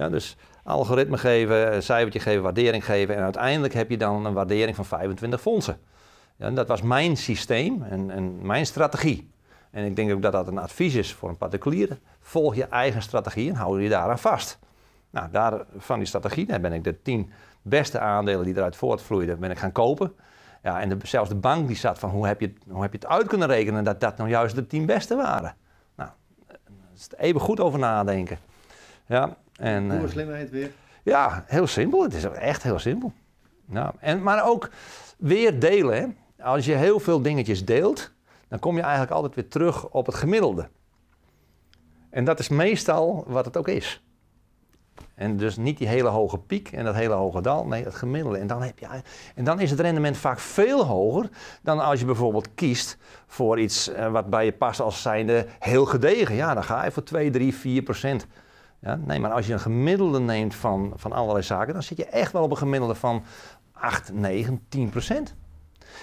Ja, 0.00 0.08
dus 0.08 0.36
algoritme 0.64 1.18
geven, 1.18 1.82
cijfertje 1.82 2.20
geven, 2.20 2.42
waardering 2.42 2.84
geven 2.84 3.16
en 3.16 3.22
uiteindelijk 3.22 3.74
heb 3.74 3.90
je 3.90 3.96
dan 3.96 4.26
een 4.26 4.32
waardering 4.32 4.76
van 4.76 4.84
25 4.84 5.40
fondsen. 5.40 5.80
Dat 6.36 6.68
was 6.68 6.82
mijn 6.82 7.16
systeem 7.16 7.82
en, 7.82 8.10
en 8.10 8.46
mijn 8.46 8.66
strategie. 8.66 9.30
En 9.70 9.84
ik 9.84 9.96
denk 9.96 10.12
ook 10.12 10.22
dat 10.22 10.32
dat 10.32 10.46
een 10.48 10.58
advies 10.58 10.94
is 10.94 11.12
voor 11.12 11.28
een 11.28 11.36
particulier. 11.36 11.98
Volg 12.20 12.54
je 12.54 12.64
eigen 12.64 13.02
strategie 13.02 13.48
en 13.48 13.54
hou 13.54 13.82
je 13.82 13.88
daaraan 13.88 14.18
vast. 14.18 14.58
Nou, 15.10 15.62
van 15.76 15.98
die 15.98 16.06
strategie 16.06 16.60
ben 16.60 16.72
ik 16.72 16.84
de 16.84 17.02
10 17.02 17.32
beste 17.62 17.98
aandelen 17.98 18.44
die 18.44 18.56
eruit 18.56 18.76
voortvloeiden, 18.76 19.38
ben 19.40 19.50
ik 19.50 19.58
gaan 19.58 19.72
kopen. 19.72 20.12
Ja, 20.62 20.80
en 20.80 21.00
zelfs 21.02 21.28
de 21.28 21.34
bank 21.34 21.66
die 21.66 21.76
zat 21.76 21.98
van 21.98 22.10
hoe 22.10 22.26
heb, 22.26 22.40
je, 22.40 22.52
hoe 22.68 22.82
heb 22.82 22.92
je 22.92 22.98
het 22.98 23.08
uit 23.08 23.26
kunnen 23.26 23.48
rekenen 23.48 23.84
dat 23.84 24.00
dat 24.00 24.16
nou 24.16 24.28
juist 24.28 24.54
de 24.54 24.66
tien 24.66 24.86
beste 24.86 25.16
waren. 25.16 25.56
Nou, 25.94 26.10
is 26.94 27.08
even 27.16 27.40
goed 27.40 27.60
over 27.60 27.78
nadenken. 27.78 28.38
Ja, 29.06 29.36
en, 29.60 29.90
hoe 29.90 30.02
uh, 30.02 30.10
slimheid 30.10 30.50
weer? 30.50 30.70
Ja, 31.02 31.44
heel 31.46 31.66
simpel. 31.66 32.02
Het 32.02 32.14
is 32.14 32.24
echt 32.24 32.62
heel 32.62 32.78
simpel. 32.78 33.12
Nou, 33.64 33.92
en, 33.98 34.22
maar 34.22 34.46
ook 34.46 34.70
weer 35.16 35.60
delen. 35.60 35.96
Hè. 35.96 36.06
Als 36.44 36.64
je 36.64 36.74
heel 36.74 37.00
veel 37.00 37.22
dingetjes 37.22 37.64
deelt, 37.64 38.12
dan 38.48 38.58
kom 38.58 38.76
je 38.76 38.82
eigenlijk 38.82 39.12
altijd 39.12 39.34
weer 39.34 39.48
terug 39.48 39.88
op 39.88 40.06
het 40.06 40.14
gemiddelde. 40.14 40.68
En 42.10 42.24
dat 42.24 42.38
is 42.38 42.48
meestal 42.48 43.24
wat 43.26 43.44
het 43.44 43.56
ook 43.56 43.68
is. 43.68 44.02
En 45.14 45.36
dus 45.36 45.56
niet 45.56 45.78
die 45.78 45.88
hele 45.88 46.08
hoge 46.08 46.38
piek 46.38 46.72
en 46.72 46.84
dat 46.84 46.94
hele 46.94 47.14
hoge 47.14 47.40
dal, 47.40 47.66
nee, 47.66 47.84
het 47.84 47.94
gemiddelde. 47.94 48.38
En 48.38 48.46
dan, 48.46 48.62
heb 48.62 48.78
je, 48.78 48.86
en 49.34 49.44
dan 49.44 49.60
is 49.60 49.70
het 49.70 49.80
rendement 49.80 50.16
vaak 50.16 50.38
veel 50.38 50.86
hoger 50.86 51.28
dan 51.62 51.80
als 51.80 52.00
je 52.00 52.06
bijvoorbeeld 52.06 52.54
kiest 52.54 52.96
voor 53.26 53.60
iets 53.60 53.88
eh, 53.88 54.10
wat 54.12 54.30
bij 54.30 54.44
je 54.44 54.52
past 54.52 54.80
als 54.80 55.02
zijnde 55.02 55.46
heel 55.58 55.84
gedegen. 55.84 56.34
Ja, 56.34 56.54
dan 56.54 56.64
ga 56.64 56.84
je 56.84 56.90
voor 56.90 57.02
2, 57.02 57.30
3, 57.30 57.54
4 57.54 57.82
procent. 57.82 58.26
Ja, 58.80 59.00
nee, 59.04 59.20
maar 59.20 59.32
als 59.32 59.46
je 59.46 59.52
een 59.52 59.60
gemiddelde 59.60 60.20
neemt 60.20 60.54
van, 60.54 60.92
van 60.96 61.12
allerlei 61.12 61.44
zaken, 61.44 61.72
dan 61.72 61.82
zit 61.82 61.96
je 61.96 62.04
echt 62.04 62.32
wel 62.32 62.42
op 62.42 62.50
een 62.50 62.56
gemiddelde 62.56 62.94
van 62.94 63.24
8, 63.72 64.12
9, 64.12 64.64
10 64.68 64.88
procent. 64.88 65.34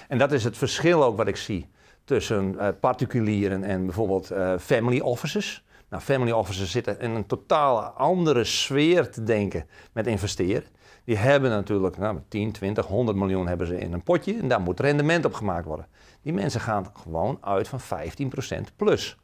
En 0.08 0.18
dat 0.18 0.32
is 0.32 0.44
het 0.44 0.56
verschil 0.56 1.04
ook 1.04 1.16
wat 1.16 1.28
ik 1.28 1.36
zie 1.36 1.68
tussen 2.04 2.54
uh, 2.54 2.68
particulieren 2.80 3.64
en 3.64 3.84
bijvoorbeeld 3.84 4.32
uh, 4.32 4.58
family 4.58 5.00
offices. 5.00 5.64
Nou, 5.88 6.02
family 6.02 6.30
offices 6.30 6.70
zitten 6.70 7.00
in 7.00 7.10
een 7.10 7.26
totaal 7.26 7.82
andere 7.82 8.44
sfeer 8.44 9.10
te 9.10 9.22
denken 9.22 9.66
met 9.92 10.06
investeren. 10.06 10.68
Die 11.04 11.16
hebben 11.16 11.50
natuurlijk 11.50 11.98
nou, 11.98 12.18
10, 12.28 12.52
20, 12.52 12.86
100 12.86 13.18
miljoen 13.18 13.46
hebben 13.46 13.66
ze 13.66 13.78
in 13.78 13.92
een 13.92 14.02
potje 14.02 14.38
en 14.38 14.48
daar 14.48 14.60
moet 14.60 14.80
rendement 14.80 15.24
op 15.24 15.34
gemaakt 15.34 15.66
worden. 15.66 15.86
Die 16.22 16.32
mensen 16.32 16.60
gaan 16.60 16.86
gewoon 16.92 17.38
uit 17.40 17.68
van 17.68 17.80
15% 17.80 18.76
plus. 18.76 19.18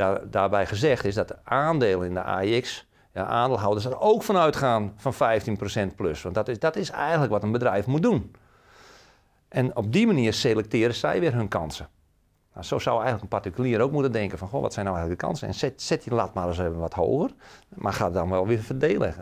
Daar, 0.00 0.30
daarbij 0.30 0.66
gezegd 0.66 1.04
is 1.04 1.14
dat 1.14 1.28
de 1.28 1.36
aandelen 1.44 2.06
in 2.06 2.14
de 2.14 2.22
AIX, 2.22 2.86
ja, 3.12 3.24
aandeelhouders 3.24 3.84
er 3.84 4.00
ook 4.00 4.22
van 4.22 4.36
uitgaan 4.36 4.92
van 4.96 5.14
15% 5.14 5.16
plus. 5.96 6.22
Want 6.22 6.34
dat 6.34 6.48
is, 6.48 6.58
dat 6.58 6.76
is 6.76 6.90
eigenlijk 6.90 7.32
wat 7.32 7.42
een 7.42 7.52
bedrijf 7.52 7.86
moet 7.86 8.02
doen. 8.02 8.34
En 9.48 9.76
op 9.76 9.92
die 9.92 10.06
manier 10.06 10.32
selecteren 10.32 10.94
zij 10.94 11.20
weer 11.20 11.34
hun 11.34 11.48
kansen. 11.48 11.88
Nou, 12.52 12.66
zo 12.66 12.78
zou 12.78 12.94
eigenlijk 12.94 13.22
een 13.22 13.40
particulier 13.40 13.80
ook 13.80 13.92
moeten 13.92 14.12
denken 14.12 14.38
van, 14.38 14.48
goh, 14.48 14.60
wat 14.60 14.72
zijn 14.72 14.84
nou 14.84 14.96
eigenlijk 14.96 15.22
de 15.22 15.26
kansen? 15.26 15.48
En 15.48 15.54
zet, 15.54 15.82
zet 15.82 16.02
die 16.02 16.14
lat 16.14 16.34
maar 16.34 16.48
eens 16.48 16.58
even 16.58 16.78
wat 16.78 16.94
hoger, 16.94 17.30
maar 17.68 17.92
ga 17.92 18.10
dan 18.10 18.30
wel 18.30 18.46
weer 18.46 18.62
verdelen. 18.62 19.14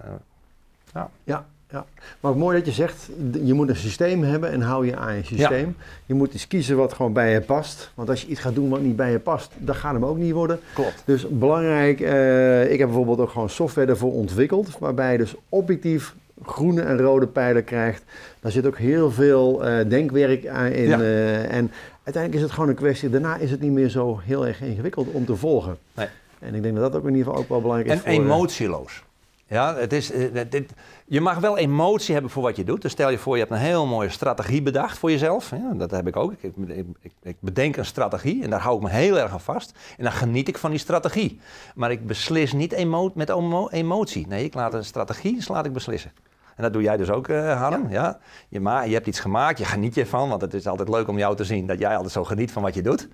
Ja. 0.93 1.11
ja. 1.25 1.47
Ja, 1.71 1.87
maar 2.21 2.37
mooi 2.37 2.57
dat 2.57 2.67
je 2.67 2.73
zegt, 2.73 3.09
je 3.43 3.55
moet 3.55 3.69
een 3.69 3.77
systeem 3.77 4.23
hebben 4.23 4.51
en 4.51 4.61
hou 4.61 4.87
je 4.87 4.97
aan 4.97 5.15
je 5.17 5.25
systeem. 5.25 5.77
Je 6.07 6.15
moet 6.15 6.33
eens 6.33 6.47
kiezen 6.47 6.77
wat 6.77 6.93
gewoon 6.93 7.13
bij 7.13 7.33
je 7.33 7.41
past. 7.41 7.91
Want 7.95 8.09
als 8.09 8.23
je 8.23 8.27
iets 8.27 8.41
gaat 8.41 8.55
doen 8.55 8.69
wat 8.69 8.81
niet 8.81 8.97
bij 8.97 9.11
je 9.11 9.19
past, 9.19 9.53
dan 9.57 9.75
gaat 9.75 9.93
hem 9.93 10.05
ook 10.05 10.17
niet 10.17 10.33
worden. 10.33 10.61
Klopt. 10.75 11.03
Dus 11.05 11.29
belangrijk, 11.29 12.01
uh, 12.01 12.73
ik 12.73 12.79
heb 12.79 12.89
bijvoorbeeld 12.89 13.21
ook 13.21 13.31
gewoon 13.31 13.51
software 13.51 13.91
ervoor 13.91 14.13
ontwikkeld, 14.13 14.79
waarbij 14.79 15.13
je 15.13 15.19
dus 15.19 15.35
objectief 15.49 16.15
groene 16.45 16.83
en 16.83 16.99
rode 16.99 17.27
pijlen 17.27 17.65
krijgt. 17.65 18.03
Daar 18.41 18.53
zit 18.53 18.67
ook 18.67 18.79
heel 18.79 19.11
veel 19.11 19.69
uh, 19.69 19.89
denkwerk 19.89 20.43
in. 20.43 20.89
Ja. 20.89 20.99
Uh, 20.99 21.53
en 21.53 21.71
uiteindelijk 22.05 22.35
is 22.35 22.43
het 22.43 22.51
gewoon 22.51 22.69
een 22.69 22.75
kwestie, 22.75 23.11
daarna 23.11 23.37
is 23.37 23.51
het 23.51 23.61
niet 23.61 23.73
meer 23.73 23.89
zo 23.89 24.21
heel 24.23 24.47
erg 24.47 24.61
ingewikkeld 24.61 25.09
om 25.13 25.25
te 25.25 25.37
volgen. 25.37 25.79
Nee. 25.95 26.09
En 26.39 26.55
ik 26.55 26.63
denk 26.63 26.75
dat 26.77 26.93
dat 26.93 27.01
ook 27.01 27.09
in 27.09 27.15
ieder 27.15 27.27
geval 27.27 27.41
ook 27.43 27.49
wel 27.49 27.61
belangrijk 27.61 27.99
is. 27.99 28.03
En 28.03 28.13
emotieloos. 28.13 29.03
Ja, 29.47 29.77
het 29.77 29.93
is, 29.93 30.13
dit, 30.49 30.73
je 31.09 31.21
mag 31.21 31.39
wel 31.39 31.59
emotie 31.59 32.13
hebben 32.13 32.31
voor 32.31 32.43
wat 32.43 32.57
je 32.57 32.65
doet. 32.65 32.83
Dus 32.83 32.93
stel 32.93 33.11
je 33.11 33.19
voor, 33.19 33.35
je 33.35 33.41
hebt 33.41 33.53
een 33.53 33.59
heel 33.59 33.87
mooie 33.87 34.09
strategie 34.09 34.63
bedacht 34.63 34.99
voor 34.99 35.11
jezelf. 35.11 35.51
Ja, 35.51 35.73
dat 35.75 35.91
heb 35.91 36.07
ik 36.07 36.17
ook. 36.17 36.33
Ik, 36.33 36.57
ik, 37.01 37.13
ik, 37.23 37.37
bedenk 37.41 37.77
een 37.77 37.85
strategie 37.85 38.43
en 38.43 38.51
daar 38.51 38.61
hou 38.61 38.77
ik 38.77 38.83
me 38.83 38.91
heel 38.91 39.19
erg 39.19 39.33
aan 39.33 39.41
vast. 39.41 39.79
En 39.97 40.03
dan 40.05 40.13
geniet 40.13 40.49
ik 40.49 40.59
van 40.59 40.71
die 40.71 40.79
strategie. 40.79 41.41
Maar 41.75 41.91
ik 41.91 42.07
beslis 42.07 42.53
niet 42.53 42.73
emo 42.73 43.11
met 43.15 43.31
emotie. 43.71 44.27
Nee, 44.27 44.45
ik 44.45 44.55
laat 44.55 44.75
een 44.75 44.85
strategie 44.85 45.35
dus 45.35 45.49
laat 45.49 45.67
ik 45.67 45.73
beslissen. 45.73 46.13
En 46.57 46.63
dat 46.63 46.73
doe 46.73 46.83
jij 46.83 46.97
dus 46.97 47.11
ook, 47.11 47.29
uh, 47.29 47.61
Harm. 47.61 47.91
Ja. 47.91 48.19
Je, 48.49 48.61
ma 48.61 48.83
je 48.83 48.95
hebt 48.95 49.07
iets 49.07 49.21
gemaakt, 49.21 49.59
je 49.59 49.65
geniet 49.65 49.95
je 49.95 50.07
van. 50.07 50.29
Want 50.29 50.41
het 50.41 50.55
is 50.55 50.67
altijd 50.67 50.89
leuk 50.89 51.09
om 51.09 51.19
jou 51.19 51.37
te 51.37 51.45
zien 51.45 51.67
dat 51.67 51.79
jij 51.79 51.95
altijd 51.95 52.13
zo 52.13 52.25
geniet 52.25 52.53
van 52.53 52.63
wat 52.63 52.75
je 52.75 52.83
doet. 52.83 53.09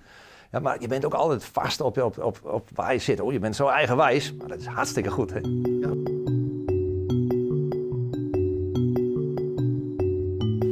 Ja, 0.51 0.59
maar 0.59 0.81
je 0.81 0.87
bent 0.87 1.05
ook 1.05 1.13
altijd 1.13 1.45
vast 1.45 1.81
op, 1.81 1.97
op, 1.97 2.23
op, 2.23 2.39
op 2.43 2.69
waar 2.73 2.93
je 2.93 2.99
zit. 2.99 3.19
Oh, 3.19 3.31
je 3.31 3.39
bent 3.39 3.55
zo 3.55 3.67
eigenwijs. 3.67 4.33
Maar 4.33 4.47
dat 4.47 4.59
is 4.59 4.65
hartstikke 4.65 5.09
goed. 5.09 5.33
Hè? 5.33 5.39
Ja. 5.39 6.33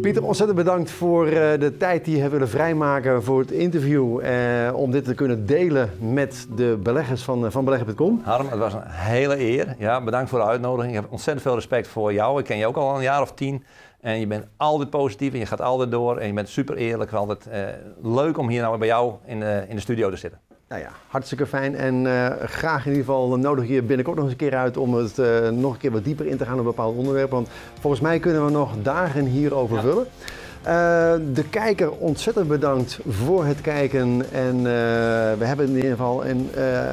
Pieter, 0.04 0.24
ontzettend 0.24 0.58
bedankt 0.58 0.91
voor 0.91 1.28
eh, 1.28 1.60
de 1.60 1.78
tijd 1.78 2.06
die 2.06 2.14
je 2.16 2.20
hebt 2.20 2.34
willen 2.34 2.49
vrijmaken 2.49 3.24
voor 3.24 3.39
het 3.39 3.51
interview. 3.51 4.20
Eh, 4.20 4.76
om 4.76 4.91
dit 4.91 5.04
te 5.06 5.14
kunnen 5.14 5.45
delen 5.45 5.89
met 5.99 6.47
de 6.56 6.80
beleggers 6.84 7.24
van, 7.24 7.45
uh, 7.45 7.51
van. 7.51 8.22
Harm, 8.24 8.47
het 8.47 8.60
was 8.60 8.74
een 8.74 8.82
hele 8.86 9.39
eer. 9.39 9.76
Ja, 9.78 10.01
bedankt 10.01 10.30
voor 10.30 10.39
de 10.39 10.45
uitnodiging. 10.45 10.95
Ik 10.95 11.01
heb 11.01 11.12
ontzettend 11.12 11.45
veel 11.45 11.56
respect 11.56 11.88
voor 11.88 12.14
jou. 12.14 12.39
Ik 12.39 12.45
ken 12.45 12.58
je 12.58 12.68
ook 12.68 12.76
al 12.76 12.95
een 12.95 13.01
jaar 13.01 13.22
of 13.22 13.34
tien. 13.34 13.64
En 14.01 14.20
je 14.20 14.28
bent 14.28 14.45
altijd 14.58 14.89
positief 14.89 15.34
en 15.34 15.39
je 15.39 15.45
gaat 15.45 15.62
altijd 15.62 15.91
door. 15.91 16.18
En 16.18 16.28
je 16.28 16.34
bent 16.34 16.49
super 16.49 16.76
eerlijk. 16.76 17.12
Altijd 17.12 17.47
leuk 18.01 18.38
om 18.38 18.49
hier 18.49 18.62
nou 18.62 18.78
bij 18.78 18.88
jou 18.88 19.14
in 19.26 19.41
in 19.41 19.76
de 19.76 19.82
studio 19.82 20.10
te 20.10 20.18
zitten. 20.18 20.39
Nou 20.74 20.86
ja, 20.86 20.91
hartstikke 21.07 21.45
fijn. 21.45 21.76
En 21.76 22.05
uh, 22.05 22.28
graag 22.45 22.86
in 22.86 22.91
ieder 22.91 23.05
geval 23.05 23.38
nodig 23.38 23.67
je 23.67 23.82
binnenkort 23.82 24.15
nog 24.15 24.26
eens 24.26 24.34
een 24.34 24.49
keer 24.49 24.55
uit 24.55 24.78
om 24.78 24.93
het 24.93 25.17
uh, 25.17 25.49
nog 25.49 25.74
een 25.74 25.80
keer 25.80 25.91
wat 25.91 26.03
dieper 26.03 26.26
in 26.26 26.38
te 26.38 26.45
gaan 26.45 26.59
op 26.59 26.63
bepaalde 26.65 26.97
onderwerpen. 26.97 27.36
Want 27.36 27.49
volgens 27.80 28.01
mij 28.01 28.19
kunnen 28.19 28.45
we 28.45 28.51
nog 28.51 28.71
dagen 28.82 29.26
hierover 29.26 29.76
ja. 29.76 29.82
vullen. 29.82 30.05
Uh, 30.61 31.34
de 31.34 31.43
kijker 31.49 31.91
ontzettend 31.91 32.47
bedankt 32.47 32.99
voor 33.07 33.45
het 33.45 33.61
kijken. 33.61 34.26
En 34.32 34.63
we 35.38 35.45
hebben 35.45 35.67
in 35.67 35.76
ieder 35.76 35.91
geval 35.91 36.26
een, 36.26 36.49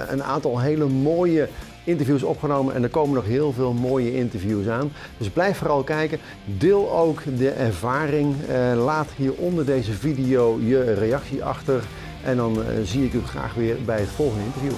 een 0.08 0.22
aantal 0.22 0.60
hele 0.60 0.86
mooie 0.86 1.48
interviews 1.84 2.22
opgenomen 2.22 2.74
en 2.74 2.82
er 2.82 2.88
komen 2.88 3.14
nog 3.14 3.24
heel 3.24 3.52
veel 3.52 3.72
mooie 3.72 4.14
interviews 4.14 4.68
aan. 4.68 4.92
Dus 5.18 5.30
blijf 5.30 5.56
vooral 5.56 5.82
kijken. 5.82 6.18
Deel 6.44 6.92
ook 6.92 7.22
de 7.36 7.50
ervaring. 7.50 8.34
Uh, 8.48 8.84
laat 8.84 9.08
hier 9.16 9.32
onder 9.32 9.66
deze 9.66 9.92
video 9.92 10.58
je 10.62 10.94
reactie 10.94 11.44
achter. 11.44 11.82
En 12.24 12.36
dan 12.36 12.58
uh, 12.58 12.64
zie 12.84 13.04
ik 13.04 13.12
u 13.12 13.20
graag 13.22 13.54
weer 13.54 13.76
bij 13.84 14.00
het 14.00 14.08
volgende 14.08 14.44
interview. 14.44 14.72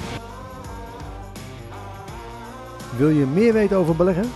Wil 2.97 3.09
je 3.09 3.27
meer 3.27 3.53
weten 3.53 3.77
over 3.77 3.97
beleggen? 3.97 4.31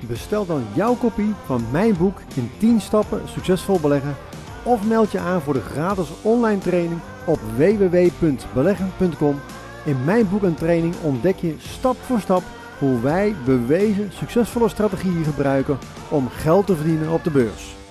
Bestel 0.00 0.46
dan 0.46 0.64
jouw 0.74 0.94
kopie 0.94 1.34
van 1.44 1.64
mijn 1.70 1.96
boek 1.96 2.18
in 2.34 2.50
10 2.58 2.80
stappen 2.80 3.20
succesvol 3.28 3.80
beleggen 3.80 4.16
of 4.62 4.86
meld 4.86 5.12
je 5.12 5.18
aan 5.18 5.40
voor 5.40 5.54
de 5.54 5.60
gratis 5.60 6.08
online 6.22 6.58
training 6.58 7.00
op 7.26 7.40
www.beleggen.com. 7.56 9.40
In 9.84 10.04
mijn 10.04 10.28
boek 10.28 10.42
en 10.42 10.54
training 10.54 10.94
ontdek 11.02 11.36
je 11.36 11.54
stap 11.58 11.96
voor 11.96 12.20
stap 12.20 12.42
hoe 12.78 13.00
wij 13.00 13.34
bewezen 13.44 14.10
succesvolle 14.12 14.68
strategieën 14.68 15.24
gebruiken 15.24 15.78
om 16.08 16.28
geld 16.28 16.66
te 16.66 16.76
verdienen 16.76 17.10
op 17.10 17.24
de 17.24 17.30
beurs. 17.30 17.81